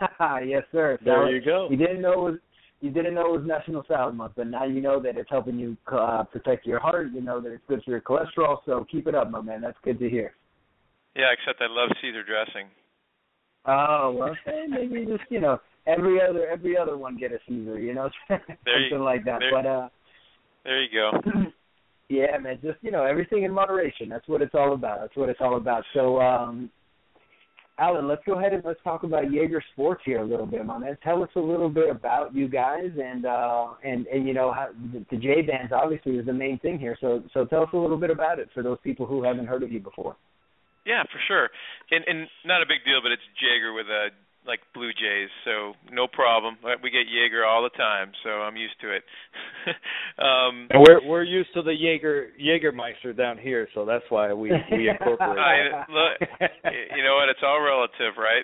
yes, 0.46 0.62
sir. 0.72 0.98
There 1.04 1.30
you 1.30 1.44
go. 1.44 1.68
You 1.70 1.76
didn't 1.76 2.00
know 2.00 2.12
it 2.12 2.30
was 2.32 2.38
you 2.80 2.90
didn't 2.90 3.14
know 3.14 3.34
it 3.34 3.40
was 3.40 3.46
National 3.46 3.84
Salad 3.86 4.14
Month, 4.14 4.32
but 4.36 4.46
now 4.46 4.64
you 4.64 4.80
know 4.80 5.00
that 5.02 5.16
it's 5.18 5.28
helping 5.30 5.58
you 5.58 5.76
uh, 5.92 6.24
protect 6.24 6.66
your 6.66 6.80
heart. 6.80 7.08
You 7.12 7.20
know 7.20 7.40
that 7.40 7.52
it's 7.52 7.62
good 7.68 7.82
for 7.84 7.90
your 7.90 8.00
cholesterol. 8.00 8.58
So 8.64 8.86
keep 8.90 9.06
it 9.06 9.14
up, 9.14 9.30
my 9.30 9.42
man. 9.42 9.60
That's 9.60 9.76
good 9.84 9.98
to 9.98 10.08
hear. 10.08 10.34
Yeah, 11.14 11.26
except 11.32 11.60
I 11.60 11.66
love 11.68 11.90
Caesar 12.00 12.22
dressing. 12.22 12.68
Oh 13.66 14.14
well, 14.16 14.36
maybe 14.68 15.04
just 15.04 15.30
you 15.30 15.40
know 15.40 15.58
every 15.86 16.20
other 16.20 16.46
every 16.48 16.76
other 16.76 16.96
one 16.96 17.18
get 17.18 17.32
a 17.32 17.38
Caesar, 17.48 17.78
you 17.78 17.94
know, 17.94 18.08
something 18.28 18.56
you, 18.90 19.04
like 19.04 19.24
that. 19.24 19.40
There, 19.40 19.50
but 19.52 19.66
uh, 19.66 19.88
there 20.64 20.82
you 20.82 20.88
go. 20.92 21.10
yeah, 22.08 22.38
man, 22.38 22.58
just 22.62 22.78
you 22.80 22.90
know 22.90 23.04
everything 23.04 23.44
in 23.44 23.52
moderation. 23.52 24.08
That's 24.08 24.26
what 24.26 24.40
it's 24.40 24.54
all 24.54 24.72
about. 24.72 25.00
That's 25.00 25.16
what 25.16 25.28
it's 25.28 25.40
all 25.40 25.56
about. 25.56 25.84
So 25.92 26.20
um, 26.20 26.70
Alan, 27.80 28.06
let's 28.06 28.22
go 28.26 28.38
ahead 28.38 28.52
and 28.52 28.62
let's 28.62 28.78
talk 28.84 29.04
about 29.04 29.32
Jaeger 29.32 29.64
Sports 29.72 30.02
here 30.04 30.20
a 30.20 30.24
little 30.24 30.44
bit, 30.44 30.66
my 30.66 30.76
man. 30.76 30.98
Tell 31.02 31.22
us 31.22 31.30
a 31.34 31.40
little 31.40 31.70
bit 31.70 31.88
about 31.88 32.34
you 32.34 32.46
guys 32.46 32.90
and 33.02 33.24
uh 33.24 33.68
and 33.82 34.06
and 34.06 34.28
you 34.28 34.34
know 34.34 34.52
how 34.52 34.68
the, 34.92 35.04
the 35.10 35.16
J 35.16 35.40
bands 35.40 35.72
obviously 35.72 36.16
is 36.16 36.26
the 36.26 36.32
main 36.32 36.58
thing 36.58 36.78
here. 36.78 36.96
So 37.00 37.22
so 37.32 37.46
tell 37.46 37.62
us 37.62 37.70
a 37.72 37.78
little 37.78 37.96
bit 37.96 38.10
about 38.10 38.38
it 38.38 38.50
for 38.52 38.62
those 38.62 38.76
people 38.84 39.06
who 39.06 39.22
haven't 39.22 39.46
heard 39.46 39.62
of 39.62 39.72
you 39.72 39.80
before. 39.80 40.14
Yeah, 40.84 41.04
for 41.04 41.20
sure. 41.26 41.48
And 41.90 42.04
and 42.06 42.28
not 42.44 42.60
a 42.60 42.66
big 42.66 42.84
deal, 42.84 43.00
but 43.02 43.12
it's 43.12 43.22
Jaeger 43.40 43.72
with 43.72 43.86
a 43.86 44.08
like 44.50 44.66
Blue 44.74 44.90
Jays, 44.90 45.30
so 45.46 45.78
no 45.94 46.08
problem. 46.10 46.58
We 46.82 46.90
get 46.90 47.06
Jaeger 47.06 47.46
all 47.46 47.62
the 47.62 47.70
time, 47.78 48.10
so 48.24 48.42
I'm 48.42 48.56
used 48.56 48.74
to 48.82 48.90
it. 48.90 49.06
um, 50.18 50.66
and 50.74 50.82
we're 50.82 51.06
we're 51.06 51.22
used 51.22 51.54
to 51.54 51.62
the 51.62 51.70
Jaeger 51.70 52.34
Jaegermeister 52.34 53.16
down 53.16 53.38
here, 53.38 53.68
so 53.74 53.86
that's 53.86 54.04
why 54.08 54.32
we 54.34 54.50
we 54.72 54.90
incorporate. 54.90 55.38
I, 55.38 55.86
look, 55.86 56.28
you 56.66 57.02
know 57.06 57.14
what? 57.14 57.30
It's 57.30 57.46
all 57.46 57.62
relative, 57.62 58.18
right? 58.18 58.42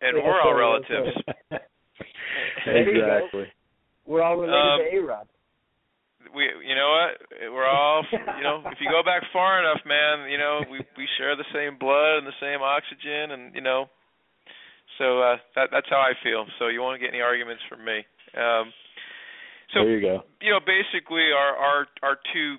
And 0.00 0.16
yeah, 0.16 0.22
we're 0.22 0.40
all 0.40 0.54
relatives. 0.54 1.18
exactly. 2.66 3.50
We're 4.06 4.22
all 4.22 4.36
related 4.36 4.54
um, 4.54 4.78
to 4.78 4.96
A-Rod. 5.02 5.26
We, 6.30 6.44
you 6.62 6.76
know 6.76 6.94
what? 6.94 7.12
We're 7.50 7.66
all, 7.66 8.04
you 8.12 8.44
know, 8.44 8.62
if 8.70 8.78
you 8.78 8.86
go 8.90 9.02
back 9.02 9.22
far 9.32 9.58
enough, 9.58 9.80
man, 9.84 10.30
you 10.30 10.38
know, 10.38 10.60
we 10.70 10.78
we 10.96 11.08
share 11.18 11.34
the 11.34 11.48
same 11.52 11.78
blood 11.78 12.22
and 12.22 12.26
the 12.26 12.38
same 12.38 12.62
oxygen, 12.62 13.32
and 13.32 13.54
you 13.54 13.62
know, 13.62 13.90
so 14.98 15.22
uh, 15.22 15.36
that 15.54 15.70
that's 15.70 15.88
how 15.88 16.02
I 16.02 16.12
feel. 16.22 16.46
So 16.58 16.68
you 16.68 16.82
won't 16.82 17.00
get 17.00 17.10
any 17.14 17.22
arguments 17.22 17.62
from 17.68 17.84
me. 17.84 18.04
Um, 18.34 18.74
so 19.72 19.84
there 19.84 19.96
you 19.96 20.00
go. 20.00 20.22
You 20.42 20.50
know, 20.50 20.60
basically, 20.60 21.30
our 21.32 21.56
our 21.56 21.86
our 22.02 22.16
two 22.34 22.56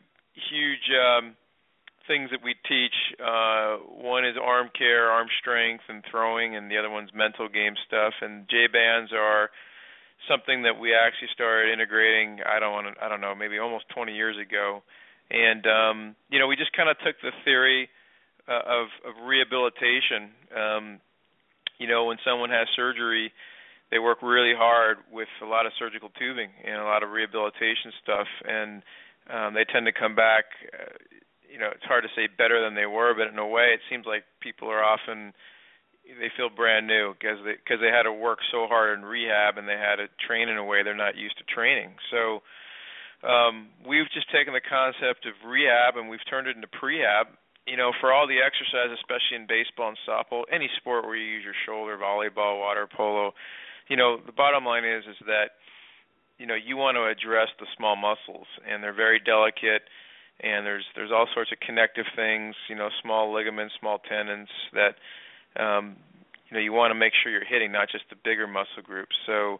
huge 0.49 0.87
um, 0.95 1.35
things 2.07 2.31
that 2.31 2.41
we 2.43 2.55
teach. 2.67 2.95
Uh, 3.19 3.77
one 4.01 4.25
is 4.25 4.35
arm 4.41 4.69
care, 4.77 5.11
arm 5.11 5.27
strength, 5.39 5.83
and 5.89 6.03
throwing, 6.09 6.55
and 6.55 6.71
the 6.71 6.77
other 6.77 6.89
one's 6.89 7.11
mental 7.13 7.47
game 7.47 7.75
stuff. 7.85 8.13
And 8.21 8.47
J 8.49 8.67
bands 8.71 9.11
are 9.13 9.49
something 10.27 10.63
that 10.63 10.79
we 10.79 10.93
actually 10.95 11.29
started 11.33 11.71
integrating. 11.71 12.39
I 12.47 12.59
don't 12.59 12.73
want 12.73 12.95
to. 12.95 13.03
I 13.03 13.09
don't 13.09 13.21
know, 13.21 13.35
maybe 13.35 13.59
almost 13.59 13.85
20 13.93 14.15
years 14.15 14.35
ago. 14.39 14.81
And 15.29 15.65
um, 15.67 16.15
you 16.29 16.39
know, 16.39 16.47
we 16.47 16.55
just 16.55 16.73
kind 16.73 16.89
of 16.89 16.97
took 17.05 17.19
the 17.21 17.31
theory 17.43 17.89
uh, 18.47 18.63
of 18.65 18.87
of 19.05 19.13
rehabilitation. 19.27 20.33
Um, 20.55 20.99
you 21.79 21.87
know, 21.87 22.05
when 22.05 22.17
someone 22.23 22.49
has 22.51 22.67
surgery, 22.75 23.31
they 23.89 23.97
work 23.97 24.21
really 24.21 24.53
hard 24.55 24.97
with 25.11 25.29
a 25.41 25.45
lot 25.45 25.65
of 25.65 25.71
surgical 25.79 26.09
tubing 26.19 26.49
and 26.63 26.75
a 26.75 26.83
lot 26.83 27.01
of 27.01 27.09
rehabilitation 27.09 27.91
stuff, 28.03 28.27
and 28.45 28.83
um, 29.31 29.53
they 29.55 29.65
tend 29.65 29.87
to 29.87 29.95
come 29.95 30.13
back. 30.13 30.45
Uh, 30.69 30.93
you 31.49 31.57
know, 31.57 31.71
it's 31.73 31.85
hard 31.85 32.03
to 32.03 32.13
say 32.15 32.29
better 32.37 32.61
than 32.61 32.75
they 32.75 32.85
were, 32.85 33.15
but 33.17 33.33
in 33.33 33.39
a 33.39 33.47
way, 33.47 33.73
it 33.73 33.81
seems 33.89 34.05
like 34.05 34.23
people 34.39 34.69
are 34.69 34.83
often 34.83 35.33
they 36.17 36.31
feel 36.37 36.49
brand 36.49 36.87
new 36.87 37.13
because 37.13 37.37
they 37.45 37.53
because 37.53 37.77
they 37.81 37.93
had 37.93 38.03
to 38.03 38.13
work 38.13 38.39
so 38.51 38.65
hard 38.65 38.97
in 38.97 39.05
rehab 39.05 39.57
and 39.57 39.67
they 39.67 39.77
had 39.77 39.97
to 39.97 40.09
train 40.25 40.49
in 40.49 40.57
a 40.57 40.65
way 40.65 40.81
they're 40.81 40.97
not 40.97 41.17
used 41.17 41.37
to 41.37 41.45
training. 41.45 41.93
So 42.09 42.41
um, 43.21 43.69
we've 43.85 44.09
just 44.13 44.31
taken 44.31 44.53
the 44.53 44.63
concept 44.63 45.29
of 45.29 45.37
rehab 45.45 45.97
and 45.97 46.09
we've 46.09 46.23
turned 46.29 46.47
it 46.47 46.55
into 46.55 46.69
prehab 46.69 47.29
you 47.67 47.77
know, 47.77 47.91
for 47.99 48.11
all 48.11 48.27
the 48.27 48.41
exercise, 48.41 48.89
especially 48.93 49.37
in 49.37 49.47
baseball 49.47 49.89
and 49.89 49.97
softball, 50.07 50.43
any 50.51 50.69
sport 50.77 51.05
where 51.05 51.15
you 51.15 51.25
use 51.25 51.43
your 51.43 51.57
shoulder, 51.65 51.97
volleyball, 51.97 52.59
water 52.59 52.87
polo, 52.87 53.33
you 53.87 53.97
know, 53.97 54.17
the 54.25 54.31
bottom 54.31 54.65
line 54.65 54.85
is 54.85 55.03
is 55.05 55.17
that 55.25 55.57
you 56.37 56.45
know 56.45 56.55
you 56.55 56.77
want 56.77 56.95
to 56.95 57.05
address 57.05 57.49
the 57.59 57.65
small 57.75 57.95
muscles, 57.95 58.47
and 58.69 58.83
they're 58.83 58.93
very 58.93 59.19
delicate, 59.19 59.83
and 60.41 60.65
there's 60.65 60.85
there's 60.95 61.11
all 61.11 61.27
sorts 61.33 61.51
of 61.51 61.59
connective 61.59 62.05
things, 62.15 62.55
you 62.69 62.75
know, 62.75 62.89
small 63.01 63.33
ligaments, 63.33 63.73
small 63.79 63.99
tendons 63.99 64.49
that 64.73 64.95
um, 65.61 65.97
you 66.49 66.55
know 66.55 66.61
you 66.61 66.71
want 66.71 66.91
to 66.91 66.95
make 66.95 67.13
sure 67.13 67.31
you're 67.31 67.45
hitting, 67.45 67.71
not 67.71 67.89
just 67.89 68.05
the 68.09 68.15
bigger 68.23 68.47
muscle 68.47 68.83
groups. 68.83 69.15
So 69.25 69.59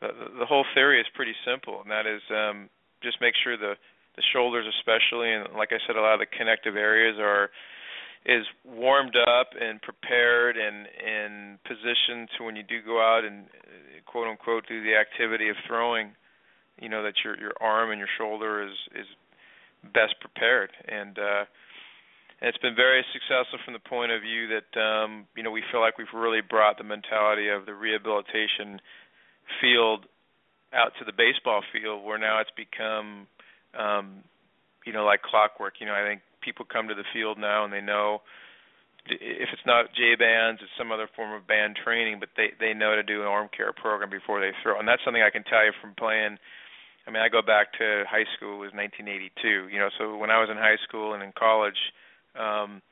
the, 0.00 0.08
the 0.40 0.46
whole 0.46 0.64
theory 0.74 1.00
is 1.00 1.06
pretty 1.14 1.34
simple, 1.44 1.82
and 1.82 1.90
that 1.90 2.06
is 2.06 2.22
um, 2.30 2.70
just 3.02 3.20
make 3.20 3.34
sure 3.42 3.56
the 3.56 3.74
the 4.16 4.22
shoulders 4.32 4.66
especially, 4.80 5.32
and 5.32 5.44
like 5.56 5.70
I 5.72 5.78
said, 5.86 5.96
a 5.96 6.00
lot 6.00 6.14
of 6.14 6.20
the 6.20 6.26
connective 6.26 6.76
areas 6.76 7.16
are 7.20 7.50
is 8.24 8.44
warmed 8.64 9.14
up 9.14 9.50
and 9.60 9.80
prepared 9.82 10.56
and 10.56 10.88
and 10.98 11.62
positioned 11.62 12.28
to 12.36 12.44
when 12.44 12.56
you 12.56 12.64
do 12.64 12.82
go 12.82 12.98
out 12.98 13.24
and 13.24 13.46
uh, 13.46 14.10
quote 14.10 14.26
unquote 14.26 14.66
do 14.66 14.82
the 14.82 14.96
activity 14.96 15.48
of 15.48 15.56
throwing, 15.66 16.10
you 16.80 16.88
know 16.88 17.02
that 17.02 17.14
your 17.24 17.38
your 17.38 17.52
arm 17.60 17.90
and 17.90 17.98
your 17.98 18.08
shoulder 18.18 18.66
is 18.66 18.74
is 18.98 19.06
best 19.94 20.18
prepared. 20.20 20.70
And 20.88 21.18
uh 21.18 21.44
and 22.40 22.48
it's 22.48 22.58
been 22.58 22.76
very 22.76 23.04
successful 23.12 23.58
from 23.64 23.72
the 23.72 23.84
point 23.84 24.12
of 24.12 24.22
view 24.22 24.48
that 24.48 24.80
um 24.80 25.26
you 25.36 25.42
know 25.42 25.50
we 25.50 25.62
feel 25.70 25.80
like 25.80 25.98
we've 25.98 26.12
really 26.14 26.40
brought 26.40 26.78
the 26.78 26.84
mentality 26.84 27.48
of 27.48 27.66
the 27.66 27.74
rehabilitation 27.74 28.80
field 29.60 30.06
out 30.74 30.92
to 30.98 31.04
the 31.04 31.12
baseball 31.12 31.62
field 31.72 32.04
where 32.04 32.18
now 32.18 32.40
it's 32.40 32.50
become 32.56 33.26
um, 33.78 34.24
you 34.84 34.92
know, 34.92 35.04
like 35.04 35.22
clockwork. 35.22 35.74
You 35.80 35.86
know, 35.86 35.94
I 35.94 36.06
think 36.06 36.20
people 36.40 36.64
come 36.64 36.88
to 36.88 36.94
the 36.94 37.04
field 37.12 37.38
now 37.38 37.64
and 37.64 37.72
they 37.72 37.80
know 37.80 38.22
if 39.08 39.48
it's 39.52 39.66
not 39.66 39.94
J 39.94 40.14
bands, 40.18 40.60
it's 40.62 40.72
some 40.78 40.90
other 40.90 41.08
form 41.14 41.32
of 41.32 41.46
band 41.46 41.78
training, 41.82 42.18
but 42.18 42.30
they 42.36 42.52
they 42.58 42.74
know 42.74 42.94
to 42.94 43.02
do 43.02 43.22
an 43.22 43.28
arm 43.28 43.48
care 43.54 43.72
program 43.72 44.10
before 44.10 44.40
they 44.40 44.50
throw, 44.62 44.78
and 44.78 44.88
that's 44.88 45.02
something 45.04 45.22
I 45.22 45.30
can 45.30 45.44
tell 45.44 45.64
you 45.64 45.72
from 45.80 45.94
playing. 45.94 46.38
I 47.06 47.10
mean, 47.10 47.22
I 47.22 47.28
go 47.28 47.40
back 47.42 47.72
to 47.78 48.02
high 48.10 48.26
school 48.36 48.58
was 48.58 48.74
1982. 48.74 49.70
You 49.70 49.78
know, 49.78 49.90
so 49.98 50.16
when 50.16 50.30
I 50.30 50.40
was 50.40 50.50
in 50.50 50.56
high 50.56 50.78
school 50.82 51.14
and 51.14 51.22
in 51.22 51.30
college, 51.38 51.78
um, 52.34 52.82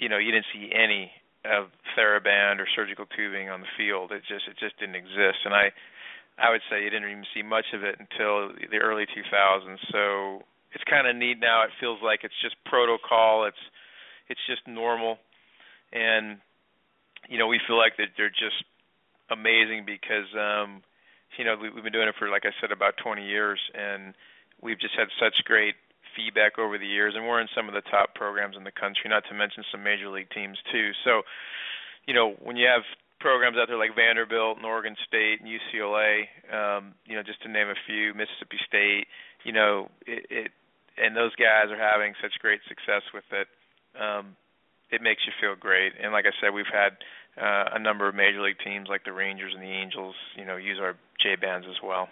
you 0.00 0.08
know, 0.08 0.16
you 0.16 0.32
didn't 0.32 0.48
see 0.52 0.72
any 0.72 1.12
of 1.44 1.68
TheraBand 1.92 2.58
or 2.58 2.66
surgical 2.74 3.04
tubing 3.14 3.48
on 3.50 3.60
the 3.60 3.72
field. 3.76 4.12
It 4.12 4.22
just 4.24 4.48
it 4.48 4.56
just 4.58 4.78
didn't 4.80 4.96
exist, 4.96 5.44
and 5.44 5.52
I 5.52 5.72
I 6.40 6.50
would 6.50 6.62
say 6.70 6.82
you 6.82 6.90
didn't 6.90 7.10
even 7.10 7.26
see 7.34 7.42
much 7.42 7.66
of 7.74 7.82
it 7.82 7.98
until 7.98 8.54
the 8.70 8.78
early 8.78 9.06
2000s. 9.06 9.78
So 9.90 10.44
it's 10.72 10.84
kind 10.84 11.06
of 11.06 11.16
neat 11.16 11.38
now. 11.40 11.64
It 11.64 11.70
feels 11.80 11.98
like 12.02 12.20
it's 12.22 12.38
just 12.42 12.56
protocol. 12.64 13.44
It's 13.44 13.60
it's 14.28 14.40
just 14.46 14.66
normal, 14.68 15.18
and 15.92 16.38
you 17.28 17.38
know 17.38 17.46
we 17.46 17.60
feel 17.66 17.78
like 17.78 17.96
that 17.96 18.12
they're 18.16 18.28
just 18.28 18.62
amazing 19.30 19.84
because 19.86 20.28
um, 20.36 20.82
you 21.38 21.44
know 21.44 21.56
we, 21.60 21.70
we've 21.70 21.84
been 21.84 21.92
doing 21.92 22.08
it 22.08 22.14
for 22.18 22.28
like 22.28 22.44
I 22.44 22.52
said 22.60 22.72
about 22.72 22.94
20 23.02 23.24
years, 23.24 23.58
and 23.74 24.14
we've 24.62 24.78
just 24.78 24.94
had 24.94 25.08
such 25.18 25.44
great 25.44 25.74
feedback 26.14 26.58
over 26.58 26.78
the 26.78 26.86
years, 26.86 27.14
and 27.16 27.26
we're 27.26 27.40
in 27.40 27.48
some 27.54 27.68
of 27.68 27.74
the 27.74 27.84
top 27.90 28.14
programs 28.14 28.56
in 28.56 28.64
the 28.64 28.72
country, 28.72 29.08
not 29.08 29.24
to 29.28 29.34
mention 29.34 29.64
some 29.70 29.82
major 29.82 30.08
league 30.08 30.30
teams 30.34 30.58
too. 30.72 30.90
So, 31.04 31.22
you 32.06 32.14
know, 32.14 32.34
when 32.42 32.56
you 32.56 32.66
have 32.66 32.82
programs 33.20 33.56
out 33.56 33.68
there 33.68 33.78
like 33.78 33.94
Vanderbilt 33.94 34.56
and 34.56 34.66
Oregon 34.66 34.96
State 35.06 35.40
and 35.40 35.48
UCLA, 35.48 36.26
um, 36.52 36.94
you 37.06 37.16
know, 37.16 37.22
just 37.22 37.42
to 37.42 37.48
name 37.48 37.68
a 37.68 37.78
few, 37.86 38.14
Mississippi 38.14 38.58
State, 38.66 39.06
you 39.44 39.52
know, 39.52 39.88
it, 40.06 40.26
it 40.30 40.50
and 40.98 41.16
those 41.16 41.34
guys 41.36 41.70
are 41.70 41.78
having 41.78 42.14
such 42.20 42.32
great 42.40 42.60
success 42.66 43.02
with 43.14 43.24
it. 43.30 43.46
Um, 44.00 44.36
it 44.90 45.02
makes 45.02 45.22
you 45.26 45.32
feel 45.40 45.54
great. 45.54 45.92
And 46.02 46.12
like 46.12 46.24
I 46.26 46.34
said, 46.40 46.50
we've 46.52 46.70
had 46.72 46.98
uh, 47.40 47.76
a 47.76 47.78
number 47.78 48.08
of 48.08 48.14
major 48.14 48.42
league 48.42 48.58
teams 48.64 48.88
like 48.88 49.04
the 49.04 49.12
Rangers 49.12 49.52
and 49.54 49.62
the 49.62 49.70
Angels, 49.70 50.14
you 50.36 50.44
know, 50.44 50.56
use 50.56 50.78
our 50.80 50.96
J 51.22 51.36
bands 51.36 51.66
as 51.68 51.76
well. 51.82 52.08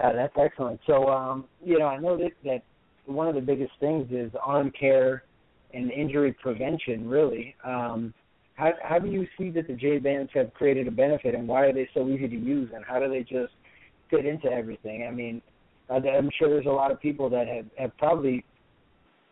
Uh, 0.00 0.12
that's 0.12 0.34
excellent. 0.36 0.80
So, 0.86 1.08
um, 1.08 1.44
you 1.64 1.78
know, 1.78 1.86
I 1.86 1.98
know 1.98 2.16
that, 2.16 2.32
that 2.44 2.62
one 3.06 3.28
of 3.28 3.34
the 3.34 3.40
biggest 3.40 3.72
things 3.80 4.08
is 4.10 4.32
arm 4.44 4.72
care 4.78 5.22
and 5.72 5.90
injury 5.90 6.32
prevention. 6.32 7.08
Really, 7.08 7.54
um, 7.64 8.12
how 8.54 8.72
how 8.82 8.98
do 8.98 9.08
you 9.08 9.26
see 9.38 9.50
that 9.50 9.66
the 9.66 9.74
J 9.74 9.98
bands 9.98 10.30
have 10.34 10.52
created 10.54 10.88
a 10.88 10.90
benefit, 10.90 11.34
and 11.34 11.48
why 11.48 11.64
are 11.64 11.72
they 11.72 11.88
so 11.94 12.08
easy 12.08 12.28
to 12.28 12.36
use, 12.36 12.70
and 12.74 12.84
how 12.84 12.98
do 12.98 13.08
they 13.08 13.20
just 13.20 13.52
fit 14.10 14.26
into 14.26 14.50
everything? 14.50 15.06
I 15.08 15.10
mean, 15.10 15.42
I'm 15.90 16.30
sure 16.38 16.48
there's 16.48 16.66
a 16.66 16.70
lot 16.70 16.90
of 16.90 17.00
people 17.00 17.28
that 17.30 17.46
have, 17.48 17.66
have 17.78 17.96
probably 17.98 18.44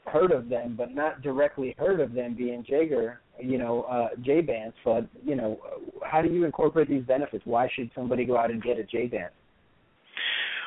heard 0.07 0.33
of 0.33 0.49
them, 0.49 0.75
but 0.77 0.95
not 0.95 1.23
directly 1.23 1.75
heard 1.79 2.01
of 2.01 2.13
them 2.13 2.35
being 2.35 2.65
Jaeger, 2.67 3.21
you 3.39 3.59
know, 3.59 3.83
uh, 3.83 4.09
J 4.23 4.41
bands. 4.41 4.75
But 4.85 5.07
you 5.25 5.37
know, 5.37 5.59
how 6.05 6.23
do 6.23 6.29
you 6.29 6.45
incorporate 6.45 6.89
these 6.89 7.05
benefits? 7.05 7.45
Why 7.45 7.69
should 7.75 7.91
somebody 7.95 8.25
go 8.25 8.37
out 8.37 8.51
and 8.51 8.63
get 8.63 8.79
a 8.79 8.85
J 8.85 9.07
band? 9.07 9.31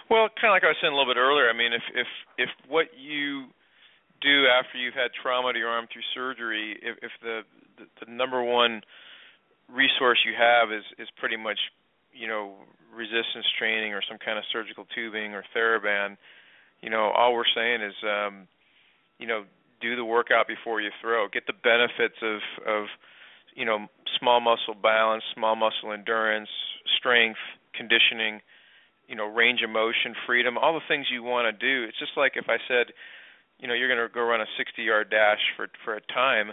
Well, 0.10 0.28
kind 0.40 0.52
of 0.52 0.56
like 0.56 0.64
I 0.64 0.68
was 0.68 0.78
saying 0.82 0.94
a 0.94 0.96
little 0.96 1.12
bit 1.12 1.20
earlier. 1.20 1.50
I 1.50 1.58
mean, 1.58 1.74
if 1.74 1.84
if 1.96 2.08
if 2.38 2.50
what 2.68 2.88
you 2.98 3.46
do 4.22 4.48
after 4.48 4.78
you've 4.78 4.94
had 4.94 5.12
trauma 5.22 5.52
to 5.52 5.60
your 5.60 5.70
arm 5.70 5.86
through 5.92 6.08
surgery, 6.16 6.80
if, 6.82 6.98
if 7.02 7.12
the, 7.22 7.42
the 7.78 8.06
the 8.06 8.12
number 8.12 8.44
one 8.44 8.82
resource 9.72 10.20
you 10.26 10.34
have 10.38 10.72
is 10.72 10.84
is 11.00 11.08
pretty 11.18 11.38
much 11.38 11.60
you 12.14 12.28
know 12.28 12.54
resistance 12.96 13.46
training 13.58 13.94
or 13.94 14.02
some 14.08 14.18
kind 14.18 14.38
of 14.38 14.44
surgical 14.52 14.86
tubing 14.94 15.34
or 15.34 15.44
TheraBand, 15.56 16.18
you 16.82 16.90
know, 16.90 17.12
all 17.16 17.34
we're 17.34 17.50
saying 17.56 17.82
is, 17.82 17.96
um, 18.04 18.48
you 19.18 19.26
know, 19.26 19.46
do 19.82 19.96
the 19.96 20.06
workout 20.06 20.48
before 20.48 20.82
you 20.82 20.92
throw. 21.02 21.28
Get 21.28 21.48
the 21.48 21.54
benefits 21.54 22.16
of 22.22 22.40
of 22.68 22.86
you 23.56 23.66
know 23.66 23.88
small 24.20 24.40
muscle 24.40 24.76
balance, 24.76 25.24
small 25.34 25.56
muscle 25.56 25.92
endurance, 25.92 26.50
strength, 26.98 27.40
conditioning, 27.76 28.42
you 29.08 29.16
know, 29.16 29.28
range 29.28 29.62
of 29.64 29.70
motion, 29.70 30.16
freedom, 30.26 30.58
all 30.58 30.74
the 30.74 30.86
things 30.88 31.08
you 31.12 31.24
want 31.24 31.48
to 31.48 31.56
do. 31.56 31.88
It's 31.88 32.00
just 32.00 32.14
like 32.16 32.34
if 32.36 32.46
I 32.48 32.58
said, 32.68 32.94
you 33.60 33.68
know, 33.68 33.74
you're 33.74 33.90
going 33.90 34.00
to 34.00 34.14
go 34.14 34.22
run 34.22 34.42
a 34.42 34.50
60-yard 34.60 35.10
dash 35.10 35.42
for 35.56 35.68
for 35.84 35.96
a 35.96 36.02
time 36.14 36.52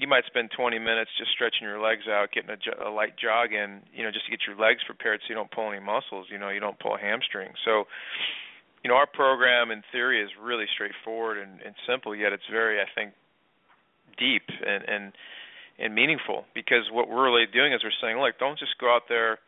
you 0.00 0.08
might 0.08 0.24
spend 0.24 0.48
20 0.56 0.78
minutes 0.80 1.12
just 1.20 1.30
stretching 1.30 1.68
your 1.68 1.78
legs 1.78 2.08
out, 2.08 2.32
getting 2.32 2.48
a, 2.48 2.88
a 2.88 2.90
light 2.90 3.20
jog 3.20 3.52
in, 3.52 3.84
you 3.92 4.02
know, 4.02 4.10
just 4.10 4.24
to 4.24 4.30
get 4.32 4.40
your 4.48 4.56
legs 4.56 4.80
prepared 4.88 5.20
so 5.20 5.28
you 5.28 5.36
don't 5.36 5.50
pull 5.52 5.68
any 5.68 5.78
muscles, 5.78 6.26
you 6.32 6.38
know, 6.38 6.48
you 6.48 6.58
don't 6.58 6.80
pull 6.80 6.96
a 6.96 6.98
hamstring. 6.98 7.52
So, 7.68 7.84
you 8.82 8.88
know, 8.88 8.96
our 8.96 9.06
program 9.06 9.70
in 9.70 9.84
theory 9.92 10.24
is 10.24 10.30
really 10.40 10.64
straightforward 10.72 11.36
and, 11.36 11.60
and 11.60 11.76
simple, 11.84 12.16
yet 12.16 12.32
it's 12.32 12.48
very, 12.50 12.80
I 12.80 12.88
think, 12.96 13.12
deep 14.18 14.48
and 14.48 14.84
and 14.88 15.12
and 15.78 15.94
meaningful 15.94 16.44
because 16.54 16.88
what 16.90 17.08
we're 17.08 17.24
really 17.24 17.46
doing 17.46 17.72
is 17.72 17.80
we're 17.84 17.94
saying, 18.00 18.20
look, 18.20 18.38
don't 18.38 18.58
just 18.58 18.76
go 18.80 18.88
out 18.88 19.04
there. 19.08 19.38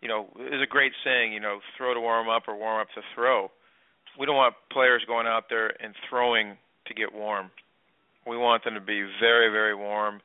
You 0.00 0.08
know, 0.08 0.28
there's 0.36 0.62
a 0.62 0.68
great 0.68 0.92
saying, 1.02 1.32
you 1.32 1.40
know, 1.40 1.60
throw 1.76 1.92
to 1.92 2.00
warm 2.00 2.28
up 2.28 2.44
or 2.46 2.56
warm 2.56 2.80
up 2.80 2.88
to 2.94 3.00
throw. 3.14 3.50
We 4.18 4.26
don't 4.26 4.36
want 4.36 4.54
players 4.70 5.02
going 5.06 5.26
out 5.26 5.44
there 5.48 5.72
and 5.82 5.94
throwing 6.08 6.56
to 6.86 6.94
get 6.94 7.12
warm 7.12 7.50
we 8.26 8.36
want 8.36 8.64
them 8.64 8.74
to 8.74 8.80
be 8.80 9.06
very, 9.20 9.50
very 9.50 9.74
warm, 9.74 10.20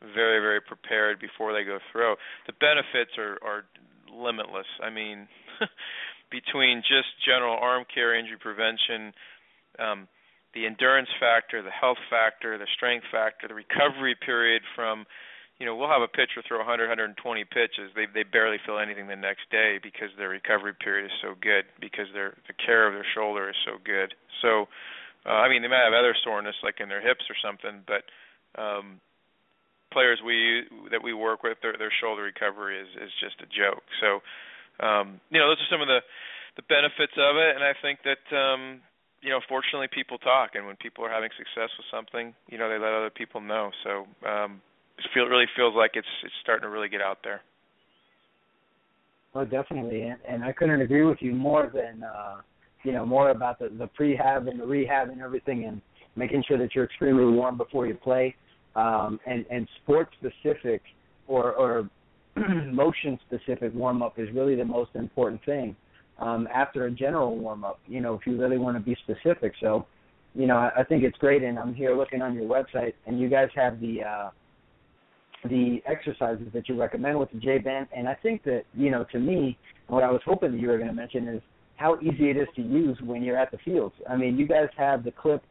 very, 0.00 0.40
very 0.40 0.60
prepared 0.60 1.20
before 1.20 1.52
they 1.52 1.64
go 1.64 1.78
throw. 1.92 2.16
The 2.46 2.54
benefits 2.60 3.16
are 3.18 3.38
are 3.42 3.64
limitless. 4.12 4.66
I 4.82 4.90
mean, 4.90 5.28
between 6.30 6.82
just 6.82 7.08
general 7.24 7.56
arm 7.60 7.84
care, 7.92 8.14
injury 8.18 8.38
prevention, 8.38 9.12
um, 9.78 10.08
the 10.54 10.66
endurance 10.66 11.10
factor, 11.18 11.62
the 11.62 11.74
health 11.74 11.98
factor, 12.10 12.58
the 12.58 12.70
strength 12.74 13.06
factor, 13.10 13.48
the 13.48 13.54
recovery 13.54 14.14
period 14.14 14.62
from 14.74 15.06
you 15.58 15.66
know, 15.66 15.76
we'll 15.76 15.88
have 15.88 16.02
a 16.02 16.10
pitcher 16.10 16.42
throw 16.46 16.58
100, 16.58 16.90
120 16.90 17.14
pitches. 17.44 17.94
They 17.94 18.06
they 18.10 18.24
barely 18.26 18.58
feel 18.66 18.78
anything 18.78 19.06
the 19.06 19.16
next 19.16 19.46
day 19.50 19.78
because 19.82 20.10
their 20.18 20.28
recovery 20.28 20.74
period 20.74 21.06
is 21.06 21.16
so 21.22 21.34
good 21.40 21.64
because 21.80 22.10
their 22.12 22.34
the 22.48 22.54
care 22.54 22.86
of 22.86 22.94
their 22.94 23.06
shoulder 23.14 23.50
is 23.50 23.56
so 23.64 23.78
good. 23.84 24.14
So 24.42 24.66
uh, 25.26 25.40
I 25.40 25.48
mean, 25.48 25.62
they 25.62 25.68
might 25.68 25.84
have 25.84 25.96
other 25.96 26.14
soreness 26.22 26.56
like 26.62 26.80
in 26.80 26.88
their 26.88 27.00
hips 27.00 27.24
or 27.32 27.36
something, 27.40 27.80
but 27.88 28.04
um, 28.60 29.00
players 29.92 30.20
we 30.24 30.68
that 30.90 31.02
we 31.02 31.14
work 31.14 31.42
with, 31.42 31.56
their 31.62 31.76
their 31.78 31.92
shoulder 32.00 32.22
recovery 32.28 32.80
is 32.80 32.88
is 33.00 33.12
just 33.20 33.40
a 33.40 33.48
joke. 33.48 33.84
So, 34.00 34.20
um, 34.84 35.20
you 35.30 35.40
know, 35.40 35.48
those 35.48 35.62
are 35.64 35.72
some 35.72 35.80
of 35.80 35.88
the 35.88 36.04
the 36.60 36.66
benefits 36.68 37.16
of 37.16 37.36
it, 37.40 37.56
and 37.56 37.64
I 37.64 37.72
think 37.80 38.04
that 38.04 38.24
um, 38.36 38.84
you 39.22 39.30
know, 39.30 39.40
fortunately, 39.48 39.88
people 39.88 40.18
talk, 40.18 40.52
and 40.54 40.66
when 40.66 40.76
people 40.76 41.04
are 41.04 41.10
having 41.10 41.30
success 41.40 41.72
with 41.80 41.88
something, 41.88 42.34
you 42.52 42.58
know, 42.58 42.68
they 42.68 42.76
let 42.76 42.92
other 42.92 43.10
people 43.10 43.40
know. 43.40 43.70
So, 43.82 44.04
um, 44.28 44.60
it 44.98 45.08
feel 45.14 45.24
really 45.24 45.48
feels 45.56 45.74
like 45.74 45.92
it's 45.94 46.14
it's 46.22 46.36
starting 46.42 46.68
to 46.68 46.70
really 46.70 46.92
get 46.92 47.00
out 47.00 47.24
there. 47.24 47.40
Oh, 49.34 49.44
definitely, 49.44 50.02
and, 50.02 50.20
and 50.28 50.44
I 50.44 50.52
couldn't 50.52 50.82
agree 50.82 51.02
with 51.02 51.18
you 51.20 51.32
more 51.32 51.70
than. 51.72 52.04
uh 52.04 52.44
you 52.84 52.92
know 52.92 53.04
more 53.04 53.30
about 53.30 53.58
the 53.58 53.68
the 53.70 53.88
prehab 53.98 54.48
and 54.48 54.60
the 54.60 54.66
rehab 54.66 55.08
and 55.08 55.20
everything, 55.20 55.64
and 55.64 55.80
making 56.16 56.44
sure 56.46 56.58
that 56.58 56.74
you're 56.74 56.84
extremely 56.84 57.24
warm 57.24 57.56
before 57.56 57.86
you 57.86 57.94
play, 57.94 58.34
um, 58.76 59.18
and 59.26 59.44
and 59.50 59.68
sport 59.82 60.08
specific 60.18 60.82
or 61.26 61.52
or 61.52 61.90
motion 62.72 63.18
specific 63.26 63.72
warm 63.74 64.02
up 64.02 64.18
is 64.18 64.28
really 64.34 64.54
the 64.54 64.64
most 64.64 64.90
important 64.94 65.44
thing. 65.44 65.76
Um, 66.18 66.46
after 66.52 66.86
a 66.86 66.90
general 66.90 67.36
warm 67.36 67.64
up, 67.64 67.80
you 67.88 68.00
know, 68.00 68.14
if 68.14 68.20
you 68.26 68.40
really 68.40 68.58
want 68.58 68.76
to 68.76 68.80
be 68.80 68.96
specific. 69.02 69.52
So, 69.60 69.84
you 70.34 70.46
know, 70.46 70.56
I, 70.56 70.70
I 70.78 70.84
think 70.84 71.02
it's 71.02 71.18
great, 71.18 71.42
and 71.42 71.58
I'm 71.58 71.74
here 71.74 71.96
looking 71.96 72.22
on 72.22 72.34
your 72.34 72.44
website, 72.44 72.94
and 73.06 73.20
you 73.20 73.28
guys 73.28 73.48
have 73.56 73.80
the 73.80 74.02
uh, 74.04 74.30
the 75.48 75.82
exercises 75.86 76.46
that 76.54 76.68
you 76.68 76.80
recommend 76.80 77.18
with 77.18 77.30
the 77.32 77.38
J 77.38 77.58
band, 77.58 77.88
and 77.94 78.08
I 78.08 78.14
think 78.14 78.44
that 78.44 78.62
you 78.74 78.90
know, 78.90 79.04
to 79.12 79.18
me, 79.18 79.58
what 79.88 80.02
I 80.02 80.10
was 80.10 80.20
hoping 80.24 80.52
that 80.52 80.60
you 80.60 80.68
were 80.68 80.78
going 80.78 80.88
to 80.88 80.94
mention 80.94 81.28
is 81.28 81.42
how 81.76 81.98
easy 82.00 82.30
it 82.30 82.36
is 82.36 82.48
to 82.56 82.62
use 82.62 82.98
when 83.02 83.22
you're 83.22 83.36
at 83.36 83.50
the 83.50 83.58
fields. 83.58 83.94
I 84.08 84.16
mean, 84.16 84.38
you 84.38 84.46
guys 84.46 84.68
have 84.76 85.04
the 85.04 85.10
clip 85.10 85.42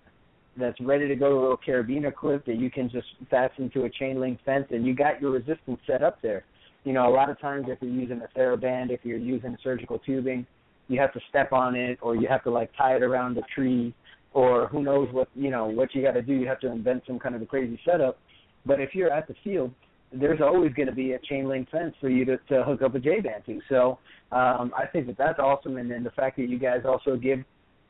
that's 0.57 0.79
ready 0.81 1.07
to 1.07 1.15
go, 1.15 1.39
a 1.39 1.41
little 1.41 1.59
carabiner 1.67 2.13
clip 2.13 2.45
that 2.45 2.57
you 2.57 2.69
can 2.69 2.89
just 2.89 3.07
fasten 3.29 3.69
to 3.71 3.83
a 3.83 3.89
chain 3.89 4.19
link 4.19 4.39
fence, 4.45 4.67
and 4.71 4.85
you 4.85 4.95
got 4.95 5.21
your 5.21 5.31
resistance 5.31 5.79
set 5.87 6.03
up 6.03 6.21
there. 6.21 6.45
You 6.83 6.93
know, 6.93 7.07
a 7.07 7.13
lot 7.13 7.29
of 7.29 7.39
times 7.39 7.65
if 7.67 7.79
you're 7.81 7.91
using 7.91 8.21
a 8.21 8.39
TheraBand, 8.39 8.91
if 8.91 9.01
you're 9.03 9.17
using 9.17 9.57
surgical 9.63 9.99
tubing, 9.99 10.45
you 10.89 10.99
have 10.99 11.13
to 11.13 11.19
step 11.29 11.53
on 11.53 11.75
it, 11.75 11.97
or 12.01 12.15
you 12.15 12.27
have 12.27 12.43
to 12.43 12.51
like 12.51 12.71
tie 12.77 12.95
it 12.95 13.03
around 13.03 13.37
a 13.37 13.41
tree, 13.55 13.93
or 14.33 14.67
who 14.67 14.83
knows 14.83 15.07
what 15.11 15.29
you 15.35 15.49
know 15.49 15.65
what 15.65 15.93
you 15.95 16.01
got 16.01 16.11
to 16.11 16.21
do. 16.21 16.33
You 16.33 16.47
have 16.47 16.59
to 16.61 16.71
invent 16.71 17.03
some 17.07 17.19
kind 17.19 17.35
of 17.35 17.41
a 17.41 17.45
crazy 17.45 17.79
setup. 17.85 18.19
But 18.65 18.79
if 18.79 18.93
you're 18.93 19.11
at 19.11 19.27
the 19.27 19.35
field, 19.43 19.73
there's 20.13 20.41
always 20.41 20.73
going 20.73 20.87
to 20.87 20.95
be 20.95 21.13
a 21.13 21.19
chain 21.19 21.47
link 21.47 21.69
fence 21.69 21.93
for 21.99 22.09
you 22.09 22.25
to, 22.25 22.37
to 22.49 22.63
hook 22.63 22.81
up 22.81 22.95
a 22.95 22.99
J 22.99 23.19
band 23.21 23.43
to. 23.45 23.59
So 23.69 23.99
um, 24.31 24.71
I 24.77 24.85
think 24.91 25.07
that 25.07 25.17
that's 25.17 25.39
awesome. 25.39 25.77
And 25.77 25.89
then 25.89 26.03
the 26.03 26.11
fact 26.11 26.37
that 26.37 26.49
you 26.49 26.59
guys 26.59 26.81
also 26.85 27.15
give 27.15 27.43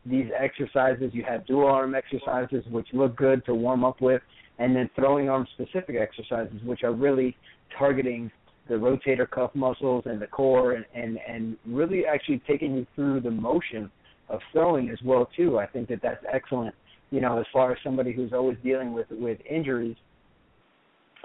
these 0.06 0.28
exercises, 0.38 1.12
you 1.14 1.24
have 1.28 1.46
dual 1.46 1.68
arm 1.68 1.96
exercises 1.96 2.64
which 2.70 2.88
look 2.94 3.16
good 3.16 3.46
to 3.46 3.56
warm 3.56 3.84
up 3.84 4.02
with, 4.02 4.22
and 4.60 4.76
then 4.76 4.90
throwing 4.96 5.30
arm 5.30 5.48
specific 5.54 5.96
exercises 6.00 6.60
which 6.66 6.84
are 6.84 6.94
really 6.94 7.36
targeting 7.78 8.32
the 8.68 8.76
rotator 8.76 9.30
cuff 9.30 9.52
muscles 9.54 10.04
and 10.06 10.22
the 10.22 10.28
core 10.28 10.74
and, 10.74 10.86
and, 10.94 11.20
and 11.28 11.58
really 11.66 12.06
actually 12.06 12.42
taking 12.48 12.76
you 12.76 12.88
through 12.96 13.20
the 13.20 13.32
motion 13.32 13.90
of 14.30 14.40
throwing 14.52 14.90
as 14.90 15.00
well 15.04 15.28
too. 15.36 15.60
I 15.60 15.66
think 15.66 15.90
that 15.90 16.02
that's 16.02 16.24
excellent 16.32 16.74
you 17.14 17.22
know, 17.22 17.38
as 17.40 17.46
far 17.54 17.72
as 17.72 17.78
somebody 17.84 18.12
who's 18.12 18.34
always 18.34 18.58
dealing 18.64 18.92
with 18.92 19.06
with 19.12 19.38
injuries, 19.48 19.96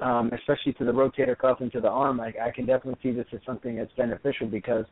um, 0.00 0.30
especially 0.32 0.72
to 0.74 0.84
the 0.84 0.92
rotator 0.92 1.36
cuff 1.36 1.58
and 1.60 1.72
to 1.72 1.80
the 1.80 1.88
arm, 1.88 2.20
I, 2.20 2.32
I 2.42 2.50
can 2.54 2.66
definitely 2.66 2.98
see 3.02 3.10
this 3.16 3.26
as 3.32 3.40
something 3.44 3.76
that's 3.76 3.92
beneficial 3.96 4.46
because 4.46 4.84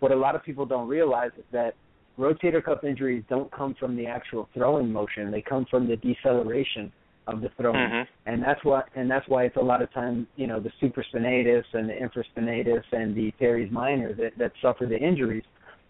what 0.00 0.12
a 0.12 0.16
lot 0.16 0.34
of 0.34 0.42
people 0.42 0.66
don't 0.66 0.88
realize 0.88 1.30
is 1.38 1.44
that 1.52 1.74
rotator 2.18 2.62
cuff 2.62 2.84
injuries 2.84 3.24
don't 3.28 3.50
come 3.52 3.74
from 3.78 3.96
the 3.96 4.06
actual 4.06 4.48
throwing 4.54 4.92
motion; 4.92 5.30
they 5.30 5.42
come 5.42 5.66
from 5.70 5.88
the 5.88 5.96
deceleration 5.96 6.92
of 7.26 7.40
the 7.40 7.50
throwing, 7.56 7.76
mm-hmm. 7.76 8.30
and 8.30 8.42
that's 8.42 8.62
why 8.64 8.82
and 8.96 9.10
that's 9.10 9.28
why 9.28 9.44
it's 9.44 9.56
a 9.56 9.60
lot 9.60 9.82
of 9.82 9.92
times 9.92 10.26
you 10.36 10.46
know 10.46 10.60
the 10.60 10.70
supraspinatus 10.82 11.64
and 11.72 11.88
the 11.88 11.94
infraspinatus 11.94 12.82
and 12.92 13.14
the 13.14 13.32
teres 13.38 13.70
minor 13.70 14.14
that 14.14 14.32
that 14.38 14.52
suffer 14.60 14.86
the 14.86 14.98
injuries. 14.98 15.44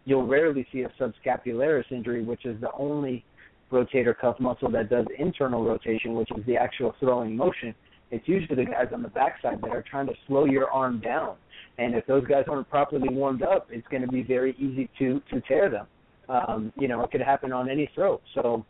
You'll 0.07 0.27
rarely 0.27 0.67
see 0.73 0.83
a 0.83 0.89
subscapularis 1.01 1.93
injury, 1.93 2.25
which 2.25 2.47
is 2.47 2.61
the 2.61 2.73
only 2.73 3.25
rotator 3.71 4.17
cuff 4.17 4.41
muscle 4.41 4.71
that 4.71 4.91
does 4.91 5.07
internal 5.19 5.65
rotation, 5.65 6.15
which 6.15 6.31
is 6.37 6.45
the 6.47 6.57
actual 6.57 6.95
throwing 6.99 7.37
motion. 7.37 7.75
It's 8.11 8.27
usually 8.27 8.65
the 8.65 8.71
guys 8.71 8.89
on 8.93 9.03
the 9.03 9.09
backside 9.09 9.61
that 9.63 9.71
are 9.71 9.85
trying 9.89 10.07
to 10.07 10.15
slow 10.27 10.45
your 10.45 10.71
arm 10.71 11.01
down. 11.01 11.37
And 11.79 11.95
if 11.95 12.07
those 12.07 12.27
guys 12.27 12.45
aren't 12.49 12.69
properly 12.69 13.09
warmed 13.09 13.43
up, 13.43 13.69
it's 13.71 13.87
going 13.89 14.03
to 14.03 14.09
be 14.09 14.23
very 14.23 14.55
easy 14.59 14.89
to 14.99 15.21
to 15.33 15.41
tear 15.43 15.71
them. 15.71 15.87
Um, 16.29 16.73
you 16.77 16.89
know, 16.89 17.03
it 17.03 17.11
could 17.11 17.23
happen 17.23 17.53
on 17.53 17.69
any 17.69 17.91
throw. 17.95 18.21
So 18.35 18.65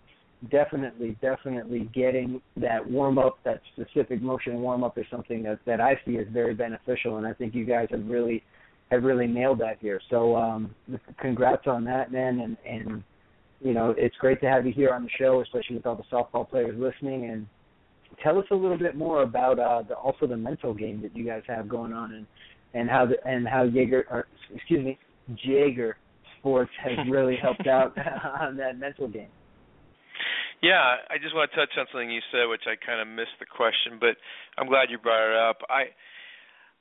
definitely, 0.50 1.16
definitely 1.20 1.90
getting 1.94 2.40
that 2.56 2.88
warm 2.88 3.18
up, 3.18 3.38
that 3.44 3.60
specific 3.74 4.22
motion 4.22 4.60
warm 4.60 4.82
up 4.84 4.96
is 4.96 5.04
something 5.10 5.42
that 5.42 5.58
that 5.66 5.80
I 5.80 6.00
see 6.06 6.18
as 6.18 6.26
very 6.32 6.54
beneficial, 6.54 7.18
and 7.18 7.26
I 7.26 7.32
think 7.32 7.54
you 7.54 7.64
guys 7.64 7.88
have 7.90 8.06
really 8.06 8.42
have 8.90 9.02
really 9.02 9.26
nailed 9.26 9.60
that 9.60 9.78
here. 9.80 10.00
So 10.10 10.36
um, 10.36 10.74
congrats 11.20 11.66
on 11.66 11.84
that, 11.84 12.12
man, 12.12 12.40
and 12.40 12.56
and 12.66 13.02
you 13.60 13.74
know 13.74 13.94
it's 13.96 14.16
great 14.16 14.40
to 14.40 14.48
have 14.48 14.66
you 14.66 14.72
here 14.72 14.90
on 14.90 15.04
the 15.04 15.10
show, 15.18 15.40
especially 15.42 15.76
with 15.76 15.86
all 15.86 15.96
the 15.96 16.04
softball 16.10 16.48
players 16.48 16.78
listening. 16.78 17.30
And 17.30 17.46
tell 18.22 18.38
us 18.38 18.44
a 18.50 18.54
little 18.54 18.78
bit 18.78 18.96
more 18.96 19.22
about 19.22 19.58
uh, 19.58 19.82
the 19.86 19.94
also 19.94 20.26
the 20.26 20.36
mental 20.36 20.74
game 20.74 21.00
that 21.02 21.16
you 21.16 21.24
guys 21.24 21.42
have 21.46 21.68
going 21.68 21.92
on, 21.92 22.12
and 22.12 22.26
and 22.74 22.88
how 22.88 23.06
the, 23.06 23.14
and 23.28 23.46
how 23.48 23.64
Jaeger, 23.64 24.06
or 24.10 24.26
excuse 24.54 24.84
me, 24.84 24.98
Jaeger 25.44 25.96
Sports 26.38 26.70
has 26.82 26.98
really 27.10 27.36
helped 27.40 27.66
out 27.66 27.94
on 28.40 28.56
that 28.56 28.78
mental 28.78 29.08
game. 29.08 29.28
Yeah, 30.62 31.00
I 31.08 31.16
just 31.16 31.34
want 31.34 31.50
to 31.50 31.56
touch 31.56 31.72
on 31.78 31.86
something 31.88 32.10
you 32.10 32.20
said, 32.30 32.44
which 32.44 32.68
I 32.68 32.76
kind 32.76 33.00
of 33.00 33.08
missed 33.08 33.40
the 33.40 33.48
question, 33.48 33.96
but 33.96 34.20
I'm 34.60 34.68
glad 34.68 34.92
you 34.92 34.98
brought 34.98 35.24
it 35.24 35.36
up. 35.36 35.64
I 35.70 35.96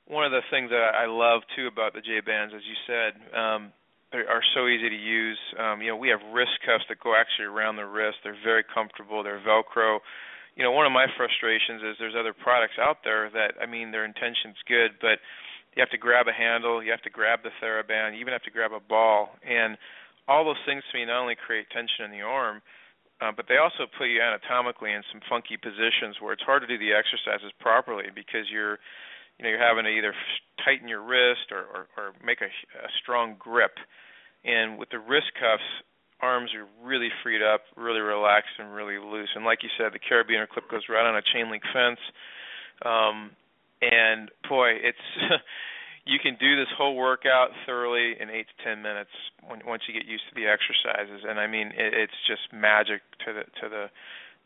one 0.04 0.26
of 0.26 0.32
the 0.32 0.44
things 0.50 0.70
that 0.70 0.92
I 0.98 1.06
love 1.06 1.42
too 1.56 1.66
about 1.70 1.94
the 1.94 2.02
J 2.02 2.20
bands, 2.20 2.52
as 2.54 2.62
you 2.66 2.76
said, 2.84 3.14
um, 3.32 3.72
they 4.12 4.26
are 4.26 4.42
so 4.54 4.66
easy 4.66 4.90
to 4.90 5.00
use. 5.00 5.38
Um, 5.54 5.80
you 5.80 5.88
know, 5.88 5.96
we 5.96 6.10
have 6.10 6.18
wrist 6.34 6.58
cuffs 6.66 6.84
that 6.90 6.98
go 6.98 7.14
actually 7.14 7.46
around 7.46 7.76
the 7.76 7.86
wrist. 7.86 8.18
They're 8.24 8.36
very 8.42 8.64
comfortable. 8.66 9.22
They're 9.22 9.40
Velcro. 9.40 10.02
You 10.60 10.68
know, 10.68 10.76
one 10.76 10.84
of 10.84 10.92
my 10.92 11.08
frustrations 11.16 11.80
is 11.80 11.96
there's 11.96 12.18
other 12.18 12.36
products 12.36 12.76
out 12.76 13.00
there 13.00 13.32
that 13.32 13.56
I 13.56 13.64
mean 13.64 13.96
their 13.96 14.04
intention's 14.04 14.60
good, 14.68 15.00
but 15.00 15.16
you 15.72 15.80
have 15.80 15.88
to 15.96 15.96
grab 15.96 16.28
a 16.28 16.36
handle, 16.36 16.84
you 16.84 16.92
have 16.92 17.00
to 17.08 17.10
grab 17.10 17.40
the 17.40 17.54
TheraBand, 17.64 18.12
you 18.12 18.20
even 18.20 18.36
have 18.36 18.44
to 18.44 18.52
grab 18.52 18.76
a 18.76 18.84
ball, 18.84 19.40
and 19.40 19.80
all 20.28 20.44
those 20.44 20.60
things 20.68 20.84
to 20.92 20.98
me 20.98 21.08
not 21.08 21.24
only 21.24 21.32
create 21.32 21.72
tension 21.72 22.04
in 22.04 22.12
the 22.12 22.20
arm 22.20 22.60
uh, 23.20 23.32
but 23.36 23.46
they 23.48 23.60
also 23.60 23.84
put 23.98 24.08
you 24.08 24.20
anatomically 24.20 24.92
in 24.92 25.02
some 25.12 25.20
funky 25.28 25.56
positions 25.56 26.16
where 26.20 26.32
it's 26.32 26.42
hard 26.42 26.64
to 26.64 26.68
do 26.68 26.80
the 26.80 26.96
exercises 26.96 27.52
properly 27.60 28.08
because 28.14 28.48
you're 28.50 28.80
you 29.36 29.44
know 29.44 29.48
you're 29.52 29.60
having 29.60 29.84
to 29.84 29.92
either 29.92 30.14
tighten 30.64 30.88
your 30.88 31.04
wrist 31.04 31.52
or 31.52 31.64
or, 31.68 31.82
or 32.00 32.06
make 32.24 32.40
a, 32.40 32.48
a 32.48 32.90
strong 33.00 33.36
grip. 33.38 33.76
And 34.44 34.78
with 34.78 34.88
the 34.88 34.98
wrist 34.98 35.36
cuffs 35.36 35.68
arms 36.22 36.50
are 36.54 36.66
really 36.86 37.08
freed 37.22 37.42
up 37.42 37.62
really 37.76 38.00
relaxed 38.00 38.56
and 38.58 38.74
really 38.74 38.98
loose. 38.98 39.30
And 39.34 39.44
like 39.44 39.62
you 39.62 39.70
said 39.78 39.92
the 39.92 40.00
carabiner 40.00 40.48
clip 40.48 40.70
goes 40.70 40.82
right 40.88 41.06
on 41.06 41.16
a 41.16 41.22
chain 41.32 41.50
link 41.50 41.62
fence. 41.72 42.00
Um 42.84 43.30
and 43.82 44.30
boy 44.48 44.76
it's 44.80 45.06
you 46.06 46.18
can 46.18 46.36
do 46.40 46.56
this 46.56 46.68
whole 46.76 46.96
workout 46.96 47.50
thoroughly 47.66 48.16
in 48.18 48.30
eight 48.30 48.46
to 48.48 48.56
ten 48.64 48.82
minutes 48.82 49.12
when, 49.46 49.60
once 49.66 49.82
you 49.86 49.94
get 49.94 50.08
used 50.08 50.24
to 50.28 50.34
the 50.34 50.48
exercises. 50.48 51.24
And 51.28 51.38
I 51.38 51.46
mean, 51.46 51.68
it, 51.68 51.92
it's 51.92 52.20
just 52.26 52.48
magic 52.52 53.02
to 53.26 53.32
the 53.32 53.44
to 53.60 53.68
the 53.68 53.84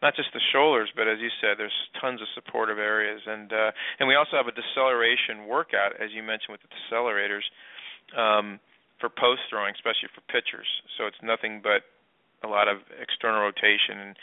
not 0.02 0.16
just 0.16 0.28
the 0.34 0.44
shoulders, 0.52 0.90
but 0.94 1.08
as 1.08 1.16
you 1.20 1.30
said, 1.40 1.56
there's 1.56 1.74
tons 2.00 2.20
of 2.20 2.28
supportive 2.34 2.76
areas, 2.78 3.22
and 3.26 3.52
uh, 3.52 3.70
and 3.98 4.08
we 4.08 4.14
also 4.14 4.36
have 4.36 4.50
a 4.50 4.52
deceleration 4.52 5.46
workout, 5.48 5.96
as 5.96 6.10
you 6.12 6.22
mentioned 6.22 6.52
with 6.52 6.60
the 6.60 6.72
decelerators, 6.76 7.46
um, 8.12 8.60
for 9.04 9.12
post 9.12 9.44
throwing, 9.52 9.76
especially 9.76 10.08
for 10.16 10.24
pitchers. 10.32 10.64
So 10.96 11.04
it's 11.04 11.20
nothing 11.20 11.60
but 11.60 11.84
a 12.40 12.48
lot 12.48 12.72
of 12.72 12.80
external 12.96 13.44
rotation 13.44 14.00
and 14.00 14.16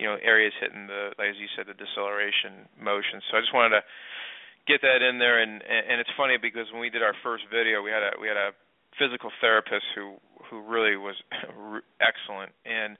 you 0.00 0.08
know 0.08 0.16
areas 0.24 0.56
hitting 0.56 0.88
the, 0.88 1.12
as 1.20 1.36
you 1.36 1.52
said, 1.52 1.68
the 1.68 1.76
deceleration 1.76 2.64
motion. 2.80 3.20
So 3.28 3.36
I 3.36 3.44
just 3.44 3.52
wanted 3.52 3.76
to 3.76 3.82
get 4.66 4.80
that 4.80 5.02
in 5.02 5.18
there 5.18 5.42
and 5.42 5.60
and 5.62 5.98
it's 5.98 6.10
funny 6.16 6.38
because 6.38 6.70
when 6.70 6.80
we 6.80 6.90
did 6.90 7.02
our 7.02 7.14
first 7.22 7.44
video 7.50 7.82
we 7.82 7.90
had 7.90 8.02
a 8.02 8.12
we 8.20 8.28
had 8.28 8.36
a 8.38 8.54
physical 8.98 9.30
therapist 9.40 9.82
who 9.94 10.14
who 10.48 10.62
really 10.62 10.96
was 10.96 11.18
excellent 11.98 12.54
and 12.62 12.96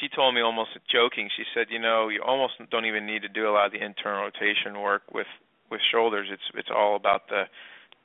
she 0.00 0.08
told 0.08 0.34
me 0.34 0.40
almost 0.40 0.72
joking 0.88 1.28
she 1.36 1.44
said 1.52 1.66
you 1.68 1.78
know 1.78 2.08
you 2.08 2.22
almost 2.24 2.54
don't 2.72 2.86
even 2.86 3.04
need 3.04 3.20
to 3.20 3.28
do 3.28 3.44
a 3.44 3.52
lot 3.52 3.66
of 3.66 3.72
the 3.72 3.82
internal 3.84 4.24
rotation 4.24 4.80
work 4.80 5.02
with 5.12 5.28
with 5.70 5.80
shoulders 5.92 6.28
it's 6.32 6.48
it's 6.54 6.72
all 6.72 6.96
about 6.96 7.28
the 7.28 7.44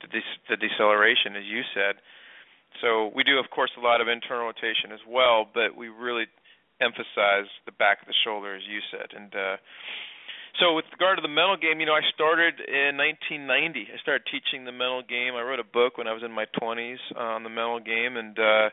the, 0.03 0.07
de- 0.11 0.43
the 0.51 0.57
deceleration 0.59 1.39
as 1.39 1.47
you 1.47 1.63
said 1.71 1.95
so 2.81 3.11
we 3.15 3.23
do 3.23 3.39
of 3.39 3.49
course 3.49 3.71
a 3.77 3.81
lot 3.81 4.01
of 4.01 4.07
internal 4.07 4.45
rotation 4.45 4.91
as 4.91 5.03
well 5.07 5.47
but 5.53 5.75
we 5.75 5.87
really 5.87 6.25
emphasize 6.81 7.47
the 7.65 7.71
back 7.71 8.01
of 8.01 8.07
the 8.07 8.17
shoulder 8.23 8.55
as 8.55 8.63
you 8.67 8.79
said 8.91 9.09
and 9.15 9.33
uh 9.35 9.55
so 10.59 10.73
with 10.73 10.85
regard 10.91 11.17
to 11.17 11.21
the 11.21 11.27
mental 11.27 11.57
game, 11.59 11.83
you 11.83 11.85
know, 11.85 11.99
I 11.99 12.05
started 12.15 12.63
in 12.63 12.95
1990. 12.95 13.91
I 13.91 13.99
started 13.99 14.23
teaching 14.31 14.63
the 14.63 14.71
mental 14.71 15.03
game. 15.03 15.35
I 15.35 15.43
wrote 15.43 15.59
a 15.59 15.67
book 15.67 15.97
when 15.99 16.07
I 16.07 16.15
was 16.15 16.23
in 16.23 16.31
my 16.31 16.47
20s 16.55 17.01
on 17.11 17.43
the 17.43 17.51
mental 17.51 17.83
game, 17.83 18.15
and 18.15 18.39
uh, 18.39 18.71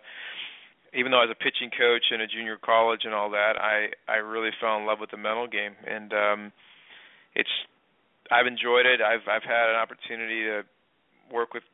even 0.95 1.11
though 1.11 1.19
I 1.19 1.27
was 1.27 1.35
a 1.35 1.43
pitching 1.43 1.75
coach 1.75 2.15
in 2.15 2.21
a 2.21 2.29
junior 2.31 2.55
college 2.55 3.03
and 3.03 3.15
all 3.15 3.31
that, 3.31 3.59
I 3.59 3.91
I 4.07 4.23
really 4.23 4.55
fell 4.61 4.79
in 4.79 4.87
love 4.87 5.01
with 5.01 5.11
the 5.11 5.19
mental 5.19 5.49
game, 5.49 5.75
and 5.83 6.13
um, 6.13 6.41
it's 7.35 7.51
I've 8.31 8.47
enjoyed 8.47 8.87
it. 8.87 9.03
I've 9.03 9.27
I've 9.27 9.43
had 9.43 9.75
an 9.75 9.77
opportunity 9.77 10.47
to 10.47 10.63
work 11.35 11.55
with 11.55 11.65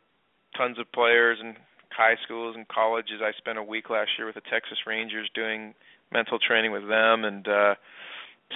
tons 0.57 0.79
of 0.79 0.91
players 0.93 1.39
in 1.43 1.53
high 1.99 2.15
schools 2.23 2.55
and 2.55 2.67
colleges. 2.69 3.19
I 3.19 3.35
spent 3.37 3.59
a 3.59 3.63
week 3.63 3.91
last 3.91 4.15
year 4.17 4.27
with 4.31 4.39
the 4.39 4.47
Texas 4.47 4.79
Rangers 4.87 5.29
doing 5.35 5.75
mental 6.13 6.39
training 6.39 6.71
with 6.71 6.87
them, 6.87 7.25
and 7.27 7.43
uh, 7.47 7.75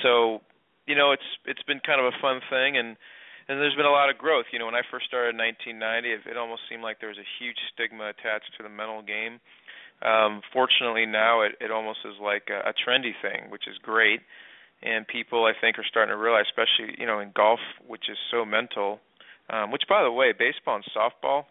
so 0.03 0.41
you 0.87 0.95
know 0.95 1.11
it's 1.11 1.27
it's 1.45 1.63
been 1.67 1.83
kind 1.83 2.01
of 2.01 2.07
a 2.07 2.17
fun 2.23 2.41
thing 2.49 2.79
and 2.79 2.97
and 3.49 3.59
there's 3.59 3.75
been 3.75 3.91
a 3.91 3.91
lot 3.91 4.11
of 4.11 4.19
growth. 4.19 4.47
You 4.53 4.59
know, 4.59 4.67
when 4.67 4.79
I 4.79 4.87
first 4.87 5.07
started 5.07 5.35
in 5.35 5.43
1990, 5.43 6.09
it, 6.09 6.21
it 6.31 6.37
almost 6.39 6.63
seemed 6.71 6.83
like 6.83 7.01
there 7.01 7.11
was 7.11 7.19
a 7.19 7.33
huge 7.43 7.59
stigma 7.75 8.15
attached 8.15 8.55
to 8.57 8.63
the 8.63 8.71
mental 8.71 9.03
game. 9.03 9.43
Um, 10.03 10.43
fortunately, 10.53 11.07
now 11.07 11.43
it, 11.43 11.59
it 11.61 11.71
almost 11.71 12.07
is 12.07 12.15
like 12.23 12.51
a, 12.51 12.71
a 12.71 12.75
trendy 12.75 13.15
thing, 13.19 13.51
which 13.51 13.67
is 13.67 13.79
great. 13.83 14.21
And 14.83 15.07
people, 15.07 15.47
I 15.47 15.55
think, 15.59 15.79
are 15.79 15.87
starting 15.87 16.11
to 16.11 16.19
realize, 16.19 16.47
especially 16.51 16.95
you 16.99 17.07
know 17.07 17.19
in 17.19 17.31
golf, 17.35 17.61
which 17.87 18.11
is 18.11 18.19
so 18.31 18.45
mental. 18.45 19.01
Um, 19.51 19.71
which, 19.71 19.83
by 19.89 20.03
the 20.03 20.11
way, 20.11 20.33
baseball 20.33 20.79
and 20.79 20.87
softball, 20.95 21.45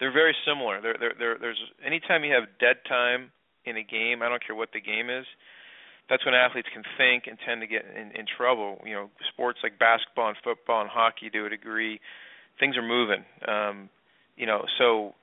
they're 0.00 0.12
very 0.12 0.34
similar. 0.46 0.80
They're, 0.80 0.96
they're, 0.98 1.14
they're, 1.18 1.38
there's 1.38 1.60
anytime 1.84 2.24
you 2.24 2.34
have 2.34 2.44
dead 2.60 2.76
time 2.88 3.30
in 3.64 3.76
a 3.76 3.82
game, 3.82 4.22
I 4.22 4.28
don't 4.28 4.44
care 4.44 4.56
what 4.56 4.70
the 4.72 4.80
game 4.80 5.10
is, 5.10 5.26
that's 6.08 6.24
when 6.24 6.34
athletes 6.34 6.68
can 6.72 6.84
think 6.96 7.24
and 7.26 7.36
tend 7.44 7.60
to 7.60 7.66
get 7.66 7.84
in, 7.84 8.12
in 8.16 8.24
trouble. 8.24 8.80
You 8.84 8.94
know, 8.94 9.10
sports 9.32 9.58
like 9.62 9.78
basketball 9.78 10.28
and 10.28 10.36
football 10.42 10.80
and 10.80 10.90
hockey 10.90 11.28
to 11.30 11.46
a 11.46 11.50
degree, 11.50 12.00
things 12.58 12.76
are 12.76 12.82
moving. 12.82 13.24
Um, 13.46 13.90
you 14.36 14.46
know, 14.46 14.64
so 14.78 15.14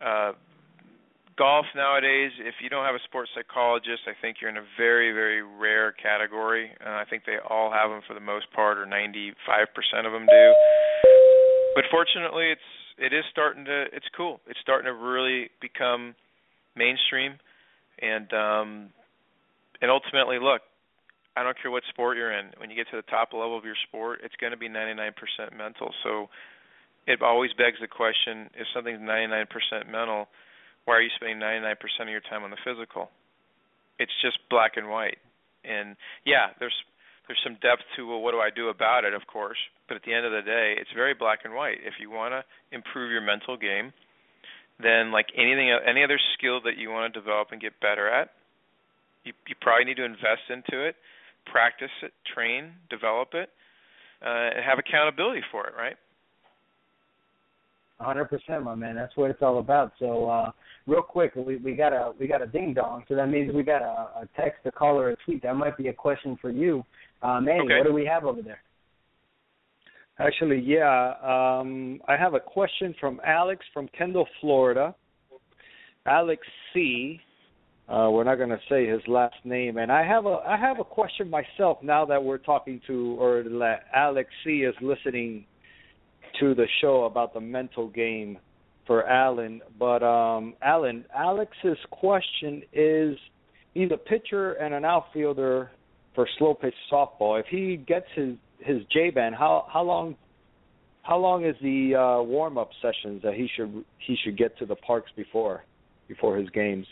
uh, 0.00 0.32
golf 1.36 1.66
nowadays, 1.76 2.32
if 2.40 2.54
you 2.62 2.70
don't 2.70 2.84
have 2.84 2.94
a 2.94 3.04
sports 3.04 3.30
psychologist, 3.34 4.08
I 4.08 4.16
think 4.20 4.38
you're 4.40 4.50
in 4.50 4.56
a 4.56 4.66
very, 4.78 5.12
very 5.12 5.42
rare 5.42 5.92
category. 5.92 6.70
Uh, 6.80 6.90
I 6.90 7.04
think 7.08 7.24
they 7.26 7.36
all 7.48 7.70
have 7.70 7.90
them 7.90 8.00
for 8.06 8.14
the 8.14 8.24
most 8.24 8.46
part, 8.52 8.78
or 8.78 8.86
95% 8.86 9.34
of 10.06 10.12
them 10.12 10.26
do. 10.26 10.46
But 11.74 11.84
fortunately, 11.90 12.52
it's 12.52 12.70
it 12.98 13.12
is 13.12 13.24
starting 13.30 13.64
to 13.64 13.86
it's 13.92 14.06
cool. 14.16 14.40
It's 14.46 14.60
starting 14.60 14.86
to 14.86 14.94
really 14.94 15.50
become 15.60 16.14
mainstream, 16.76 17.34
and 18.00 18.32
um, 18.32 18.90
and 19.80 19.90
ultimately, 19.90 20.38
look, 20.38 20.62
I 21.36 21.42
don't 21.42 21.56
care 21.60 21.70
what 21.70 21.82
sport 21.88 22.16
you're 22.16 22.32
in. 22.32 22.50
When 22.58 22.70
you 22.70 22.76
get 22.76 22.88
to 22.90 22.96
the 22.96 23.08
top 23.10 23.32
level 23.32 23.56
of 23.56 23.64
your 23.64 23.76
sport, 23.88 24.20
it's 24.22 24.34
going 24.36 24.52
to 24.52 24.56
be 24.56 24.68
99% 24.68 25.12
mental. 25.56 25.92
So 26.02 26.28
it 27.06 27.22
always 27.22 27.52
begs 27.52 27.78
the 27.80 27.88
question: 27.88 28.50
if 28.54 28.66
something's 28.74 29.00
99% 29.00 29.46
mental, 29.90 30.28
why 30.84 30.94
are 30.94 31.02
you 31.02 31.10
spending 31.16 31.38
99% 31.38 31.74
of 32.00 32.08
your 32.08 32.20
time 32.20 32.44
on 32.44 32.50
the 32.50 32.60
physical? 32.64 33.10
It's 33.98 34.12
just 34.20 34.38
black 34.50 34.76
and 34.76 34.88
white. 34.88 35.18
And 35.64 35.96
yeah, 36.24 36.50
there's 36.58 36.74
there's 37.26 37.40
some 37.44 37.54
depth 37.62 37.82
to 37.96 38.06
well, 38.06 38.20
what 38.20 38.32
do 38.32 38.38
I 38.38 38.50
do 38.50 38.68
about 38.68 39.04
it, 39.04 39.14
of 39.14 39.26
course. 39.26 39.58
But 39.88 39.96
at 39.96 40.02
the 40.04 40.14
end 40.14 40.24
of 40.24 40.32
the 40.32 40.42
day, 40.42 40.74
it's 40.78 40.90
very 40.94 41.14
black 41.14 41.40
and 41.44 41.54
white. 41.54 41.78
If 41.84 41.94
you 42.00 42.10
want 42.10 42.32
to 42.32 42.44
improve 42.74 43.10
your 43.10 43.20
mental 43.20 43.56
game, 43.56 43.92
then 44.80 45.12
like 45.12 45.26
anything, 45.36 45.70
any 45.86 46.02
other 46.02 46.18
skill 46.34 46.60
that 46.62 46.76
you 46.78 46.90
want 46.90 47.12
to 47.12 47.20
develop 47.20 47.48
and 47.52 47.60
get 47.60 47.78
better 47.80 48.08
at, 48.08 48.30
You 49.24 49.32
you 49.46 49.54
probably 49.60 49.84
need 49.84 49.96
to 49.96 50.04
invest 50.04 50.50
into 50.50 50.82
it, 50.86 50.96
practice 51.46 51.90
it, 52.02 52.12
train, 52.34 52.72
develop 52.90 53.34
it, 53.34 53.50
uh, 54.24 54.56
and 54.56 54.64
have 54.64 54.78
accountability 54.78 55.42
for 55.50 55.66
it, 55.66 55.74
right? 55.76 55.96
hundred 58.00 58.26
percent, 58.26 58.64
my 58.64 58.74
man. 58.74 58.96
That's 58.96 59.16
what 59.16 59.30
it's 59.30 59.42
all 59.42 59.58
about. 59.60 59.92
So, 60.00 60.28
uh, 60.28 60.50
real 60.86 61.02
quick, 61.02 61.34
we 61.36 61.56
we 61.56 61.74
got 61.74 61.92
a 61.92 62.12
we 62.18 62.26
got 62.26 62.42
a 62.42 62.46
ding 62.46 62.74
dong. 62.74 63.04
So 63.08 63.14
that 63.14 63.28
means 63.28 63.54
we 63.54 63.62
got 63.62 63.82
a, 63.82 64.22
a 64.22 64.28
text, 64.36 64.58
a 64.64 64.72
call, 64.72 64.98
or 64.98 65.10
a 65.10 65.16
tweet. 65.24 65.42
That 65.42 65.54
might 65.54 65.76
be 65.76 65.88
a 65.88 65.92
question 65.92 66.36
for 66.40 66.50
you, 66.50 66.84
uh, 67.22 67.40
Manny. 67.40 67.60
Okay. 67.60 67.78
What 67.78 67.86
do 67.86 67.92
we 67.92 68.04
have 68.06 68.24
over 68.24 68.42
there? 68.42 68.60
Actually, 70.22 70.60
yeah. 70.60 71.14
Um, 71.22 72.00
I 72.06 72.16
have 72.16 72.34
a 72.34 72.40
question 72.40 72.94
from 73.00 73.20
Alex 73.26 73.64
from 73.74 73.88
Kendall, 73.96 74.26
Florida. 74.40 74.94
Alex 76.06 76.46
C. 76.72 77.20
Uh, 77.88 78.08
we're 78.10 78.24
not 78.24 78.36
going 78.36 78.50
to 78.50 78.60
say 78.68 78.86
his 78.86 79.00
last 79.08 79.34
name, 79.44 79.78
and 79.78 79.90
I 79.90 80.06
have 80.06 80.26
a 80.26 80.40
I 80.46 80.56
have 80.56 80.78
a 80.78 80.84
question 80.84 81.28
myself 81.28 81.78
now 81.82 82.04
that 82.06 82.22
we're 82.22 82.38
talking 82.38 82.80
to 82.86 83.16
or 83.18 83.42
that 83.42 83.80
Alex 83.94 84.30
C. 84.44 84.62
is 84.62 84.74
listening 84.80 85.44
to 86.38 86.54
the 86.54 86.66
show 86.80 87.04
about 87.04 87.34
the 87.34 87.40
mental 87.40 87.88
game 87.88 88.38
for 88.86 89.06
Alan. 89.08 89.60
But 89.78 90.04
um, 90.04 90.54
Alan, 90.62 91.04
Alex's 91.14 91.78
question 91.90 92.62
is: 92.72 93.16
He's 93.74 93.90
a 93.92 93.96
pitcher 93.96 94.52
and 94.52 94.72
an 94.72 94.84
outfielder 94.84 95.72
for 96.14 96.28
slow 96.38 96.54
pitch 96.54 96.74
softball. 96.90 97.40
If 97.40 97.46
he 97.50 97.76
gets 97.76 98.06
his 98.14 98.36
his 98.64 98.82
J 98.92 99.10
band, 99.10 99.34
how 99.34 99.66
how 99.72 99.82
long 99.82 100.16
how 101.02 101.18
long 101.18 101.44
is 101.44 101.56
the 101.60 101.94
uh, 101.94 102.22
warm 102.22 102.56
up 102.56 102.70
sessions 102.80 103.22
that 103.22 103.34
he 103.34 103.48
should 103.54 103.84
he 103.98 104.16
should 104.22 104.38
get 104.38 104.56
to 104.58 104.66
the 104.66 104.76
parks 104.76 105.10
before 105.16 105.64
before 106.08 106.36
his 106.36 106.48
games? 106.50 106.86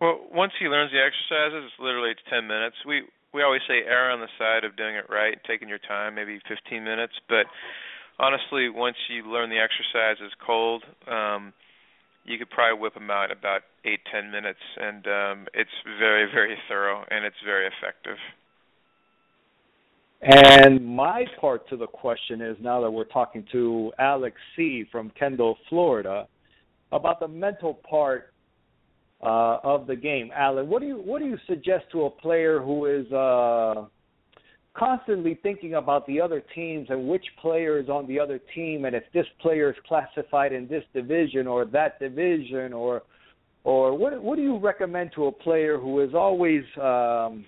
Well, 0.00 0.20
once 0.32 0.52
he 0.58 0.66
learns 0.66 0.92
the 0.92 0.98
exercises, 0.98 1.70
it's 1.70 1.80
literally 1.80 2.10
it's 2.10 2.22
10 2.30 2.46
minutes. 2.46 2.76
We 2.86 3.02
we 3.32 3.42
always 3.42 3.62
say 3.66 3.82
err 3.86 4.10
on 4.10 4.20
the 4.20 4.30
side 4.38 4.64
of 4.64 4.76
doing 4.76 4.94
it 4.94 5.10
right, 5.10 5.38
taking 5.46 5.68
your 5.68 5.82
time, 5.82 6.14
maybe 6.14 6.38
15 6.48 6.84
minutes. 6.84 7.14
But 7.28 7.46
honestly, 8.18 8.68
once 8.70 8.96
you 9.10 9.26
learn 9.26 9.50
the 9.50 9.58
exercises 9.58 10.32
cold, 10.44 10.84
um, 11.10 11.52
you 12.24 12.38
could 12.38 12.50
probably 12.50 12.80
whip 12.80 12.94
them 12.94 13.10
out 13.10 13.30
about 13.30 13.62
eight 13.84 14.00
ten 14.10 14.30
minutes, 14.30 14.62
and 14.78 15.06
um, 15.06 15.46
it's 15.52 15.74
very 15.98 16.30
very 16.30 16.56
thorough 16.68 17.04
and 17.10 17.24
it's 17.24 17.42
very 17.44 17.66
effective. 17.66 18.16
And 20.22 20.84
my 20.84 21.24
part 21.40 21.68
to 21.68 21.76
the 21.76 21.86
question 21.86 22.40
is 22.40 22.56
now 22.60 22.80
that 22.80 22.90
we're 22.90 23.04
talking 23.04 23.44
to 23.52 23.92
Alex 23.98 24.36
C. 24.56 24.84
from 24.90 25.10
Kendall, 25.18 25.58
Florida, 25.68 26.26
about 26.92 27.20
the 27.20 27.28
mental 27.28 27.74
part 27.74 28.32
uh, 29.22 29.58
of 29.62 29.86
the 29.86 29.96
game. 29.96 30.30
Alan, 30.34 30.68
what 30.68 30.80
do 30.80 30.86
you 30.86 30.96
what 30.96 31.20
do 31.20 31.26
you 31.26 31.38
suggest 31.46 31.84
to 31.92 32.04
a 32.04 32.10
player 32.10 32.60
who 32.60 32.86
is 32.86 33.10
uh, 33.12 33.86
constantly 34.74 35.38
thinking 35.42 35.74
about 35.74 36.06
the 36.06 36.20
other 36.20 36.42
teams 36.54 36.88
and 36.90 37.08
which 37.08 37.24
player 37.40 37.78
is 37.78 37.88
on 37.88 38.06
the 38.06 38.18
other 38.18 38.40
team 38.54 38.84
and 38.84 38.94
if 38.94 39.04
this 39.12 39.26
player 39.40 39.70
is 39.70 39.76
classified 39.86 40.52
in 40.52 40.66
this 40.66 40.82
division 40.92 41.46
or 41.46 41.64
that 41.64 41.98
division 42.00 42.72
or 42.72 43.02
or 43.62 43.96
what 43.96 44.20
what 44.22 44.36
do 44.36 44.42
you 44.42 44.58
recommend 44.58 45.10
to 45.14 45.26
a 45.26 45.32
player 45.32 45.78
who 45.78 46.00
is 46.00 46.12
always 46.12 46.64
um, 46.82 47.44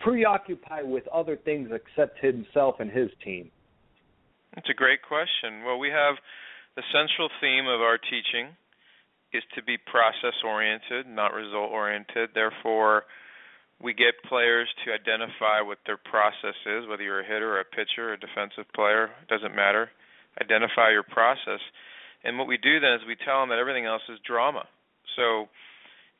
preoccupied 0.00 0.86
with 0.86 1.06
other 1.08 1.36
things 1.36 1.70
except 1.72 2.18
himself 2.18 2.76
and 2.80 2.90
his 2.90 3.10
team? 3.24 3.50
It's 4.56 4.70
a 4.70 4.74
great 4.74 5.02
question. 5.02 5.64
Well, 5.64 5.78
we 5.78 5.88
have 5.88 6.16
the 6.76 6.82
central 6.92 7.28
theme 7.40 7.66
of 7.66 7.80
our 7.80 7.98
teaching 7.98 8.54
is 9.32 9.42
to 9.56 9.62
be 9.62 9.76
process 9.78 10.34
oriented, 10.44 11.06
not 11.08 11.34
result 11.34 11.70
oriented. 11.70 12.30
Therefore, 12.34 13.04
we 13.82 13.92
get 13.92 14.14
players 14.28 14.68
to 14.84 14.92
identify 14.94 15.60
what 15.60 15.78
their 15.86 15.98
process 15.98 16.54
is, 16.66 16.86
whether 16.88 17.02
you're 17.02 17.20
a 17.20 17.26
hitter 17.26 17.58
or 17.58 17.60
a 17.60 17.64
pitcher 17.64 18.10
or 18.10 18.12
a 18.14 18.20
defensive 18.20 18.70
player, 18.74 19.10
it 19.22 19.28
doesn't 19.28 19.54
matter. 19.54 19.90
Identify 20.40 20.90
your 20.90 21.02
process. 21.02 21.60
And 22.22 22.38
what 22.38 22.46
we 22.46 22.56
do 22.56 22.78
then 22.78 22.94
is 22.94 23.00
we 23.06 23.16
tell 23.16 23.40
them 23.40 23.50
that 23.50 23.58
everything 23.58 23.86
else 23.86 24.02
is 24.08 24.18
drama. 24.26 24.64
So 25.16 25.48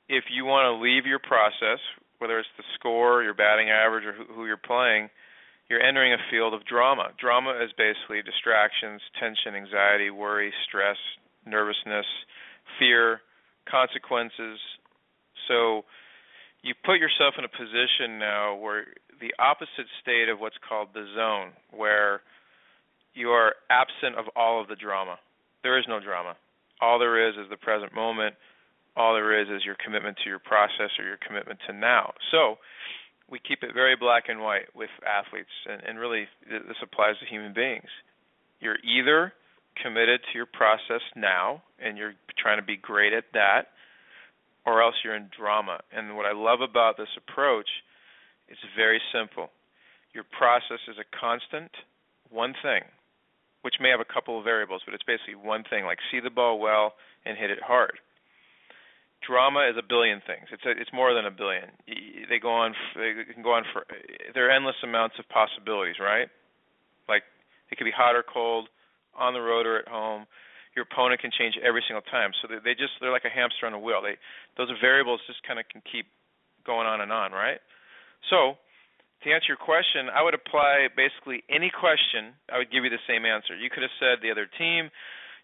if 0.09 0.25
you 0.31 0.45
want 0.45 0.67
to 0.67 0.83
leave 0.83 1.07
your 1.07 1.19
process, 1.19 1.79
whether 2.25 2.41
it's 2.41 2.57
the 2.57 2.65
score, 2.81 3.23
your 3.23 3.37
batting 3.37 3.69
average, 3.69 4.09
or 4.09 4.17
who, 4.17 4.47
you're 4.49 4.57
playing, 4.57 5.11
you're 5.69 5.85
entering 5.85 6.15
a 6.15 6.23
field 6.33 6.55
of 6.55 6.65
drama. 6.65 7.13
Drama 7.21 7.53
is 7.61 7.69
basically 7.77 8.25
distractions, 8.25 9.05
tension, 9.21 9.53
anxiety, 9.53 10.09
worry, 10.09 10.49
stress, 10.67 10.97
nervousness, 11.45 12.09
fear, 12.81 13.21
consequences. 13.69 14.57
So 15.49 15.85
you 16.65 16.73
put 16.81 16.97
yourself 16.97 17.37
in 17.37 17.45
a 17.45 17.53
position 17.53 18.17
now 18.17 18.57
where 18.57 18.89
the 19.21 19.37
opposite 19.37 19.85
state 20.01 20.33
of 20.33 20.41
what's 20.41 20.57
called 20.67 20.89
the 20.97 21.05
zone, 21.13 21.53
where 21.77 22.25
you 23.13 23.37
are 23.37 23.53
absent 23.69 24.17
of 24.17 24.33
all 24.35 24.63
of 24.63 24.69
the 24.69 24.77
drama. 24.77 25.21
There 25.63 25.79
is 25.79 25.85
no 25.89 26.01
drama. 26.01 26.41
All 26.81 26.99
there 26.99 27.29
is 27.29 27.37
is 27.37 27.51
the 27.51 27.61
present 27.61 27.95
moment. 27.95 28.35
All 28.97 29.15
there 29.15 29.41
is 29.41 29.49
is 29.49 29.65
your 29.65 29.77
commitment 29.83 30.17
to 30.23 30.31
your 30.31 30.39
process 30.39 30.91
or 30.99 31.05
your 31.05 31.19
commitment 31.27 31.59
to 31.67 31.73
now. 31.73 32.15
So 32.31 32.57
we 33.29 33.41
keep 33.41 33.63
it 33.63 33.75
very 33.75 33.97
black 33.97 34.25
and 34.29 34.41
white 34.41 34.71
with 34.75 34.91
athletes, 35.03 35.51
and, 35.69 35.83
and 35.83 35.99
really 35.99 36.27
this 36.49 36.79
applies 36.83 37.19
to 37.19 37.27
human 37.27 37.53
beings. 37.53 37.89
You're 38.61 38.79
either 38.85 39.33
committed 39.83 40.21
to 40.31 40.39
your 40.39 40.47
process 40.47 41.03
now 41.17 41.63
and 41.83 41.99
you're 41.99 42.15
trying 42.39 42.59
to 42.59 42.65
be 42.65 42.77
great 42.77 43.13
at 43.13 43.25
that, 43.33 43.75
or 44.67 44.83
else 44.83 44.95
you're 45.03 45.17
in 45.17 45.29
drama. 45.37 45.81
And 45.93 46.17
what 46.17 46.27
I 46.27 46.33
love 46.33 46.61
about 46.61 46.97
this 46.97 47.11
approach 47.17 47.69
is 48.49 48.59
very 48.77 49.01
simple. 49.13 49.51
Your 50.13 50.25
process 50.39 50.81
is 50.89 50.97
a 50.99 51.19
constant, 51.19 51.71
one 52.31 52.55
thing, 52.63 52.83
which 53.63 53.75
may 53.81 53.91
have 53.91 54.01
a 54.01 54.13
couple 54.13 54.39
of 54.39 54.45
variables, 54.45 54.83
but 54.87 54.95
it's 54.95 55.03
basically 55.03 55.35
one 55.35 55.65
thing, 55.69 55.85
like 55.85 55.99
see 56.11 56.21
the 56.21 56.31
ball 56.31 56.59
well 56.59 56.95
and 57.25 57.37
hit 57.37 57.51
it 57.51 57.59
hard. 57.63 57.99
Drama 59.27 59.69
is 59.71 59.77
a 59.79 59.87
billion 59.87 60.21
things. 60.27 60.47
It's 60.53 60.65
a, 60.65 60.71
it's 60.71 60.93
more 60.93 61.15
than 61.15 61.27
a 61.27 61.31
billion. 61.31 61.73
They 62.29 62.39
go 62.39 62.53
on. 62.53 62.75
They 62.95 63.33
can 63.33 63.43
go 63.43 63.53
on 63.53 63.65
for. 63.73 63.85
There 64.35 64.49
are 64.49 64.55
endless 64.55 64.77
amounts 64.83 65.17
of 65.19 65.29
possibilities, 65.29 65.97
right? 66.01 66.29
Like 67.09 67.23
it 67.71 67.77
could 67.77 67.85
be 67.85 67.95
hot 67.95 68.15
or 68.15 68.23
cold, 68.23 68.69
on 69.17 69.33
the 69.33 69.41
road 69.41 69.67
or 69.67 69.79
at 69.79 69.89
home 69.89 70.27
your 70.75 70.87
opponent 70.91 71.23
can 71.23 71.31
change 71.31 71.55
every 71.63 71.83
single 71.87 72.03
time. 72.11 72.35
So 72.43 72.51
they, 72.51 72.59
they 72.63 72.75
just 72.75 72.99
they're 72.99 73.15
like 73.15 73.27
a 73.27 73.33
hamster 73.33 73.67
on 73.67 73.75
a 73.75 73.79
wheel. 73.79 74.03
They 74.03 74.19
those 74.59 74.71
variables 74.83 75.23
just 75.27 75.43
kind 75.47 75.59
of 75.59 75.67
can 75.71 75.83
keep 75.87 76.07
going 76.67 76.87
on 76.87 77.01
and 77.01 77.15
on, 77.15 77.31
right? 77.31 77.63
So 78.31 78.59
to 79.23 79.27
answer 79.31 79.55
your 79.55 79.63
question, 79.63 80.11
I 80.11 80.23
would 80.23 80.35
apply 80.35 80.91
basically 80.93 81.47
any 81.49 81.71
question. 81.71 82.35
I 82.51 82.59
would 82.59 82.75
give 82.75 82.83
you 82.83 82.91
the 82.91 83.03
same 83.07 83.25
answer. 83.25 83.55
You 83.55 83.71
could 83.71 83.87
have 83.87 83.95
said 84.03 84.21
the 84.21 84.35
other 84.35 84.51
team. 84.59 84.91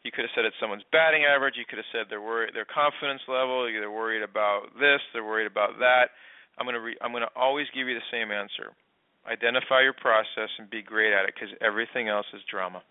You 0.05 0.11
could 0.11 0.24
have 0.24 0.32
said 0.34 0.44
it's 0.48 0.57
someone's 0.61 0.86
batting 0.92 1.28
average. 1.28 1.55
You 1.61 1.68
could 1.68 1.76
have 1.76 1.90
said 1.92 2.09
their 2.09 2.22
worry, 2.22 2.48
their 2.55 2.64
confidence 2.64 3.20
level. 3.28 3.68
They're 3.68 3.90
worried 3.90 4.22
about 4.22 4.72
this. 4.80 5.01
They're 5.12 5.24
worried 5.24 5.51
about 5.51 5.76
that. 5.78 6.16
I'm 6.59 6.66
gonna 6.66 6.80
re, 6.80 6.96
I'm 7.01 7.12
gonna 7.12 7.32
always 7.36 7.66
give 7.74 7.88
you 7.88 7.94
the 7.94 8.09
same 8.11 8.32
answer. 8.32 8.72
Identify 9.28 9.82
your 9.82 9.92
process 9.92 10.48
and 10.59 10.70
be 10.70 10.80
great 10.80 11.12
at 11.12 11.28
it 11.28 11.34
because 11.34 11.53
everything 11.61 12.09
else 12.09 12.26
is 12.32 12.40
drama. 12.51 12.82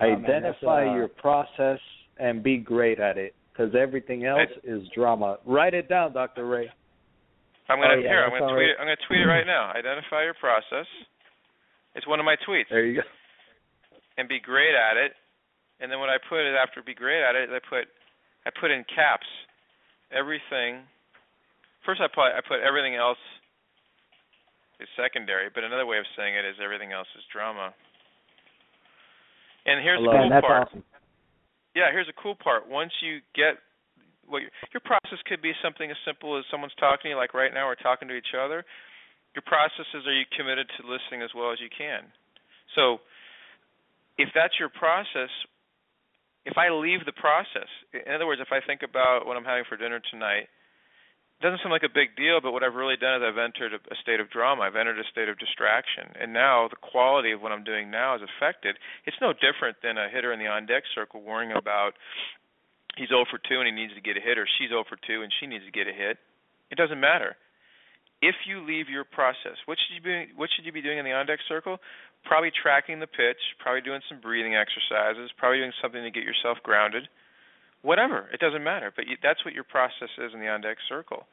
Identify 0.00 0.84
man, 0.84 0.94
uh, 0.94 0.96
your 0.96 1.08
process 1.08 1.78
and 2.18 2.42
be 2.42 2.58
great 2.58 2.98
at 2.98 3.16
it 3.16 3.34
because 3.52 3.74
everything 3.78 4.26
else 4.26 4.50
I, 4.50 4.66
is 4.66 4.82
drama. 4.94 5.38
Write 5.46 5.74
it 5.74 5.88
down, 5.88 6.12
Dr. 6.12 6.46
Ray. 6.46 6.68
I'm 7.68 7.78
gonna 7.78 7.94
oh, 7.94 8.02
yeah, 8.02 8.08
here. 8.08 8.24
I'm 8.24 8.30
gonna 8.30 8.52
tweet 8.52 8.58
right. 8.58 8.70
it. 8.70 8.76
I'm 8.80 8.86
gonna 8.86 9.06
tweet 9.06 9.20
it 9.20 9.30
right 9.30 9.46
now. 9.46 9.70
Identify 9.70 10.24
your 10.24 10.34
process. 10.34 10.86
It's 11.94 12.06
one 12.06 12.18
of 12.18 12.26
my 12.26 12.34
tweets. 12.46 12.66
There 12.70 12.84
you 12.84 12.96
go. 12.96 13.02
And 14.16 14.28
be 14.28 14.38
great 14.38 14.74
at 14.74 14.96
it. 14.96 15.12
And 15.80 15.90
then 15.90 15.98
what 15.98 16.08
I 16.08 16.22
put 16.22 16.46
is 16.46 16.54
after 16.54 16.82
be 16.82 16.94
great 16.94 17.22
at 17.22 17.34
it, 17.34 17.50
I 17.50 17.58
put 17.58 17.90
I 18.46 18.50
put 18.54 18.70
in 18.70 18.84
caps 18.86 19.26
everything. 20.14 20.86
First, 21.84 22.00
I 22.00 22.06
put 22.06 22.30
I 22.30 22.40
put 22.46 22.62
everything 22.62 22.94
else 22.94 23.20
is 24.78 24.88
secondary, 24.94 25.50
but 25.50 25.64
another 25.64 25.86
way 25.86 25.98
of 25.98 26.06
saying 26.16 26.34
it 26.34 26.46
is 26.46 26.56
everything 26.62 26.92
else 26.92 27.08
is 27.18 27.24
drama. 27.32 27.74
And 29.66 29.82
here's 29.82 30.02
the 30.02 30.10
cool 30.10 30.30
that's 30.30 30.46
part. 30.46 30.68
Awesome. 30.68 30.84
Yeah, 31.74 31.90
here's 31.90 32.08
a 32.08 32.16
cool 32.20 32.36
part. 32.38 32.68
Once 32.68 32.92
you 33.02 33.18
get 33.34 33.58
what 34.26 34.46
your, 34.46 34.52
your 34.72 34.84
process 34.84 35.18
could 35.26 35.42
be 35.42 35.52
something 35.62 35.90
as 35.90 35.98
simple 36.06 36.38
as 36.38 36.44
someone's 36.50 36.76
talking 36.78 37.10
to 37.10 37.14
you, 37.14 37.18
like 37.18 37.34
right 37.34 37.52
now 37.52 37.66
we're 37.66 37.80
talking 37.80 38.06
to 38.08 38.14
each 38.14 38.36
other. 38.36 38.64
Your 39.34 39.42
process 39.42 39.88
is 39.94 40.06
are 40.06 40.14
you 40.14 40.24
committed 40.36 40.70
to 40.78 40.86
listening 40.86 41.22
as 41.26 41.34
well 41.34 41.50
as 41.50 41.58
you 41.58 41.68
can? 41.72 42.06
So 42.78 43.02
if 44.18 44.28
that's 44.34 44.54
your 44.58 44.68
process, 44.68 45.30
if 46.44 46.56
I 46.56 46.70
leave 46.70 47.04
the 47.06 47.16
process, 47.16 47.68
in 47.92 48.12
other 48.12 48.26
words, 48.26 48.40
if 48.40 48.52
I 48.52 48.60
think 48.64 48.82
about 48.82 49.26
what 49.26 49.36
I'm 49.36 49.44
having 49.44 49.64
for 49.68 49.76
dinner 49.76 50.00
tonight, 50.10 50.48
it 51.40 51.42
doesn't 51.42 51.60
seem 51.64 51.72
like 51.74 51.82
a 51.82 51.92
big 51.92 52.14
deal, 52.14 52.38
but 52.40 52.52
what 52.52 52.62
I've 52.62 52.78
really 52.78 52.96
done 52.96 53.20
is 53.20 53.26
I've 53.26 53.40
entered 53.40 53.74
a, 53.74 53.80
a 53.90 53.96
state 54.00 54.20
of 54.20 54.30
drama. 54.30 54.62
I've 54.62 54.78
entered 54.78 55.00
a 55.00 55.08
state 55.10 55.28
of 55.28 55.36
distraction. 55.36 56.14
And 56.14 56.32
now 56.32 56.68
the 56.70 56.78
quality 56.78 57.32
of 57.32 57.42
what 57.42 57.50
I'm 57.50 57.64
doing 57.66 57.90
now 57.90 58.14
is 58.14 58.22
affected. 58.22 58.78
It's 59.04 59.18
no 59.20 59.34
different 59.34 59.82
than 59.82 59.98
a 59.98 60.08
hitter 60.08 60.32
in 60.32 60.38
the 60.38 60.46
on 60.46 60.66
deck 60.66 60.84
circle 60.94 61.20
worrying 61.20 61.50
about 61.50 61.98
he's 62.96 63.10
0 63.10 63.26
for 63.30 63.42
2 63.42 63.60
and 63.60 63.66
he 63.66 63.74
needs 63.74 63.94
to 63.94 64.00
get 64.00 64.16
a 64.16 64.22
hit, 64.22 64.38
or 64.38 64.46
she's 64.46 64.70
0 64.70 64.84
for 64.88 64.96
2 64.96 65.22
and 65.22 65.32
she 65.40 65.46
needs 65.46 65.64
to 65.66 65.74
get 65.74 65.90
a 65.90 65.92
hit. 65.92 66.18
It 66.70 66.78
doesn't 66.78 67.00
matter. 67.00 67.36
If 68.22 68.36
you 68.46 68.64
leave 68.64 68.88
your 68.88 69.04
process, 69.04 69.58
what 69.66 69.76
should 69.76 69.98
you 69.98 70.00
be 70.00 70.32
what 70.32 70.48
should 70.54 70.64
you 70.64 70.72
be 70.72 70.80
doing 70.80 70.96
in 70.96 71.04
the 71.04 71.12
on 71.12 71.26
deck 71.26 71.40
circle? 71.48 71.76
Probably 72.24 72.50
tracking 72.50 73.00
the 73.00 73.06
pitch, 73.06 73.40
probably 73.60 73.82
doing 73.82 74.00
some 74.08 74.20
breathing 74.20 74.56
exercises, 74.56 75.30
probably 75.36 75.58
doing 75.58 75.76
something 75.80 76.02
to 76.02 76.10
get 76.10 76.24
yourself 76.24 76.58
grounded. 76.62 77.08
Whatever, 77.82 78.30
it 78.32 78.40
doesn't 78.40 78.64
matter. 78.64 78.92
But 78.94 79.06
you, 79.06 79.16
that's 79.22 79.44
what 79.44 79.52
your 79.52 79.64
process 79.64 80.08
is 80.16 80.32
in 80.32 80.40
the 80.40 80.48
on 80.48 80.62
deck 80.62 80.78
circle. 80.88 81.28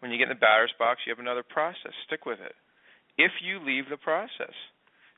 When 0.00 0.12
you 0.12 0.18
get 0.18 0.28
in 0.28 0.36
the 0.36 0.44
batter's 0.44 0.76
box, 0.78 1.00
you 1.06 1.10
have 1.10 1.18
another 1.18 1.42
process. 1.42 1.96
Stick 2.06 2.26
with 2.26 2.38
it. 2.44 2.52
If 3.16 3.32
you 3.40 3.64
leave 3.64 3.88
the 3.88 3.96
process, 3.96 4.52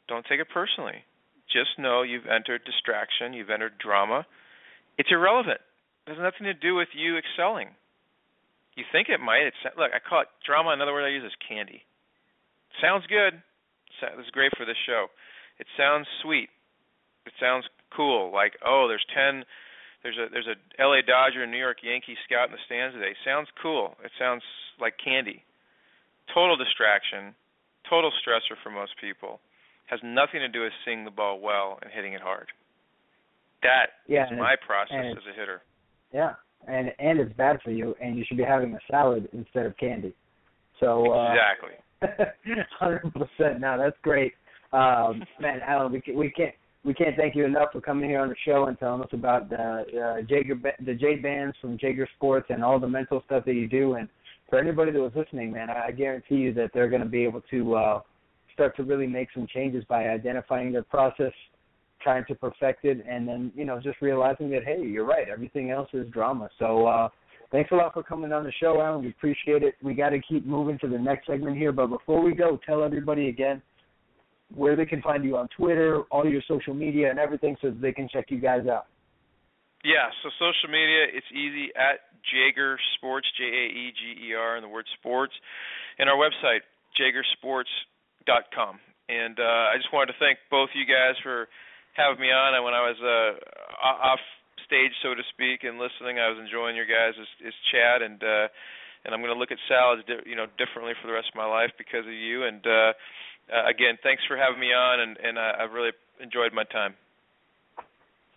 don't 0.06 0.24
take 0.30 0.38
it 0.38 0.46
personally. 0.54 1.02
Just 1.50 1.78
know 1.78 2.02
you've 2.02 2.30
entered 2.30 2.62
distraction, 2.64 3.34
you've 3.34 3.50
entered 3.50 3.74
drama. 3.82 4.24
It's 4.98 5.10
irrelevant. 5.10 5.58
It 6.06 6.14
has 6.14 6.22
nothing 6.22 6.46
to 6.46 6.54
do 6.54 6.74
with 6.74 6.88
you 6.94 7.18
excelling. 7.18 7.74
You 8.78 8.84
think 8.92 9.08
it 9.08 9.18
might. 9.18 9.50
It's 9.50 9.58
look. 9.76 9.90
I 9.90 9.98
call 9.98 10.22
it 10.22 10.30
drama. 10.46 10.70
Another 10.70 10.92
word 10.92 11.04
I 11.04 11.10
use 11.10 11.26
is 11.26 11.34
candy. 11.42 11.82
Sounds 12.80 13.02
good. 13.10 13.42
This 14.00 14.26
is 14.26 14.30
great 14.30 14.52
for 14.56 14.64
this 14.64 14.78
show. 14.86 15.06
It 15.58 15.66
sounds 15.76 16.06
sweet. 16.22 16.48
It 17.26 17.32
sounds 17.40 17.64
cool. 17.94 18.32
Like 18.32 18.54
oh, 18.64 18.86
there's 18.88 19.04
ten. 19.14 19.44
There's 20.02 20.16
a 20.16 20.30
there's 20.30 20.46
a 20.46 20.56
L.A. 20.80 21.02
Dodger 21.02 21.42
and 21.42 21.52
New 21.52 21.58
York 21.58 21.78
Yankee 21.82 22.16
scout 22.24 22.48
in 22.48 22.52
the 22.52 22.62
stands 22.66 22.94
today. 22.94 23.14
Sounds 23.24 23.48
cool. 23.60 23.96
It 24.04 24.12
sounds 24.18 24.42
like 24.80 24.94
candy. 25.02 25.42
Total 26.32 26.56
distraction. 26.56 27.34
Total 27.88 28.10
stressor 28.22 28.54
for 28.62 28.70
most 28.70 28.92
people. 29.00 29.40
Has 29.86 30.00
nothing 30.04 30.40
to 30.40 30.48
do 30.48 30.62
with 30.62 30.72
seeing 30.84 31.04
the 31.04 31.10
ball 31.10 31.40
well 31.40 31.78
and 31.82 31.90
hitting 31.90 32.12
it 32.12 32.20
hard. 32.20 32.48
That 33.62 34.04
yeah, 34.06 34.26
is 34.26 34.38
my 34.38 34.54
process 34.64 35.16
as 35.16 35.24
a 35.26 35.34
hitter. 35.34 35.62
Yeah, 36.12 36.34
and 36.68 36.92
and 36.98 37.18
it's 37.18 37.32
bad 37.34 37.58
for 37.64 37.70
you, 37.70 37.94
and 38.00 38.16
you 38.16 38.24
should 38.26 38.36
be 38.36 38.44
having 38.44 38.74
a 38.74 38.78
salad 38.90 39.28
instead 39.32 39.66
of 39.66 39.76
candy. 39.76 40.14
So 40.78 41.12
uh, 41.12 41.32
exactly, 41.32 41.74
hundred 42.78 43.12
percent. 43.12 43.60
Now 43.60 43.76
that's 43.76 43.96
great, 44.02 44.32
um, 44.72 45.22
man. 45.40 45.60
Alan, 45.66 45.92
we 45.92 46.00
can, 46.00 46.16
we 46.16 46.30
can't 46.30 46.54
we 46.84 46.94
can't 46.94 47.16
thank 47.16 47.34
you 47.34 47.44
enough 47.44 47.72
for 47.72 47.80
coming 47.80 48.08
here 48.08 48.20
on 48.20 48.28
the 48.28 48.36
show 48.44 48.66
and 48.66 48.78
telling 48.78 49.02
us 49.02 49.08
about 49.12 49.50
the 49.50 49.56
uh, 49.56 50.16
Jaeger 50.28 50.58
the 50.84 50.94
J 50.94 51.16
bands 51.16 51.56
from 51.60 51.78
Jaeger 51.80 52.08
Sports 52.16 52.46
and 52.50 52.62
all 52.62 52.78
the 52.78 52.88
mental 52.88 53.22
stuff 53.26 53.44
that 53.44 53.54
you 53.54 53.68
do. 53.68 53.94
And 53.94 54.08
for 54.48 54.58
anybody 54.58 54.92
that 54.92 55.00
was 55.00 55.12
listening, 55.14 55.52
man, 55.52 55.70
I, 55.70 55.88
I 55.88 55.90
guarantee 55.90 56.36
you 56.36 56.54
that 56.54 56.70
they're 56.72 56.88
going 56.88 57.02
to 57.02 57.08
be 57.08 57.24
able 57.24 57.42
to 57.50 57.74
uh, 57.74 58.00
start 58.54 58.76
to 58.76 58.84
really 58.84 59.06
make 59.06 59.28
some 59.34 59.46
changes 59.46 59.84
by 59.88 60.08
identifying 60.08 60.72
their 60.72 60.82
process 60.82 61.32
trying 62.00 62.24
to 62.26 62.34
perfect 62.34 62.84
it, 62.84 63.04
and 63.08 63.26
then 63.26 63.52
you 63.54 63.64
know 63.64 63.80
just 63.80 64.00
realizing 64.00 64.50
that 64.50 64.64
hey, 64.64 64.80
you're 64.82 65.04
right, 65.04 65.28
everything 65.28 65.70
else 65.70 65.88
is 65.92 66.08
drama. 66.10 66.48
So 66.58 66.86
uh, 66.86 67.08
thanks 67.50 67.70
a 67.72 67.74
lot 67.74 67.94
for 67.94 68.02
coming 68.02 68.32
on 68.32 68.44
the 68.44 68.52
show, 68.60 68.80
Alan. 68.80 69.02
We 69.02 69.10
appreciate 69.10 69.62
it. 69.62 69.74
We 69.82 69.94
got 69.94 70.10
to 70.10 70.20
keep 70.20 70.46
moving 70.46 70.78
to 70.80 70.88
the 70.88 70.98
next 70.98 71.26
segment 71.26 71.56
here, 71.56 71.72
but 71.72 71.88
before 71.88 72.22
we 72.22 72.34
go, 72.34 72.58
tell 72.66 72.82
everybody 72.82 73.28
again 73.28 73.62
where 74.54 74.76
they 74.76 74.86
can 74.86 75.02
find 75.02 75.24
you 75.24 75.36
on 75.36 75.48
Twitter, 75.56 76.02
all 76.10 76.26
your 76.26 76.42
social 76.48 76.74
media, 76.74 77.10
and 77.10 77.18
everything, 77.18 77.56
so 77.60 77.70
they 77.70 77.92
can 77.92 78.08
check 78.08 78.26
you 78.30 78.40
guys 78.40 78.66
out. 78.66 78.86
Yeah, 79.84 80.10
so 80.22 80.30
social 80.40 80.72
media, 80.72 81.06
it's 81.12 81.26
easy 81.30 81.70
at 81.76 82.00
Jaeger 82.26 82.78
Sports, 82.96 83.26
J 83.38 83.44
A 83.44 83.64
E 83.70 83.92
G 83.94 84.28
E 84.28 84.34
R, 84.34 84.56
and 84.56 84.64
the 84.64 84.68
word 84.68 84.86
sports, 84.98 85.32
and 85.98 86.08
our 86.08 86.16
website, 86.16 86.66
jaegersports.com. 86.98 88.80
And 89.08 89.38
uh, 89.38 89.72
I 89.72 89.76
just 89.76 89.92
wanted 89.92 90.12
to 90.12 90.18
thank 90.18 90.38
both 90.50 90.68
you 90.74 90.84
guys 90.84 91.14
for 91.22 91.48
having 91.94 92.20
me 92.20 92.28
on. 92.28 92.54
And 92.54 92.64
when 92.64 92.74
I 92.74 92.82
was 92.84 92.98
uh, 93.00 93.86
off 93.86 94.20
stage, 94.68 94.92
so 95.00 95.16
to 95.16 95.24
speak, 95.32 95.64
and 95.64 95.80
listening, 95.80 96.20
I 96.20 96.28
was 96.28 96.36
enjoying 96.36 96.76
your 96.76 96.86
guys' 96.86 97.16
is, 97.16 97.50
is 97.50 97.56
chat, 97.72 98.04
and 98.04 98.20
uh, 98.20 98.46
and 99.04 99.16
I'm 99.16 99.24
going 99.24 99.32
to 99.32 99.40
look 99.40 99.50
at 99.50 99.58
salads, 99.66 100.04
di- 100.04 100.28
you 100.28 100.36
know, 100.36 100.46
differently 100.60 100.92
for 101.00 101.08
the 101.08 101.16
rest 101.16 101.32
of 101.32 101.36
my 101.40 101.48
life 101.48 101.72
because 101.80 102.04
of 102.04 102.12
you. 102.12 102.44
And 102.44 102.60
uh, 102.62 102.92
uh, 103.48 103.64
again, 103.64 103.96
thanks 104.04 104.22
for 104.28 104.36
having 104.36 104.60
me 104.60 104.70
on, 104.76 105.00
and 105.00 105.16
and 105.16 105.34
uh, 105.40 105.64
I've 105.64 105.72
really 105.72 105.96
enjoyed 106.20 106.52
my 106.52 106.68
time. 106.68 106.94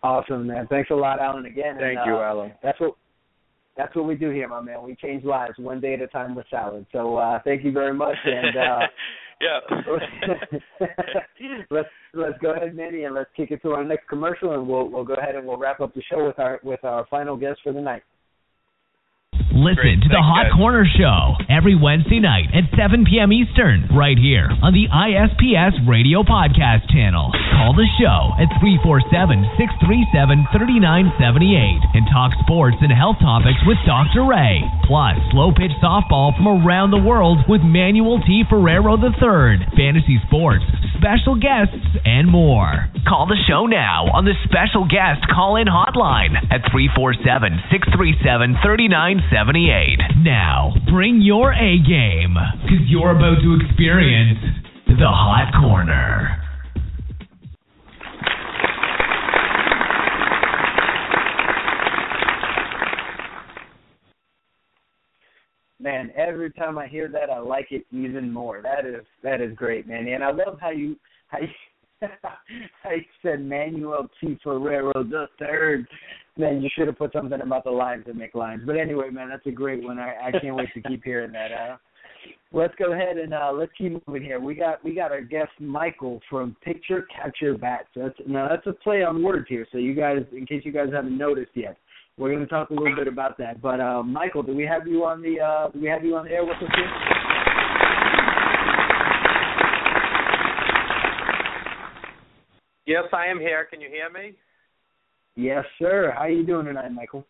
Awesome, 0.01 0.47
man. 0.47 0.65
Thanks 0.71 0.89
a 0.89 0.95
lot, 0.95 1.19
Alan. 1.19 1.45
Again, 1.45 1.77
thank 1.77 1.99
and, 1.99 2.07
you, 2.07 2.15
uh, 2.17 2.32
Alan. 2.32 2.51
That's 2.63 2.79
what 2.79 2.95
that's 3.77 3.95
what 3.95 4.05
we 4.05 4.15
do 4.15 4.29
here, 4.32 4.47
my 4.47 4.61
man. 4.61 4.84
We 4.84 4.95
change 4.95 5.23
lives 5.23 5.53
one 5.57 5.79
day 5.79 5.93
at 5.93 6.01
a 6.01 6.07
time 6.07 6.36
with 6.36 6.45
salad. 6.49 6.86
So 6.91 7.17
uh, 7.17 7.39
thank 7.43 7.63
you 7.63 7.71
very 7.71 7.93
much, 7.93 8.17
and 8.25 8.57
uh, 8.57 8.79
yeah. 9.41 9.59
let's 11.71 11.89
let's 12.13 12.37
go 12.41 12.53
ahead, 12.53 12.75
Manny, 12.75 13.03
and 13.03 13.15
let's 13.15 13.29
kick 13.35 13.51
it 13.51 13.61
to 13.63 13.71
our 13.71 13.83
next 13.83 14.07
commercial, 14.07 14.53
and 14.53 14.67
we'll 14.67 14.89
we'll 14.89 15.03
go 15.03 15.15
ahead 15.15 15.35
and 15.35 15.47
we'll 15.47 15.57
wrap 15.57 15.79
up 15.79 15.93
the 15.93 16.03
show 16.09 16.25
with 16.25 16.39
our 16.39 16.59
with 16.63 16.83
our 16.83 17.05
final 17.09 17.35
guest 17.35 17.59
for 17.63 17.73
the 17.73 17.81
night. 17.81 18.03
Listen 19.51 19.99
Great. 19.99 20.01
to 20.03 20.09
the 20.09 20.23
Hot 20.23 20.47
guys. 20.47 20.55
Corner 20.55 20.85
Show 20.87 21.35
every 21.51 21.75
Wednesday 21.75 22.19
night 22.19 22.47
at 22.55 22.67
7 22.75 23.03
p.m. 23.05 23.31
Eastern, 23.35 23.87
right 23.91 24.17
here 24.17 24.47
on 24.63 24.71
the 24.73 24.87
ISPS 24.87 25.75
Radio 25.87 26.23
Podcast 26.23 26.87
channel. 26.89 27.31
Call 27.55 27.75
the 27.75 27.87
show 27.99 28.31
at 28.39 28.47
347 28.63 29.11
637 29.59 30.47
3978 30.55 31.99
and 31.99 32.07
talk 32.09 32.31
sports 32.47 32.77
and 32.81 32.91
health 32.91 33.19
topics 33.19 33.59
with 33.67 33.77
Dr. 33.85 34.23
Ray. 34.23 34.63
Plus, 34.87 35.19
slow 35.35 35.51
pitch 35.51 35.75
softball 35.83 36.31
from 36.35 36.47
around 36.63 36.91
the 36.91 37.01
world 37.03 37.43
with 37.47 37.61
Manuel 37.61 38.19
T. 38.23 38.43
Ferrero 38.49 38.95
III, 38.97 39.67
fantasy 39.75 40.17
sports, 40.27 40.63
special 40.97 41.35
guests, 41.35 41.75
and 42.05 42.27
more. 42.31 42.87
Call 43.07 43.27
the 43.27 43.39
show 43.49 43.65
now 43.67 44.07
on 44.13 44.25
the 44.25 44.33
special 44.45 44.85
guest 44.87 45.25
call 45.27 45.55
in 45.59 45.67
hotline 45.67 46.37
at 46.53 46.63
347 46.71 47.59
637 47.71 48.57
3978. 48.63 49.40
Now, 50.23 50.71
bring 50.91 51.19
your 51.19 51.51
A 51.53 51.77
game 51.79 52.35
because 52.61 52.85
you're 52.87 53.09
about 53.09 53.41
to 53.41 53.57
experience 53.65 54.37
the 54.85 55.07
Hot 55.07 55.51
Corner. 55.59 56.37
Man, 65.79 66.11
every 66.15 66.51
time 66.51 66.77
I 66.77 66.87
hear 66.87 67.07
that, 67.07 67.31
I 67.31 67.39
like 67.39 67.71
it 67.71 67.87
even 67.91 68.31
more. 68.31 68.61
That 68.61 68.85
is 68.85 69.03
that 69.23 69.41
is 69.41 69.55
great, 69.55 69.87
man. 69.87 70.07
And 70.07 70.23
I 70.23 70.29
love 70.29 70.59
how 70.61 70.69
you 70.69 70.95
how 71.29 71.39
you, 71.39 71.47
how 72.83 72.91
you 72.91 73.01
said 73.23 73.43
Manuel 73.43 74.07
T. 74.19 74.37
Ferrero 74.43 74.91
the 75.03 75.25
third. 75.39 75.87
Man, 76.41 76.59
you 76.59 76.69
should 76.75 76.87
have 76.87 76.97
put 76.97 77.13
something 77.13 77.39
about 77.39 77.63
the 77.63 77.69
lines 77.69 78.03
that 78.07 78.15
make 78.15 78.33
lines. 78.33 78.63
But 78.65 78.75
anyway, 78.75 79.11
man, 79.11 79.29
that's 79.29 79.45
a 79.45 79.51
great 79.51 79.83
one. 79.83 79.99
I, 79.99 80.15
I 80.29 80.31
can't 80.31 80.55
wait 80.55 80.69
to 80.73 80.81
keep 80.81 81.03
hearing 81.03 81.31
that. 81.33 81.51
Uh, 81.51 81.77
let's 82.51 82.73
go 82.79 82.93
ahead 82.93 83.19
and 83.19 83.31
uh, 83.31 83.51
let's 83.53 83.71
keep 83.77 84.01
moving 84.07 84.23
here. 84.23 84.39
We 84.39 84.55
got 84.55 84.83
we 84.83 84.95
got 84.95 85.11
our 85.11 85.21
guest 85.21 85.51
Michael 85.59 86.19
from 86.31 86.55
Picture 86.63 87.05
Catcher 87.15 87.59
Bats. 87.59 87.89
That's 87.95 88.15
now 88.25 88.47
that's 88.49 88.65
a 88.65 88.73
play 88.73 89.03
on 89.03 89.21
words 89.21 89.45
here. 89.49 89.67
So 89.71 89.77
you 89.77 89.93
guys, 89.93 90.23
in 90.35 90.47
case 90.47 90.63
you 90.65 90.71
guys 90.71 90.87
haven't 90.91 91.15
noticed 91.15 91.51
yet, 91.53 91.77
we're 92.17 92.31
going 92.31 92.41
to 92.43 92.47
talk 92.47 92.71
a 92.71 92.73
little 92.73 92.95
bit 92.95 93.07
about 93.07 93.37
that. 93.37 93.61
But 93.61 93.79
uh, 93.79 94.01
Michael, 94.01 94.41
do 94.41 94.55
we 94.55 94.63
have 94.63 94.87
you 94.87 95.05
on 95.05 95.21
the 95.21 95.39
uh, 95.39 95.69
do 95.69 95.79
we 95.79 95.89
have 95.89 96.03
you 96.03 96.15
on 96.15 96.25
the 96.25 96.31
air 96.31 96.43
with 96.43 96.57
us 96.57 96.71
here? 96.75 96.89
Yes, 102.87 103.03
I 103.13 103.27
am 103.27 103.39
here. 103.39 103.67
Can 103.69 103.79
you 103.79 103.89
hear 103.89 104.09
me? 104.09 104.35
Yes, 105.36 105.65
sir. 105.79 106.13
How 106.15 106.25
you 106.25 106.45
doing 106.45 106.65
tonight, 106.65 106.89
Michael? 106.89 107.25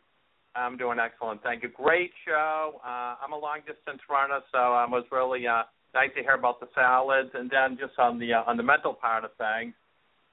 I'm 0.56 0.78
doing 0.78 0.99
excellent. 0.99 1.43
Thank 1.43 1.64
you. 1.64 1.70
Great 1.70 2.12
show. 2.26 2.82
Uh, 2.84 3.16
I'm 3.24 3.32
a 3.32 3.38
long 3.38 3.60
distance 3.60 4.02
runner, 4.10 4.39
so 4.52 4.58
it 4.58 4.89
was 4.89 5.06
really 5.12 5.47
uh, 5.47 5.64
nice 5.93 6.10
to 6.18 6.22
hear 6.22 6.34
about 6.34 6.60
the 6.60 6.68
salads, 6.76 7.30
and 7.34 7.49
then 7.49 7.78
just 7.80 7.97
on 7.99 8.20
the 8.20 8.34
uh, 8.34 8.43
on 8.47 8.58
the 8.58 8.64
mental 8.64 8.93
part 8.93 9.24
of 9.24 9.32
things, 9.38 9.74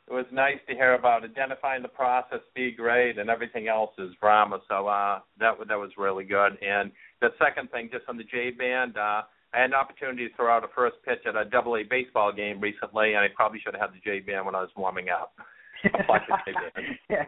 it 0.09 0.13
was 0.13 0.25
nice 0.33 0.59
to 0.69 0.75
hear 0.75 0.95
about 0.95 1.25
identifying 1.25 1.83
the 1.83 1.89
process, 1.89 2.41
be 2.55 2.73
great, 2.73 3.19
and 3.19 3.31
everything 3.31 3.69
else 3.69 3.91
is 3.99 4.11
drama. 4.21 4.59
So 4.69 4.89
uh, 4.89 5.21
that 5.39 5.55
that 5.69 5.79
was 5.79 5.91
really 5.97 6.25
good. 6.25 6.59
And 6.63 6.91
the 7.21 7.29
second 7.39 7.71
thing, 7.71 7.91
just 7.93 8.09
on 8.09 8.17
the 8.17 8.25
J 8.25 8.51
band, 8.51 8.97
uh, 8.97 9.23
I 9.53 9.61
had 9.61 9.71
an 9.71 9.75
opportunity 9.75 10.29
to 10.29 10.35
throw 10.35 10.51
out 10.51 10.65
a 10.65 10.69
first 10.75 10.97
pitch 11.05 11.21
at 11.27 11.37
a 11.37 11.45
Double 11.45 11.77
A 11.77 11.85
baseball 11.85 12.33
game 12.33 12.61
recently, 12.61 13.15
and 13.15 13.19
I 13.19 13.29
probably 13.37 13.61
should 13.61 13.75
have 13.75 13.91
had 13.91 13.95
the 13.95 14.03
J 14.03 14.21
band 14.21 14.47
when 14.47 14.55
I 14.55 14.63
was 14.63 14.71
warming 14.77 15.11
up. 15.11 15.35
A 15.85 16.05
bunch 16.07 16.25
of 16.31 16.39
J 16.47 16.53
band. 16.53 16.87
yeah. 17.11 17.25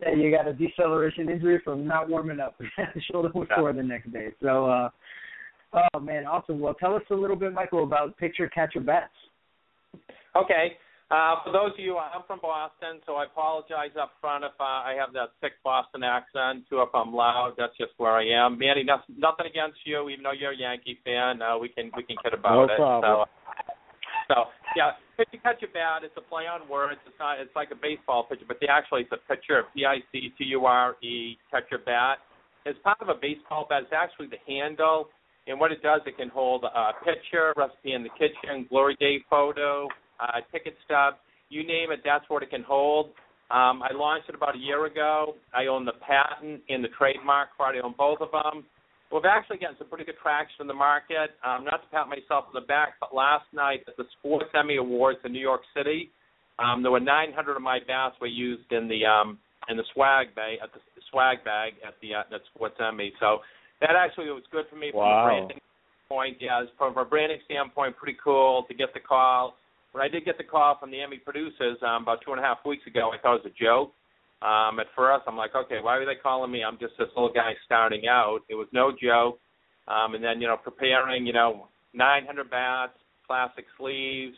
yeah, 0.00 0.14
you 0.14 0.30
got 0.30 0.46
a 0.48 0.52
deceleration 0.52 1.28
injury 1.28 1.60
from 1.64 1.86
not 1.86 2.08
warming 2.08 2.40
up. 2.40 2.56
the 2.94 3.00
shoulder 3.10 3.30
was 3.34 3.48
sore 3.56 3.72
the 3.72 3.82
next 3.82 4.12
day. 4.12 4.28
So, 4.42 4.66
uh, 4.66 4.90
oh 5.94 6.00
man, 6.00 6.26
awesome. 6.26 6.60
Well, 6.60 6.74
tell 6.74 6.94
us 6.94 7.02
a 7.10 7.14
little 7.14 7.36
bit, 7.36 7.52
Michael, 7.52 7.84
about 7.84 8.16
Picture 8.16 8.48
Catcher 8.48 8.80
Bats. 8.80 9.12
Okay. 10.36 10.76
Uh, 11.10 11.36
for 11.42 11.52
those 11.52 11.72
of 11.72 11.78
you, 11.80 11.96
I'm 11.96 12.20
from 12.26 12.38
Boston, 12.42 13.00
so 13.06 13.14
I 13.14 13.24
apologize 13.24 13.96
up 13.98 14.12
front 14.20 14.44
if 14.44 14.52
uh, 14.60 14.62
I 14.62 14.94
have 15.00 15.14
that 15.14 15.30
thick 15.40 15.52
Boston 15.64 16.02
accent, 16.02 16.68
too, 16.68 16.82
if 16.82 16.90
I'm 16.94 17.14
loud. 17.14 17.54
That's 17.56 17.74
just 17.78 17.92
where 17.96 18.12
I 18.12 18.28
am. 18.28 18.58
Manny, 18.58 18.84
no, 18.84 18.98
nothing 19.16 19.46
against 19.48 19.78
you, 19.86 20.10
even 20.10 20.22
though 20.22 20.32
you're 20.32 20.52
a 20.52 20.56
Yankee 20.56 20.98
fan. 21.06 21.40
Uh, 21.40 21.56
we 21.56 21.70
can 21.70 21.90
we 21.96 22.02
can 22.02 22.16
kid 22.22 22.34
about 22.34 22.54
No 22.54 22.62
it. 22.64 22.76
problem. 22.76 23.24
So, 24.28 24.34
so 24.34 24.34
yeah, 24.78 24.94
pitcher 25.18 25.42
catcher 25.42 25.66
bat. 25.74 26.06
It's 26.06 26.14
a 26.16 26.22
play 26.22 26.46
on 26.46 26.68
words. 26.70 27.00
It's 27.04 27.18
not. 27.18 27.40
It's 27.40 27.50
like 27.56 27.70
a 27.72 27.74
baseball 27.74 28.22
pitcher, 28.30 28.46
but 28.46 28.58
they 28.60 28.68
actually 28.68 29.02
it's 29.02 29.10
a 29.10 29.18
pitcher. 29.26 29.64
P 29.74 29.84
I 29.84 29.98
C 30.12 30.30
T 30.38 30.44
U 30.54 30.66
R 30.66 30.94
E 31.02 31.36
catcher 31.50 31.82
bat. 31.84 32.18
It's 32.64 32.78
part 32.86 33.02
of 33.02 33.08
a 33.08 33.18
baseball 33.20 33.66
bat. 33.68 33.82
It's 33.82 33.92
actually 33.92 34.28
the 34.28 34.38
handle, 34.46 35.08
and 35.48 35.58
what 35.58 35.72
it 35.72 35.82
does, 35.82 36.00
it 36.06 36.16
can 36.16 36.28
hold 36.28 36.62
a 36.62 36.92
picture, 37.04 37.52
recipe 37.56 37.92
in 37.92 38.04
the 38.04 38.10
kitchen, 38.10 38.66
glory 38.68 38.96
day 39.00 39.18
photo, 39.28 39.88
uh, 40.20 40.38
ticket 40.52 40.76
stub, 40.84 41.14
you 41.48 41.66
name 41.66 41.90
it. 41.90 42.00
That's 42.04 42.24
what 42.28 42.44
it 42.44 42.50
can 42.50 42.62
hold. 42.62 43.06
Um, 43.50 43.82
I 43.82 43.90
launched 43.94 44.28
it 44.28 44.36
about 44.36 44.54
a 44.54 44.58
year 44.58 44.86
ago. 44.86 45.34
I 45.54 45.66
own 45.66 45.86
the 45.86 45.98
patent 46.06 46.60
and 46.68 46.84
the 46.84 46.88
trademark 46.96 47.48
for. 47.56 47.66
I 47.66 47.80
own 47.80 47.94
both 47.98 48.20
of 48.20 48.30
them. 48.30 48.64
We've 49.10 49.24
actually 49.24 49.56
gotten 49.56 49.76
some 49.78 49.88
pretty 49.88 50.04
good 50.04 50.20
traction 50.20 50.60
in 50.60 50.68
the 50.68 50.76
market. 50.76 51.32
Um, 51.40 51.64
not 51.64 51.80
to 51.80 51.88
pat 51.90 52.08
myself 52.08 52.44
on 52.52 52.54
the 52.54 52.66
back, 52.66 53.00
but 53.00 53.14
last 53.14 53.46
night 53.54 53.80
at 53.88 53.96
the 53.96 54.04
Sports 54.18 54.52
Emmy 54.52 54.76
Awards 54.76 55.18
in 55.24 55.32
New 55.32 55.40
York 55.40 55.62
City, 55.74 56.10
um, 56.58 56.82
there 56.82 56.92
were 56.92 57.00
900 57.00 57.32
of 57.56 57.62
my 57.62 57.78
bats 57.86 58.16
were 58.20 58.26
used 58.26 58.70
in 58.70 58.88
the 58.88 59.06
um, 59.06 59.38
in 59.68 59.76
the 59.76 59.84
swag 59.94 60.34
bag 60.34 60.58
at 60.62 60.72
the 60.72 60.80
swag 61.10 61.44
bag 61.44 61.74
at 61.86 61.94
the 62.02 62.14
uh, 62.14 62.34
at 62.34 62.40
Sports 62.54 62.76
Emmy. 62.80 63.12
So 63.20 63.38
that 63.80 63.96
actually 63.96 64.26
was 64.26 64.42
good 64.52 64.64
for 64.68 64.76
me 64.76 64.90
wow. 64.92 65.00
from 65.00 65.08
a 65.08 65.24
branding 65.24 65.60
point. 66.08 66.36
Yeah, 66.40 66.64
from 66.76 66.96
a 66.98 67.04
branding 67.04 67.38
standpoint, 67.46 67.96
pretty 67.96 68.18
cool 68.22 68.64
to 68.68 68.74
get 68.74 68.92
the 68.92 69.00
call. 69.00 69.54
When 69.92 70.04
I 70.04 70.08
did 70.08 70.24
get 70.24 70.36
the 70.36 70.44
call 70.44 70.76
from 70.78 70.90
the 70.90 71.00
Emmy 71.00 71.16
producers 71.16 71.78
um, 71.80 72.02
about 72.02 72.18
two 72.24 72.32
and 72.32 72.40
a 72.40 72.42
half 72.42 72.58
weeks 72.66 72.86
ago, 72.86 73.10
I 73.12 73.18
thought 73.18 73.36
it 73.36 73.44
was 73.44 73.52
a 73.56 73.64
joke. 73.64 73.92
Um, 74.40 74.78
at 74.78 74.86
first, 74.94 75.24
I'm 75.26 75.36
like, 75.36 75.54
okay, 75.56 75.78
why 75.82 75.96
are 75.96 76.06
they 76.06 76.14
calling 76.20 76.50
me? 76.52 76.62
I'm 76.62 76.78
just 76.78 76.94
this 76.98 77.08
little 77.16 77.32
guy 77.32 77.52
starting 77.64 78.02
out. 78.08 78.40
It 78.48 78.54
was 78.54 78.68
no 78.72 78.92
joke. 78.92 79.40
Um, 79.88 80.14
and 80.14 80.22
then, 80.22 80.40
you 80.40 80.46
know, 80.46 80.56
preparing, 80.56 81.26
you 81.26 81.32
know, 81.32 81.68
900 81.94 82.48
bats, 82.50 82.92
plastic 83.26 83.64
sleeves, 83.78 84.36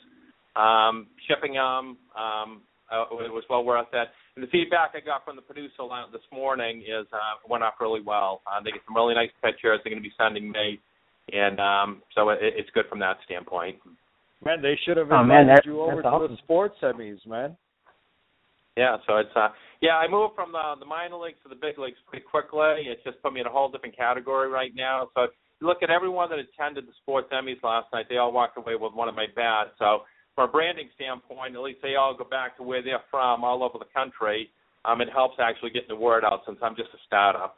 um, 0.57 1.09
shipping 1.29 1.55
them. 1.55 1.99
Um, 2.17 2.63
uh, 2.91 3.03
it 3.23 3.31
was 3.33 3.45
well 3.51 3.63
worth 3.65 3.87
it. 3.93 4.09
And 4.37 4.43
the 4.45 4.51
feedback 4.51 4.93
I 4.95 5.01
got 5.05 5.25
from 5.25 5.37
the 5.37 5.43
producer 5.43 5.83
this 6.13 6.23
morning 6.33 6.81
is 6.83 7.07
uh, 7.13 7.37
went 7.49 7.63
off 7.63 7.75
really 7.81 8.01
well. 8.01 8.43
Uh, 8.47 8.63
they 8.63 8.71
get 8.71 8.81
some 8.87 8.97
really 8.97 9.15
nice 9.15 9.31
pictures. 9.45 9.81
They're 9.85 9.93
going 9.93 10.03
to 10.03 10.09
be 10.09 10.15
sending 10.19 10.51
me, 10.51 10.81
and 11.33 11.61
um, 11.61 12.03
so 12.15 12.31
it, 12.31 12.39
it's 12.41 12.71
good 12.75 12.87
from 12.89 12.99
that 13.01 13.19
standpoint. 13.27 13.77
Man, 14.45 14.63
they 14.63 14.79
should 14.85 14.97
have 14.97 15.11
Oh, 15.13 15.21
invited 15.23 15.47
man, 15.47 15.55
that- 15.55 15.67
you 15.67 15.83
over 15.83 16.03
to 16.03 16.09
awesome. 16.09 16.33
the 16.37 16.43
sports 16.43 16.77
Emmys, 16.83 17.25
man. 17.27 17.57
Yeah, 18.77 18.97
so 19.07 19.19
it's 19.19 19.31
uh 19.37 19.49
yeah, 19.81 19.97
I 19.97 20.09
moved 20.09 20.35
from 20.35 20.53
the 20.53 20.75
the 20.79 20.87
minor 20.87 21.17
leagues 21.17 21.39
to 21.43 21.49
the 21.49 21.55
big 21.55 21.79
leagues 21.79 21.99
pretty 22.09 22.25
quickly. 22.25 22.87
It 22.87 23.01
just 23.05 23.23
put 23.23 23.33
me 23.33 23.41
in 23.41 23.47
a 23.47 23.51
whole 23.51 23.71
different 23.71 23.97
category 23.97 24.49
right 24.49 24.73
now. 24.75 25.09
So 25.15 25.29
look 25.61 25.83
at 25.83 25.91
everyone 25.91 26.31
that 26.31 26.39
attended 26.39 26.87
the 26.87 26.93
sports 27.03 27.29
Emmys 27.33 27.63
last 27.63 27.89
night, 27.93 28.07
they 28.09 28.19
all 28.19 28.33
walked 28.33 28.59
away 28.59 28.77
with 28.77 28.93
one 28.93 29.09
of 29.09 29.15
my 29.15 29.27
bats. 29.35 29.71
So 29.79 30.03
from 30.35 30.49
a 30.49 30.53
branding 30.53 30.89
standpoint, 30.95 31.55
at 31.55 31.61
least 31.61 31.81
they 31.83 31.97
all 31.97 32.17
go 32.17 32.25
back 32.25 32.57
to 32.57 32.63
where 32.63 32.83
they're 32.83 33.03
from 33.11 33.45
all 33.45 33.63
over 33.63 33.79
the 33.79 33.91
country. 33.95 34.51
Um, 34.85 35.01
it 35.01 35.09
helps 35.13 35.37
actually 35.41 35.71
getting 35.71 35.89
the 35.89 35.97
word 35.97 36.25
out 36.25 36.41
since 36.47 36.59
I'm 36.63 36.77
just 36.77 36.89
a 36.95 36.99
startup. 37.07 37.57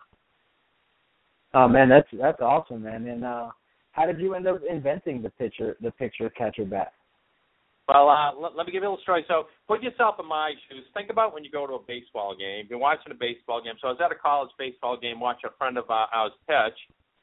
Oh 1.54 1.68
man, 1.68 1.88
that's 1.88 2.08
that's 2.12 2.40
awesome, 2.40 2.84
man. 2.84 3.06
And 3.06 3.24
uh 3.24 3.50
how 3.92 4.06
did 4.06 4.18
you 4.18 4.34
end 4.34 4.46
up 4.46 4.60
inventing 4.68 5.22
the 5.22 5.30
pitcher 5.30 5.76
the 5.80 5.90
picture 5.90 6.30
catcher 6.30 6.64
bat? 6.64 6.92
Well, 7.88 8.08
uh, 8.08 8.30
let, 8.38 8.54
let 8.54 8.66
me 8.66 8.72
give 8.72 8.82
you 8.82 8.88
a 8.88 8.94
little 8.94 9.02
story. 9.02 9.24
So, 9.26 9.50
put 9.66 9.82
yourself 9.82 10.16
in 10.20 10.26
my 10.26 10.54
shoes. 10.68 10.86
Think 10.94 11.10
about 11.10 11.34
when 11.34 11.42
you 11.42 11.50
go 11.50 11.66
to 11.66 11.74
a 11.74 11.84
baseball 11.86 12.36
game. 12.38 12.66
You're 12.70 12.78
watching 12.78 13.10
a 13.10 13.18
baseball 13.18 13.62
game. 13.62 13.74
So, 13.82 13.88
I 13.88 13.98
was 13.98 14.00
at 14.04 14.12
a 14.12 14.18
college 14.18 14.50
baseball 14.58 14.96
game, 14.96 15.18
watching 15.18 15.50
a 15.50 15.56
friend 15.58 15.76
of 15.76 15.90
uh, 15.90 16.06
ours 16.14 16.32
pitch, 16.46 16.78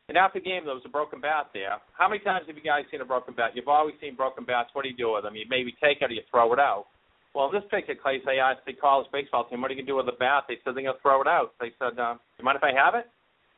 and 0.10 0.18
after 0.18 0.42
the 0.42 0.46
game, 0.46 0.66
there 0.66 0.74
was 0.74 0.84
a 0.86 0.90
broken 0.90 1.22
bat 1.22 1.54
there. 1.54 1.78
How 1.94 2.10
many 2.10 2.20
times 2.26 2.50
have 2.50 2.58
you 2.58 2.66
guys 2.66 2.84
seen 2.90 3.00
a 3.00 3.06
broken 3.06 3.38
bat? 3.38 3.54
You've 3.54 3.70
always 3.70 3.94
seen 4.02 4.18
broken 4.18 4.44
bats. 4.44 4.74
What 4.74 4.82
do 4.82 4.90
you 4.90 4.98
do 4.98 5.14
with 5.14 5.24
them? 5.24 5.38
You 5.38 5.46
maybe 5.48 5.72
take 5.78 6.02
it 6.02 6.10
or 6.10 6.14
you 6.18 6.26
throw 6.34 6.52
it 6.52 6.60
out. 6.60 6.90
Well, 7.38 7.46
in 7.46 7.54
this 7.54 7.64
particular 7.70 8.02
case, 8.02 8.26
I 8.26 8.42
asked 8.42 8.66
the 8.66 8.74
college 8.74 9.06
baseball 9.14 9.46
team, 9.46 9.62
"What 9.62 9.70
are 9.70 9.78
you 9.78 9.86
gonna 9.86 9.94
do 9.94 10.02
with 10.02 10.10
the 10.10 10.18
bat?" 10.18 10.50
They 10.50 10.58
said 10.66 10.74
they're 10.74 10.82
gonna 10.82 10.98
throw 11.06 11.22
it 11.22 11.30
out. 11.30 11.54
They 11.62 11.72
said, 11.78 11.94
uh, 12.00 12.18
"You 12.40 12.44
mind 12.44 12.58
if 12.58 12.66
I 12.66 12.74
have 12.74 12.96
it?" 12.96 13.06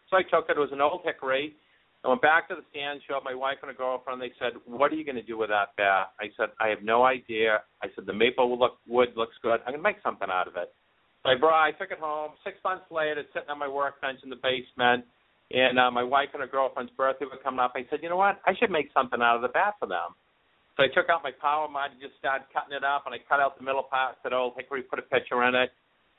So 0.10 0.18
I 0.18 0.24
took 0.24 0.50
it. 0.50 0.58
It 0.58 0.60
was 0.60 0.74
an 0.74 0.82
old 0.82 1.04
hickory. 1.04 1.56
I 2.04 2.10
went 2.10 2.22
back 2.22 2.50
to 2.50 2.56
the 2.56 2.66
stand, 2.72 3.02
showed 3.08 3.22
my 3.24 3.36
wife 3.36 3.62
and 3.62 3.70
a 3.70 3.76
girlfriend. 3.76 4.22
They 4.22 4.34
said, 4.40 4.54
"What 4.66 4.92
are 4.92 4.96
you 4.96 5.06
going 5.06 5.22
to 5.22 5.22
do 5.22 5.38
with 5.38 5.50
that 5.50 5.76
bat?" 5.78 6.14
I 6.20 6.32
said, 6.36 6.50
"I 6.60 6.70
have 6.70 6.82
no 6.82 7.06
idea." 7.06 7.62
I 7.84 7.88
said, 7.94 8.08
"The 8.08 8.14
maple 8.14 8.58
look, 8.58 8.80
wood 8.88 9.14
looks 9.16 9.38
good. 9.44 9.62
I'm 9.62 9.74
going 9.74 9.84
to 9.84 9.84
make 9.84 10.02
something 10.02 10.30
out 10.30 10.48
of 10.48 10.56
it." 10.58 10.74
So 11.22 11.30
I 11.30 11.36
brought, 11.36 11.62
I 11.62 11.72
took 11.72 11.92
it 11.92 12.00
home. 12.00 12.32
Six 12.44 12.58
months 12.64 12.86
later, 12.90 13.22
it's 13.22 13.34
sitting 13.34 13.50
on 13.50 13.60
my 13.60 13.68
workbench 13.68 14.24
in 14.24 14.32
the 14.32 14.42
basement, 14.42 15.06
and 15.52 15.78
uh, 15.78 15.92
my 15.92 16.02
wife 16.02 16.30
and 16.34 16.42
her 16.42 16.48
girlfriend's 16.50 16.92
birthday 16.98 17.26
were 17.26 17.38
coming 17.38 17.60
up. 17.60 17.74
I 17.76 17.86
said, 17.92 18.00
"You 18.02 18.10
know 18.10 18.18
what? 18.18 18.42
I 18.48 18.56
should 18.58 18.72
make 18.72 18.90
something 18.94 19.22
out 19.22 19.36
of 19.36 19.44
the 19.44 19.54
bat 19.54 19.76
for 19.80 19.86
them." 19.86 20.18
So 20.78 20.84
I 20.84 20.88
took 20.88 21.10
out 21.10 21.22
my 21.22 21.32
power 21.38 21.68
mod 21.68 21.92
and 21.92 22.02
just 22.02 22.18
started 22.18 22.50
cutting 22.50 22.74
it 22.74 22.84
up, 22.84 23.06
and 23.06 23.14
I 23.14 23.20
cut 23.30 23.40
out 23.40 23.60
the 23.60 23.64
middle 23.64 23.84
part, 23.84 24.18
said 24.24 24.34
old 24.34 24.54
hickory, 24.58 24.82
put 24.82 24.98
a 24.98 25.04
picture 25.04 25.44
in 25.44 25.54
it, 25.54 25.70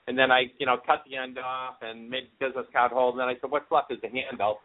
and 0.06 0.16
then 0.16 0.30
I, 0.30 0.52
you 0.58 0.66
know, 0.66 0.76
cut 0.78 1.02
the 1.10 1.16
end 1.16 1.38
off 1.42 1.82
and 1.82 2.08
made 2.08 2.30
business 2.38 2.66
card 2.70 2.92
holder. 2.92 3.18
And 3.18 3.26
then 3.26 3.34
I 3.34 3.40
said, 3.40 3.50
"What's 3.50 3.70
left 3.72 3.90
is 3.90 3.98
the 4.00 4.08
handle." 4.08 4.60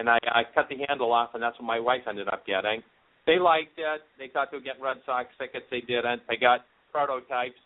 And 0.00 0.08
I, 0.08 0.18
I 0.32 0.42
cut 0.54 0.66
the 0.72 0.80
handle 0.88 1.12
off, 1.12 1.30
and 1.34 1.42
that's 1.42 1.58
what 1.60 1.66
my 1.66 1.78
wife 1.78 2.08
ended 2.08 2.26
up 2.28 2.46
getting. 2.46 2.82
They 3.26 3.38
liked 3.38 3.76
it. 3.76 4.00
They 4.18 4.32
thought 4.32 4.48
they 4.50 4.56
were 4.56 4.64
getting 4.64 4.82
Red 4.82 4.96
Sox 5.04 5.28
tickets. 5.38 5.66
They 5.70 5.84
didn't. 5.84 6.24
They 6.26 6.40
got 6.40 6.64
prototypes. 6.90 7.60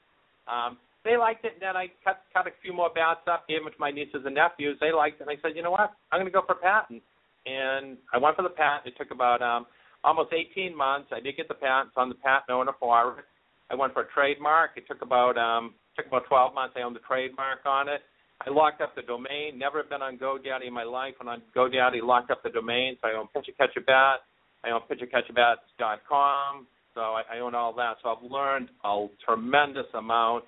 Um, 0.51 0.76
they 1.05 1.16
liked 1.16 1.45
it, 1.45 1.55
and 1.55 1.62
then 1.62 1.76
I 1.76 1.87
cut 2.03 2.26
cut 2.35 2.49
a 2.49 2.51
few 2.61 2.74
more 2.74 2.91
bats 2.93 3.22
up, 3.30 3.47
gave 3.47 3.62
them 3.62 3.70
to 3.70 3.78
my 3.78 3.93
nieces 3.93 4.26
and 4.26 4.35
nephews. 4.35 4.76
They 4.80 4.91
liked 4.91 5.20
it, 5.20 5.28
and 5.28 5.30
I 5.30 5.41
said, 5.41 5.55
you 5.55 5.62
know 5.62 5.70
what? 5.70 5.95
I'm 6.11 6.18
going 6.18 6.26
to 6.26 6.35
go 6.35 6.43
for 6.45 6.57
patent. 6.57 7.03
And 7.47 7.97
I 8.12 8.18
went 8.18 8.37
for 8.37 8.43
the 8.43 8.57
patent. 8.57 8.93
It 8.93 8.99
took 8.99 9.12
about 9.12 9.41
um, 9.41 9.66
almost 10.03 10.32
18 10.32 10.74
months. 10.76 11.09
I 11.12 11.20
did 11.20 11.37
get 11.37 11.47
the 11.47 11.55
patent. 11.55 11.93
It's 11.93 12.01
on 12.01 12.09
the 12.09 12.16
patent 12.18 12.51
owner 12.51 12.72
for 12.80 13.20
it. 13.20 13.24
I 13.70 13.74
went 13.76 13.93
for 13.93 14.03
a 14.03 14.11
trademark. 14.12 14.72
It 14.76 14.85
took 14.89 15.03
about 15.03 15.39
um, 15.39 15.74
took 15.95 16.07
about 16.07 16.26
12 16.26 16.55
months. 16.55 16.74
I 16.76 16.82
owned 16.82 16.97
the 16.97 17.07
trademark 17.07 17.61
on 17.64 17.89
it. 17.89 18.01
I 18.47 18.51
locked 18.51 18.80
up 18.80 18.95
the 18.95 19.03
domain. 19.03 19.59
Never 19.59 19.82
been 19.85 20.03
on 20.03 20.18
GoDaddy 20.18 20.66
in 20.66 20.72
my 20.72 20.85
life. 20.85 21.14
When 21.18 21.28
on 21.28 21.43
GoDaddy, 21.57 22.03
locked 22.03 22.30
up 22.30 22.43
the 22.43 22.51
domain. 22.51 22.97
So 23.01 23.09
I 23.09 23.12
own 23.12 23.28
Pitcher 23.28 23.53
Catcher 23.57 23.80
Bat. 23.87 24.20
I 24.64 24.70
own 24.70 24.80
PitcherCatcherBats.com. 24.91 26.66
So 26.95 27.01
I, 27.01 27.22
I 27.35 27.39
own 27.41 27.55
all 27.55 27.74
that. 27.74 27.97
So 28.03 28.09
I've 28.11 28.30
learned 28.30 28.68
a 28.85 29.07
tremendous 29.24 29.87
amount. 29.95 30.45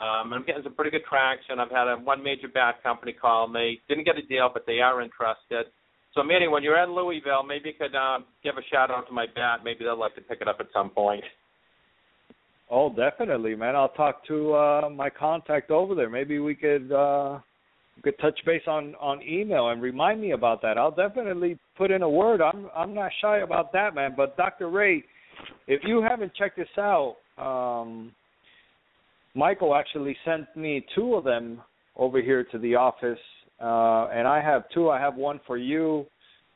Um, 0.00 0.32
I'm 0.32 0.44
getting 0.46 0.62
some 0.62 0.74
pretty 0.74 0.90
good 0.90 1.04
traction. 1.08 1.58
I've 1.58 1.70
had 1.70 1.88
a, 1.88 1.96
one 1.96 2.22
major 2.22 2.48
bat 2.48 2.82
company 2.82 3.12
call 3.12 3.48
me. 3.48 3.80
Didn't 3.88 4.04
get 4.04 4.16
a 4.16 4.22
deal, 4.22 4.48
but 4.52 4.64
they 4.66 4.78
are 4.78 5.02
interested. 5.02 5.66
So, 6.14 6.22
Manny, 6.22 6.48
when 6.48 6.62
you're 6.62 6.82
in 6.82 6.94
Louisville, 6.94 7.42
maybe 7.42 7.70
you 7.70 7.74
could 7.78 7.94
uh, 7.94 8.20
give 8.42 8.56
a 8.56 8.62
shout 8.70 8.90
out 8.90 9.06
to 9.08 9.12
my 9.12 9.26
bat. 9.34 9.60
Maybe 9.64 9.84
they'll 9.84 9.98
like 9.98 10.14
to 10.14 10.20
pick 10.20 10.40
it 10.40 10.48
up 10.48 10.58
at 10.60 10.66
some 10.72 10.90
point. 10.90 11.24
Oh, 12.70 12.88
definitely, 12.94 13.56
man. 13.56 13.74
I'll 13.74 13.88
talk 13.88 14.24
to 14.28 14.54
uh 14.54 14.88
my 14.94 15.10
contact 15.10 15.70
over 15.70 15.94
there. 15.94 16.08
Maybe 16.08 16.38
we 16.38 16.54
could 16.54 16.92
uh 16.92 17.40
we 17.96 18.02
could 18.02 18.18
touch 18.20 18.38
base 18.46 18.62
on 18.68 18.94
on 19.00 19.20
email 19.22 19.70
and 19.70 19.82
remind 19.82 20.20
me 20.20 20.30
about 20.32 20.62
that. 20.62 20.78
I'll 20.78 20.92
definitely 20.94 21.58
put 21.76 21.90
in 21.90 22.02
a 22.02 22.08
word. 22.08 22.40
I'm 22.40 22.68
I'm 22.74 22.94
not 22.94 23.10
shy 23.20 23.38
about 23.38 23.72
that, 23.72 23.94
man. 23.94 24.14
But 24.16 24.36
Dr. 24.36 24.70
Ray, 24.70 25.02
if 25.66 25.80
you 25.84 26.00
haven't 26.00 26.32
checked 26.34 26.56
this 26.56 26.68
out, 26.78 27.16
um 27.38 28.12
Michael 29.34 29.74
actually 29.74 30.16
sent 30.24 30.46
me 30.56 30.84
two 30.94 31.14
of 31.14 31.24
them 31.24 31.60
over 31.96 32.22
here 32.22 32.44
to 32.52 32.58
the 32.58 32.76
office. 32.76 33.18
Uh 33.60 34.06
and 34.14 34.28
I 34.28 34.40
have 34.40 34.62
two. 34.72 34.90
I 34.90 35.00
have 35.00 35.16
one 35.16 35.40
for 35.44 35.56
you. 35.56 36.06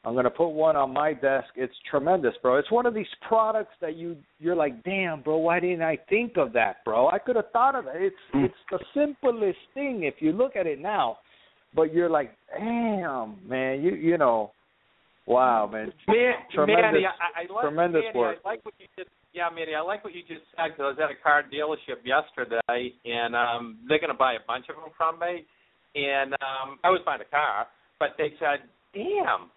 I'm 0.05 0.15
gonna 0.15 0.31
put 0.31 0.49
one 0.49 0.77
on 0.77 0.93
my 0.93 1.15
desk. 1.15 1.49
It's 1.57 1.75
tremendous, 1.91 2.35
bro. 2.43 2.57
It's 2.57 2.71
one 2.71 2.85
of 2.85 2.93
these 2.93 3.07
products 3.27 3.73
that 3.81 3.97
you 3.97 4.17
you're 4.39 4.57
like, 4.57 4.85
damn, 4.85 5.23
bro, 5.23 5.39
why 5.39 5.61
didn't 5.61 5.83
I 5.83 5.99
think 6.11 6.37
of 6.37 6.53
that, 6.53 6.85
bro? 6.85 7.09
I 7.09 7.19
could 7.19 7.37
have 7.37 7.51
thought 7.53 7.75
of 7.75 7.87
it. 7.87 7.93
It's 7.97 8.17
it's 8.35 8.55
the 8.71 8.79
simplest 8.93 9.59
thing 9.73 10.03
if 10.03 10.15
you 10.19 10.33
look 10.33 10.57
at 10.57 10.67
it 10.67 10.79
now, 10.79 11.19
but 11.75 11.95
you're 11.95 12.11
like, 12.11 12.37
damn, 12.55 13.39
man, 13.49 13.83
you 13.83 13.95
you 13.95 14.19
know, 14.19 14.53
wow, 15.27 15.71
man, 15.73 15.91
Man, 16.09 16.35
tremendous, 16.53 16.85
Manny, 16.93 17.07
I, 17.07 17.41
I 17.41 17.53
like, 17.53 17.63
tremendous 17.63 18.03
Manny, 18.05 18.19
work. 18.19 18.39
I 18.45 18.49
like 18.49 18.65
what 18.65 18.75
you 18.79 18.87
just. 18.99 19.11
Yeah, 19.33 19.49
Manny, 19.51 19.75
I 19.75 19.81
like 19.81 20.05
what 20.05 20.15
you 20.15 20.21
just 20.21 20.47
said 20.55 20.77
because 20.77 20.85
I 20.85 20.89
was 20.95 20.99
at 21.03 21.11
a 21.11 21.19
car 21.21 21.43
dealership 21.43 22.05
yesterday, 22.05 22.93
and 23.07 23.35
um 23.35 23.79
they're 23.89 23.99
going 23.99 24.13
to 24.13 24.19
buy 24.19 24.35
a 24.35 24.45
bunch 24.47 24.67
of 24.69 24.77
them 24.77 24.93
from 24.97 25.19
me, 25.19 25.47
and 25.97 26.35
um 26.35 26.79
I 26.85 26.91
was 26.91 27.01
buying 27.07 27.23
a 27.23 27.25
car, 27.25 27.67
but 27.99 28.11
they 28.19 28.35
said, 28.39 28.69
"Damn, 28.93 29.51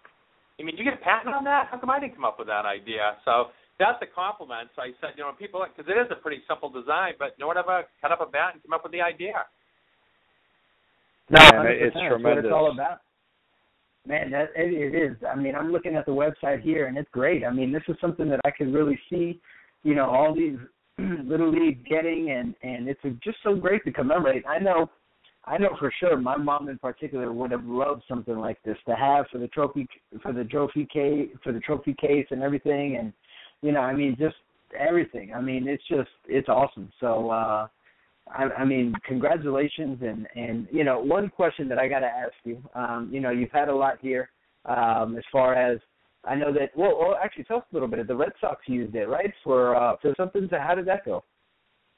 I 0.58 0.62
mean, 0.64 0.76
you 0.76 0.84
get 0.84 0.94
a 0.94 1.04
patent 1.04 1.34
on 1.34 1.44
that? 1.44 1.68
How 1.70 1.78
come 1.78 1.90
I 1.90 2.00
didn't 2.00 2.14
come 2.14 2.24
up 2.24 2.38
with 2.38 2.48
that 2.48 2.66
idea?" 2.66 3.16
So 3.24 3.50
that's 3.78 3.98
a 4.02 4.06
compliment. 4.06 4.70
So 4.74 4.82
I 4.82 4.90
said, 5.00 5.10
you 5.16 5.22
know, 5.22 5.30
people 5.38 5.64
because 5.64 5.88
it 5.90 5.96
is 5.98 6.08
a 6.10 6.16
pretty 6.16 6.42
simple 6.48 6.68
design, 6.68 7.14
but 7.18 7.38
no 7.38 7.46
one 7.46 7.56
ever 7.56 7.84
cut 8.02 8.10
up 8.12 8.20
a 8.20 8.26
bat 8.26 8.54
and 8.54 8.62
came 8.62 8.72
up 8.72 8.82
with 8.82 8.92
the 8.92 9.00
idea. 9.00 9.46
No, 11.30 11.40
Man, 11.40 11.52
100%. 11.52 11.70
it's 11.70 11.94
That's 11.94 12.02
what 12.02 12.08
tremendous. 12.08 12.44
it's 12.46 12.52
all 12.52 12.72
about. 12.72 13.00
Man, 14.06 14.30
that 14.30 14.48
it, 14.56 14.72
it 14.72 14.94
is. 14.96 15.16
I 15.30 15.36
mean, 15.36 15.54
I'm 15.54 15.70
looking 15.70 15.94
at 15.94 16.06
the 16.06 16.12
website 16.12 16.62
here, 16.62 16.86
and 16.86 16.96
it's 16.96 17.10
great. 17.12 17.44
I 17.44 17.52
mean, 17.52 17.70
this 17.72 17.82
is 17.88 17.96
something 18.00 18.28
that 18.30 18.40
I 18.44 18.50
can 18.50 18.72
really 18.72 18.98
see. 19.10 19.38
You 19.82 19.94
know, 19.94 20.06
all 20.08 20.34
these 20.34 20.56
little 20.98 21.52
league 21.52 21.84
getting, 21.86 22.30
and 22.30 22.54
and 22.62 22.88
it's 22.88 23.02
just 23.22 23.36
so 23.44 23.54
great 23.54 23.84
to 23.84 23.92
commemorate. 23.92 24.44
I 24.48 24.58
know, 24.58 24.90
I 25.48 25.56
know 25.56 25.74
for 25.78 25.90
sure. 25.98 26.16
My 26.18 26.36
mom 26.36 26.68
in 26.68 26.78
particular 26.78 27.32
would 27.32 27.50
have 27.52 27.64
loved 27.64 28.02
something 28.06 28.36
like 28.36 28.62
this 28.64 28.76
to 28.86 28.94
have 28.94 29.26
for 29.32 29.38
the 29.38 29.48
trophy 29.48 29.88
for 30.22 30.32
the 30.32 30.44
trophy 30.44 30.86
case 30.92 31.30
for 31.42 31.52
the 31.52 31.60
trophy 31.60 31.94
case 31.94 32.26
and 32.30 32.42
everything. 32.42 32.96
And 32.96 33.12
you 33.62 33.72
know, 33.72 33.80
I 33.80 33.94
mean, 33.94 34.14
just 34.18 34.36
everything. 34.78 35.32
I 35.34 35.40
mean, 35.40 35.66
it's 35.66 35.82
just 35.88 36.10
it's 36.26 36.48
awesome. 36.48 36.92
So 37.00 37.30
uh 37.30 37.66
I, 38.30 38.42
I 38.58 38.64
mean, 38.66 38.92
congratulations 39.06 40.00
and 40.02 40.28
and 40.36 40.68
you 40.70 40.84
know, 40.84 41.00
one 41.00 41.30
question 41.30 41.66
that 41.70 41.78
I 41.78 41.88
got 41.88 42.00
to 42.00 42.06
ask 42.06 42.34
you. 42.44 42.62
Um, 42.74 43.08
you 43.10 43.20
know, 43.20 43.30
you've 43.30 43.52
had 43.52 43.68
a 43.68 43.74
lot 43.74 43.98
here 44.02 44.30
um 44.66 45.16
as 45.16 45.24
far 45.32 45.54
as 45.54 45.78
I 46.24 46.34
know 46.34 46.52
that 46.52 46.76
well, 46.76 46.98
well 47.00 47.16
actually 47.22 47.44
tell 47.44 47.58
us 47.58 47.64
a 47.72 47.74
little 47.74 47.88
bit. 47.88 48.06
The 48.06 48.16
Red 48.16 48.32
Sox 48.38 48.60
used 48.66 48.94
it, 48.94 49.08
right? 49.08 49.32
For 49.44 49.74
uh 49.76 49.96
for 50.02 50.12
something 50.18 50.46
so 50.50 50.58
how 50.58 50.74
did 50.74 50.86
that 50.88 51.06
go? 51.06 51.24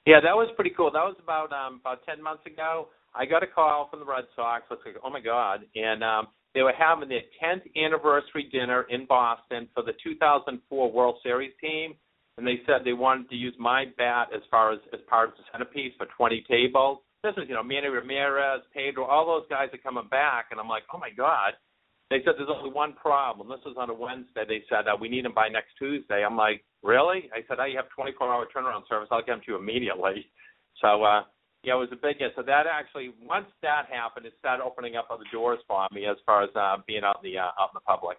Yeah, 0.07 0.21
that 0.21 0.37
was 0.37 0.49
pretty 0.55 0.71
cool. 0.71 0.93
That 0.93 1.03
was 1.03 1.17
about 1.21 1.53
um 1.53 1.81
about 1.81 2.07
10 2.07 2.23
months 2.23 2.47
ago. 2.47 2.87
I 3.15 3.27
got 3.27 3.43
a 3.43 3.47
call 3.47 3.89
from 3.91 4.01
the 4.01 4.07
Red 4.07 4.25
Sox. 4.37 4.65
I 4.71 4.75
was 4.75 4.83
like, 4.85 4.97
"Oh 5.05 5.11
my 5.11 5.21
god." 5.21 5.67
And 5.75 6.03
um 6.05 6.29
they 6.55 6.63
were 6.63 6.75
having 6.77 7.09
their 7.09 7.23
10th 7.43 7.63
anniversary 7.77 8.49
dinner 8.51 8.83
in 8.91 9.07
Boston 9.07 9.69
for 9.73 9.85
the 9.85 9.93
2004 10.03 10.91
World 10.91 11.17
Series 11.23 11.53
team, 11.61 11.95
and 12.39 12.47
they 12.47 12.61
said 12.67 12.83
they 12.85 12.93
wanted 12.93 13.31
to 13.31 13.37
use 13.37 13.55
my 13.59 13.85
bat 13.97 14.29
as 14.35 14.43
far 14.51 14.73
as 14.73 14.81
as 14.93 15.01
part 15.09 15.29
of 15.29 15.37
the 15.37 15.45
centerpiece 15.53 15.93
for 15.97 16.07
20 16.17 16.45
tables. 16.49 16.99
This 17.23 17.35
is, 17.37 17.45
you 17.49 17.55
know, 17.55 17.63
Manny 17.63 17.89
Ramirez, 17.89 18.63
Pedro, 18.73 19.05
all 19.05 19.27
those 19.27 19.47
guys 19.51 19.69
are 19.75 19.79
coming 19.79 20.09
back, 20.11 20.47
and 20.51 20.59
I'm 20.59 20.69
like, 20.69 20.85
oh 20.93 20.99
my 20.99 21.11
god. 21.11 21.55
They 22.09 22.19
said 22.25 22.35
there's 22.37 22.51
only 22.51 22.73
one 22.73 22.95
problem. 22.95 23.49
This 23.49 23.61
was 23.65 23.77
on 23.79 23.89
a 23.89 23.95
Wednesday. 23.95 24.43
They 24.49 24.65
said 24.69 24.89
uh, 24.89 24.97
we 25.01 25.09
need 25.09 25.25
them 25.25 25.33
by 25.33 25.47
next 25.49 25.79
Tuesday. 25.79 26.25
I'm 26.25 26.37
like, 26.37 26.65
really? 26.83 27.31
I 27.33 27.47
said, 27.47 27.61
I 27.61 27.71
have 27.77 27.89
24 27.95 28.27
hour 28.27 28.47
turnaround 28.51 28.83
service. 28.89 29.09
I'll 29.13 29.21
get 29.21 29.29
them 29.29 29.41
to 29.47 29.53
you 29.53 29.59
immediately. 29.59 30.27
So 30.83 31.05
uh, 31.05 31.23
yeah, 31.63 31.75
it 31.75 31.79
was 31.79 31.89
a 31.93 31.97
big 31.97 32.19
hit. 32.19 32.33
So 32.37 32.43
that 32.43 32.65
actually, 32.67 33.13
once 33.23 33.47
that 33.63 33.87
happened, 33.91 34.27
it 34.27 34.33
started 34.39 34.65
opening 34.65 34.97
up 34.97 35.09
other 35.11 35.25
doors 35.33 35.59
for 35.69 35.87
me 35.93 36.07
as 36.07 36.17
far 36.25 36.43
as 36.43 36.51
uh, 36.57 36.77
being 36.87 37.03
out 37.05 37.21
in 37.23 37.33
the 37.33 37.39
uh, 37.39 37.51
out 37.61 37.71
in 37.73 37.75
the 37.75 37.81
public. 37.81 38.19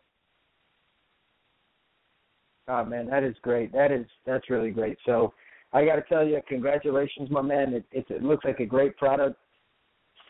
Oh 2.67 2.85
man, 2.85 3.07
that 3.07 3.23
is 3.23 3.35
great. 3.41 3.71
That 3.73 3.91
is 3.91 4.05
that's 4.25 4.49
really 4.49 4.71
great. 4.71 4.97
So 5.05 5.33
I 5.73 5.85
got 5.85 5.95
to 5.95 6.03
tell 6.03 6.25
you, 6.25 6.39
congratulations, 6.47 7.29
my 7.31 7.41
man. 7.41 7.73
It, 7.73 7.85
it, 7.91 8.05
it 8.09 8.23
looks 8.23 8.45
like 8.45 8.59
a 8.59 8.65
great 8.65 8.95
product. 8.97 9.37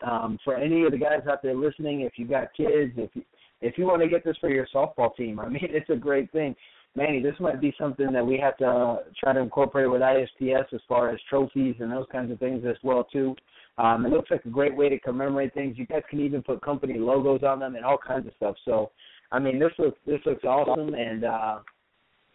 Um, 0.04 0.38
for 0.44 0.56
any 0.56 0.82
of 0.84 0.90
the 0.90 0.98
guys 0.98 1.20
out 1.30 1.42
there 1.42 1.54
listening, 1.54 2.00
if 2.00 2.14
you 2.16 2.26
got 2.26 2.52
kids, 2.56 2.92
if 2.96 3.10
you, 3.14 3.22
if 3.60 3.78
you 3.78 3.84
want 3.84 4.02
to 4.02 4.08
get 4.08 4.24
this 4.24 4.36
for 4.40 4.50
your 4.50 4.66
softball 4.74 5.14
team, 5.14 5.38
I 5.38 5.48
mean, 5.48 5.60
it's 5.70 5.90
a 5.90 5.96
great 5.96 6.32
thing. 6.32 6.56
Manny, 6.94 7.22
this 7.22 7.34
might 7.40 7.60
be 7.60 7.74
something 7.78 8.12
that 8.12 8.26
we 8.26 8.38
have 8.38 8.56
to 8.58 8.66
uh, 8.66 8.96
try 9.18 9.32
to 9.32 9.40
incorporate 9.40 9.90
with 9.90 10.02
ISPS 10.02 10.72
as 10.74 10.80
far 10.86 11.10
as 11.10 11.18
trophies 11.28 11.76
and 11.80 11.90
those 11.90 12.06
kinds 12.12 12.30
of 12.30 12.38
things 12.38 12.64
as 12.68 12.76
well 12.82 13.04
too. 13.04 13.34
Um, 13.78 14.04
it 14.04 14.10
looks 14.12 14.30
like 14.30 14.44
a 14.44 14.50
great 14.50 14.76
way 14.76 14.90
to 14.90 14.98
commemorate 15.00 15.54
things. 15.54 15.78
You 15.78 15.86
guys 15.86 16.02
can 16.10 16.20
even 16.20 16.42
put 16.42 16.62
company 16.62 16.98
logos 16.98 17.42
on 17.42 17.60
them 17.60 17.76
and 17.76 17.84
all 17.84 17.96
kinds 17.96 18.26
of 18.26 18.34
stuff. 18.36 18.56
So, 18.66 18.90
I 19.30 19.38
mean, 19.38 19.58
this 19.58 19.72
looks 19.78 19.98
this 20.06 20.20
looks 20.26 20.44
awesome. 20.44 20.92
And 20.92 21.24
uh, 21.24 21.60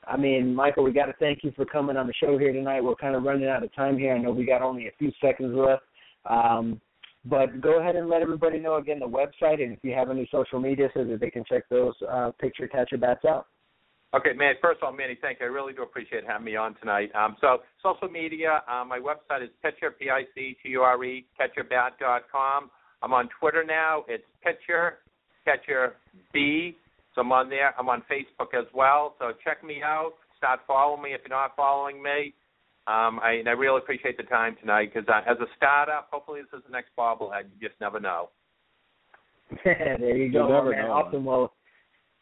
I 0.07 0.17
mean, 0.17 0.55
Michael, 0.55 0.83
we 0.83 0.91
got 0.91 1.05
to 1.05 1.13
thank 1.19 1.43
you 1.43 1.51
for 1.55 1.65
coming 1.65 1.95
on 1.95 2.07
the 2.07 2.13
show 2.13 2.39
here 2.39 2.51
tonight. 2.51 2.83
We're 2.83 2.95
kind 2.95 3.15
of 3.15 3.23
running 3.23 3.47
out 3.47 3.63
of 3.63 3.73
time 3.75 3.99
here. 3.99 4.15
I 4.15 4.17
know 4.17 4.31
we 4.31 4.45
got 4.45 4.63
only 4.63 4.87
a 4.87 4.91
few 4.97 5.11
seconds 5.21 5.55
left. 5.55 5.83
Um, 6.25 6.81
but 7.25 7.61
go 7.61 7.79
ahead 7.79 7.95
and 7.95 8.09
let 8.09 8.21
everybody 8.21 8.57
know 8.57 8.75
again 8.77 8.99
the 8.99 9.05
website 9.05 9.61
and 9.61 9.73
if 9.73 9.79
you 9.83 9.93
have 9.93 10.09
any 10.09 10.27
social 10.31 10.59
media 10.59 10.89
so 10.93 11.03
that 11.03 11.19
they 11.19 11.29
can 11.29 11.43
check 11.43 11.63
those 11.69 11.93
uh, 12.09 12.31
picture 12.39 12.67
catcher 12.67 12.97
bats 12.97 13.25
out. 13.25 13.47
Okay, 14.15 14.33
man. 14.33 14.55
First 14.61 14.79
of 14.81 14.87
all, 14.87 14.93
Manny, 14.93 15.17
thank 15.21 15.39
you. 15.39 15.45
I 15.45 15.49
really 15.49 15.73
do 15.73 15.83
appreciate 15.83 16.23
having 16.25 16.45
me 16.45 16.55
on 16.55 16.75
tonight. 16.75 17.11
Um, 17.13 17.35
so, 17.41 17.57
social 17.83 18.07
media, 18.07 18.63
uh, 18.71 18.85
my 18.85 18.99
website 18.99 19.43
is 19.43 19.49
Picture, 19.61 19.91
P-I-C-T-U-R-E, 19.91 21.25
catcherbat.com. 21.39 22.71
I'm 23.03 23.13
on 23.13 23.29
Twitter 23.39 23.63
now. 23.65 24.05
It's 24.07 24.23
Picture, 24.43 24.99
Catcher 25.43 25.95
B. 26.33 26.75
So 27.13 27.21
I'm 27.21 27.31
on 27.31 27.49
there. 27.49 27.73
I'm 27.77 27.89
on 27.89 28.03
Facebook 28.09 28.53
as 28.57 28.65
well. 28.73 29.15
So 29.19 29.31
check 29.43 29.63
me 29.63 29.81
out. 29.83 30.13
Start 30.37 30.59
following 30.67 31.01
me 31.01 31.13
if 31.13 31.21
you're 31.27 31.35
not 31.35 31.55
following 31.55 32.01
me. 32.01 32.33
Um, 32.85 33.19
I, 33.21 33.33
and 33.39 33.49
I 33.49 33.51
really 33.51 33.79
appreciate 33.79 34.17
the 34.17 34.23
time 34.23 34.55
tonight 34.61 34.91
because 34.93 35.09
uh, 35.09 35.29
as 35.29 35.37
a 35.41 35.47
startup, 35.57 36.07
hopefully 36.11 36.41
this 36.41 36.59
is 36.59 36.63
the 36.65 36.71
next 36.71 36.91
bobblehead. 36.97 37.49
You 37.59 37.67
just 37.67 37.79
never 37.81 37.99
know. 37.99 38.29
there 39.65 40.15
you 40.15 40.31
go, 40.31 40.47
you 40.47 40.71
man. 40.71 40.85
Know. 40.85 40.91
Awesome. 40.91 41.25
Well, 41.25 41.53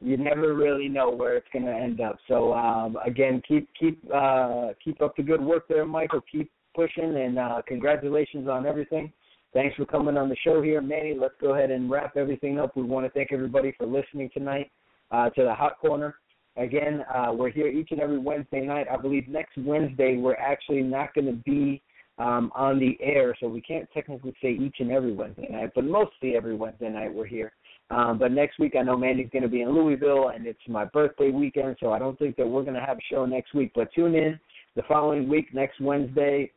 you 0.02 0.18
never 0.18 0.54
really 0.54 0.90
know 0.90 1.10
where 1.10 1.36
it's 1.36 1.48
going 1.54 1.66
to 1.66 1.74
end 1.74 2.02
up. 2.02 2.18
So 2.28 2.54
um, 2.54 2.98
again, 3.06 3.42
keep 3.48 3.70
keep 3.80 4.00
uh, 4.14 4.70
keep 4.84 5.02
up 5.02 5.16
the 5.16 5.24
good 5.24 5.42
work 5.42 5.68
there, 5.68 5.86
Michael. 5.86 6.22
Keep 6.32 6.52
pushing, 6.76 7.16
and 7.16 7.40
uh, 7.40 7.62
congratulations 7.68 8.48
on 8.48 8.66
everything. 8.66 9.12
Thanks 9.54 9.76
for 9.78 9.86
coming 9.86 10.18
on 10.18 10.28
the 10.28 10.36
show 10.44 10.62
here, 10.62 10.82
Manny. 10.82 11.16
Let's 11.18 11.36
go 11.40 11.56
ahead 11.56 11.72
and 11.72 11.90
wrap 11.90 12.18
everything 12.18 12.60
up. 12.60 12.76
We 12.76 12.84
want 12.84 13.06
to 13.06 13.12
thank 13.12 13.32
everybody 13.32 13.74
for 13.78 13.86
listening 13.86 14.30
tonight 14.34 14.70
uh, 15.12 15.30
to 15.30 15.44
the 15.44 15.54
Hot 15.54 15.80
Corner. 15.80 16.16
Again, 16.58 17.04
uh, 17.14 17.32
we're 17.34 17.52
here 17.52 17.68
each 17.68 17.90
and 17.92 18.02
every 18.02 18.18
Wednesday 18.18 18.66
night. 18.66 18.88
I 18.92 18.98
believe 18.98 19.28
next 19.28 19.58
Wednesday 19.58 20.18
we're 20.18 20.36
actually 20.36 20.82
not 20.82 21.14
going 21.14 21.28
to 21.28 21.42
be 21.50 21.82
um, 22.18 22.52
on 22.56 22.80
the 22.80 22.98
air, 23.02 23.36
so 23.40 23.48
we 23.48 23.62
can't 23.62 23.88
technically 23.94 24.34
say 24.42 24.52
each 24.52 24.78
and 24.80 24.92
every 24.92 25.14
Wednesday 25.14 25.48
night, 25.50 25.72
but 25.76 25.84
mostly 25.84 26.36
every 26.36 26.56
Wednesday 26.56 26.90
night 26.90 27.14
we're 27.14 27.26
here. 27.26 27.52
Um, 27.92 28.18
but 28.18 28.32
next 28.32 28.58
week, 28.58 28.74
I 28.78 28.82
know 28.82 28.98
Manny's 28.98 29.30
going 29.32 29.44
to 29.44 29.50
be 29.50 29.62
in 29.62 29.72
Louisville, 29.72 30.30
and 30.30 30.48
it's 30.48 30.60
my 30.68 30.86
birthday 30.86 31.30
weekend, 31.30 31.78
so 31.80 31.92
I 31.92 32.00
don't 32.00 32.18
think 32.18 32.36
that 32.38 32.48
we're 32.48 32.64
going 32.64 32.74
to 32.74 32.86
have 32.86 32.98
a 32.98 33.14
show 33.14 33.26
next 33.26 33.54
week. 33.54 33.72
But 33.76 33.94
tune 33.94 34.16
in 34.16 34.40
the 34.76 34.82
following 34.88 35.30
week, 35.30 35.54
next 35.54 35.80
Wednesday, 35.80 36.52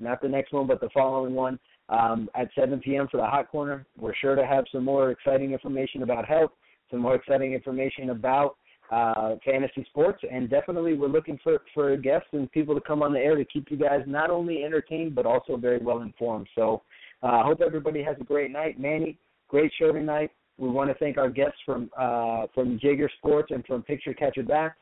not 0.00 0.20
the 0.20 0.28
next 0.28 0.52
one, 0.52 0.66
but 0.66 0.80
the 0.80 0.90
following 0.92 1.34
one 1.34 1.58
um, 1.88 2.28
at 2.34 2.48
7 2.58 2.80
p.m. 2.80 3.06
for 3.10 3.18
the 3.18 3.26
Hot 3.26 3.48
Corner. 3.50 3.86
We're 3.96 4.14
sure 4.14 4.34
to 4.34 4.44
have 4.44 4.64
some 4.72 4.84
more 4.84 5.10
exciting 5.10 5.52
information 5.52 6.02
about 6.02 6.26
health, 6.26 6.50
some 6.90 7.00
more 7.00 7.14
exciting 7.14 7.52
information 7.52 8.10
about 8.10 8.56
uh, 8.90 9.36
fantasy 9.44 9.86
sports, 9.88 10.22
and 10.30 10.50
definitely 10.50 10.94
we're 10.94 11.08
looking 11.08 11.38
for 11.42 11.60
for 11.72 11.96
guests 11.96 12.28
and 12.32 12.50
people 12.52 12.74
to 12.74 12.80
come 12.80 13.02
on 13.02 13.12
the 13.12 13.18
air 13.18 13.36
to 13.36 13.44
keep 13.46 13.70
you 13.70 13.76
guys 13.76 14.00
not 14.06 14.28
only 14.28 14.64
entertained 14.64 15.14
but 15.14 15.24
also 15.24 15.56
very 15.56 15.78
well 15.78 16.02
informed. 16.02 16.46
So 16.54 16.82
I 17.22 17.40
uh, 17.40 17.44
hope 17.44 17.62
everybody 17.64 18.02
has 18.02 18.16
a 18.20 18.24
great 18.24 18.50
night, 18.50 18.78
Manny. 18.78 19.16
Great 19.48 19.72
show 19.78 19.92
tonight. 19.92 20.30
We 20.58 20.68
want 20.68 20.90
to 20.90 20.94
thank 20.94 21.18
our 21.18 21.30
guests 21.30 21.58
from 21.64 21.90
uh, 21.98 22.46
from 22.54 22.78
Jaeger 22.82 23.10
Sports 23.18 23.50
and 23.50 23.64
from 23.66 23.82
Picture 23.82 24.14
Catcher 24.14 24.42
Bats. 24.42 24.74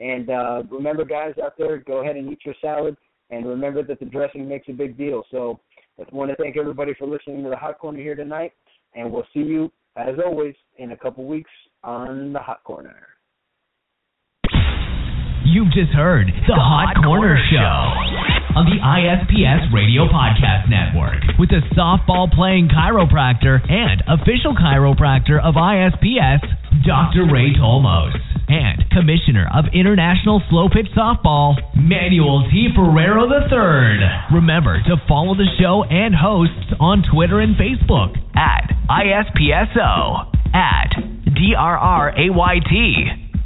And 0.00 0.30
uh, 0.30 0.62
remember, 0.70 1.04
guys 1.04 1.34
out 1.42 1.54
there, 1.58 1.78
go 1.78 2.02
ahead 2.02 2.16
and 2.16 2.30
eat 2.32 2.40
your 2.44 2.54
salad. 2.60 2.96
And 3.30 3.46
remember 3.46 3.82
that 3.82 4.00
the 4.00 4.06
dressing 4.06 4.48
makes 4.48 4.68
a 4.68 4.72
big 4.72 4.96
deal. 4.96 5.22
So 5.30 5.60
I 5.98 6.04
want 6.12 6.30
to 6.30 6.36
thank 6.36 6.56
everybody 6.56 6.94
for 6.94 7.06
listening 7.06 7.42
to 7.44 7.50
the 7.50 7.56
Hot 7.56 7.78
Corner 7.78 7.98
here 7.98 8.14
tonight. 8.14 8.52
And 8.94 9.12
we'll 9.12 9.26
see 9.34 9.40
you, 9.40 9.70
as 9.96 10.14
always, 10.24 10.54
in 10.78 10.92
a 10.92 10.96
couple 10.96 11.26
weeks 11.26 11.50
on 11.84 12.32
the 12.32 12.38
Hot 12.38 12.64
Corner. 12.64 13.06
You've 15.44 15.72
just 15.72 15.92
heard 15.92 16.28
the, 16.28 16.32
the 16.46 16.54
Hot, 16.54 16.94
Hot, 16.94 17.04
Corner, 17.04 17.36
Corner 17.36 17.42
Show 17.50 18.17
on 18.56 18.64
the 18.64 18.80
ISPS 18.80 19.72
Radio 19.72 20.08
Podcast 20.08 20.68
Network 20.70 21.20
with 21.38 21.50
a 21.50 21.60
softball 21.74 22.30
playing 22.32 22.68
chiropractor 22.68 23.60
and 23.68 24.02
official 24.08 24.54
chiropractor 24.54 25.36
of 25.42 25.54
ISPS, 25.56 26.40
Dr. 26.86 27.28
Ray 27.28 27.52
Tolmos, 27.52 28.16
and 28.48 28.88
Commissioner 28.90 29.48
of 29.52 29.66
International 29.74 30.40
Slow 30.48 30.68
Pitch 30.68 30.88
Softball, 30.96 31.56
Manuel 31.76 32.48
T. 32.50 32.68
Ferrero 32.74 33.28
III. 33.28 34.34
Remember 34.34 34.80
to 34.82 34.96
follow 35.06 35.34
the 35.34 35.48
show 35.60 35.84
and 35.84 36.14
hosts 36.14 36.72
on 36.80 37.04
Twitter 37.12 37.40
and 37.40 37.56
Facebook 37.56 38.16
at 38.36 38.72
ISPSO, 38.88 40.32
at 40.54 40.96
DRRAYT 41.36 43.27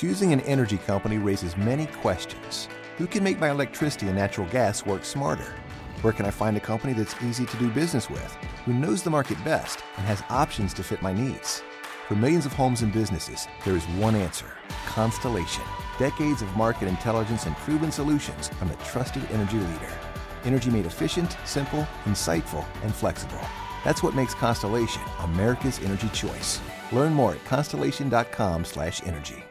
Choosing 0.00 0.32
an 0.32 0.40
energy 0.40 0.78
company 0.78 1.18
raises 1.18 1.58
many 1.58 1.84
questions. 1.84 2.68
Who 2.96 3.06
can 3.06 3.22
make 3.22 3.38
my 3.38 3.50
electricity 3.50 4.06
and 4.06 4.16
natural 4.16 4.46
gas 4.46 4.86
work 4.86 5.04
smarter? 5.04 5.54
Where 6.00 6.14
can 6.14 6.24
I 6.24 6.30
find 6.30 6.56
a 6.56 6.60
company 6.60 6.94
that's 6.94 7.22
easy 7.22 7.44
to 7.44 7.56
do 7.58 7.68
business 7.68 8.08
with, 8.08 8.32
who 8.64 8.72
knows 8.72 9.02
the 9.02 9.10
market 9.10 9.36
best, 9.44 9.80
and 9.98 10.06
has 10.06 10.22
options 10.30 10.72
to 10.72 10.82
fit 10.82 11.02
my 11.02 11.12
needs? 11.12 11.62
For 12.08 12.14
millions 12.14 12.46
of 12.46 12.54
homes 12.54 12.80
and 12.80 12.90
businesses, 12.90 13.46
there 13.62 13.76
is 13.76 13.84
one 13.98 14.14
answer 14.14 14.46
Constellation. 14.86 15.64
Decades 15.98 16.40
of 16.40 16.56
market 16.56 16.88
intelligence 16.88 17.44
and 17.44 17.54
proven 17.56 17.92
solutions 17.92 18.48
from 18.48 18.70
a 18.70 18.76
trusted 18.76 19.30
energy 19.30 19.58
leader. 19.58 19.98
Energy 20.46 20.70
made 20.70 20.86
efficient, 20.86 21.36
simple, 21.44 21.86
insightful, 22.04 22.64
and 22.84 22.94
flexible. 22.94 23.42
That's 23.84 24.02
what 24.02 24.14
makes 24.14 24.32
Constellation 24.32 25.02
America's 25.24 25.78
energy 25.80 26.08
choice. 26.14 26.58
Learn 26.90 27.12
more 27.12 27.34
at 27.34 27.44
constellation.com/energy. 27.44 29.44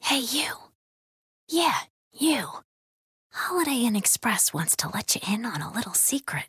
Hey, 0.00 0.20
you. 0.20 0.52
Yeah, 1.48 1.78
you. 2.12 2.48
Holiday 3.32 3.84
Inn 3.84 3.96
Express 3.96 4.52
wants 4.52 4.74
to 4.76 4.88
let 4.88 5.14
you 5.14 5.20
in 5.32 5.44
on 5.44 5.62
a 5.62 5.72
little 5.72 5.94
secret. 5.94 6.46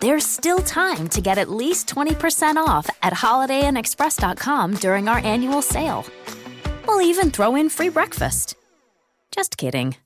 There's 0.00 0.24
still 0.24 0.60
time 0.60 1.08
to 1.08 1.20
get 1.20 1.36
at 1.36 1.50
least 1.50 1.88
20% 1.88 2.56
off 2.56 2.88
at 3.02 3.12
holidayinnexpress.com 3.12 4.74
during 4.74 5.08
our 5.08 5.18
annual 5.18 5.60
sale. 5.60 6.06
We'll 6.86 7.02
even 7.02 7.30
throw 7.30 7.54
in 7.54 7.68
free 7.68 7.90
breakfast. 7.90 8.54
Just 9.30 9.58
kidding. 9.58 9.96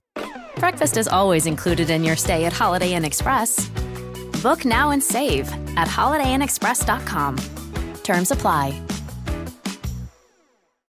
Breakfast 0.57 0.97
is 0.97 1.07
always 1.07 1.47
included 1.47 1.91
in 1.91 2.03
your 2.03 2.17
stay 2.17 2.45
at 2.45 2.53
Holiday 2.53 2.95
Inn 2.95 3.05
Express. 3.05 3.69
Book 4.43 4.65
now 4.65 4.91
and 4.91 5.03
save 5.03 5.49
at 5.77 5.89
holidayinnexpress.com. 5.89 7.39
Terms 8.03 8.31
apply. 8.33 8.81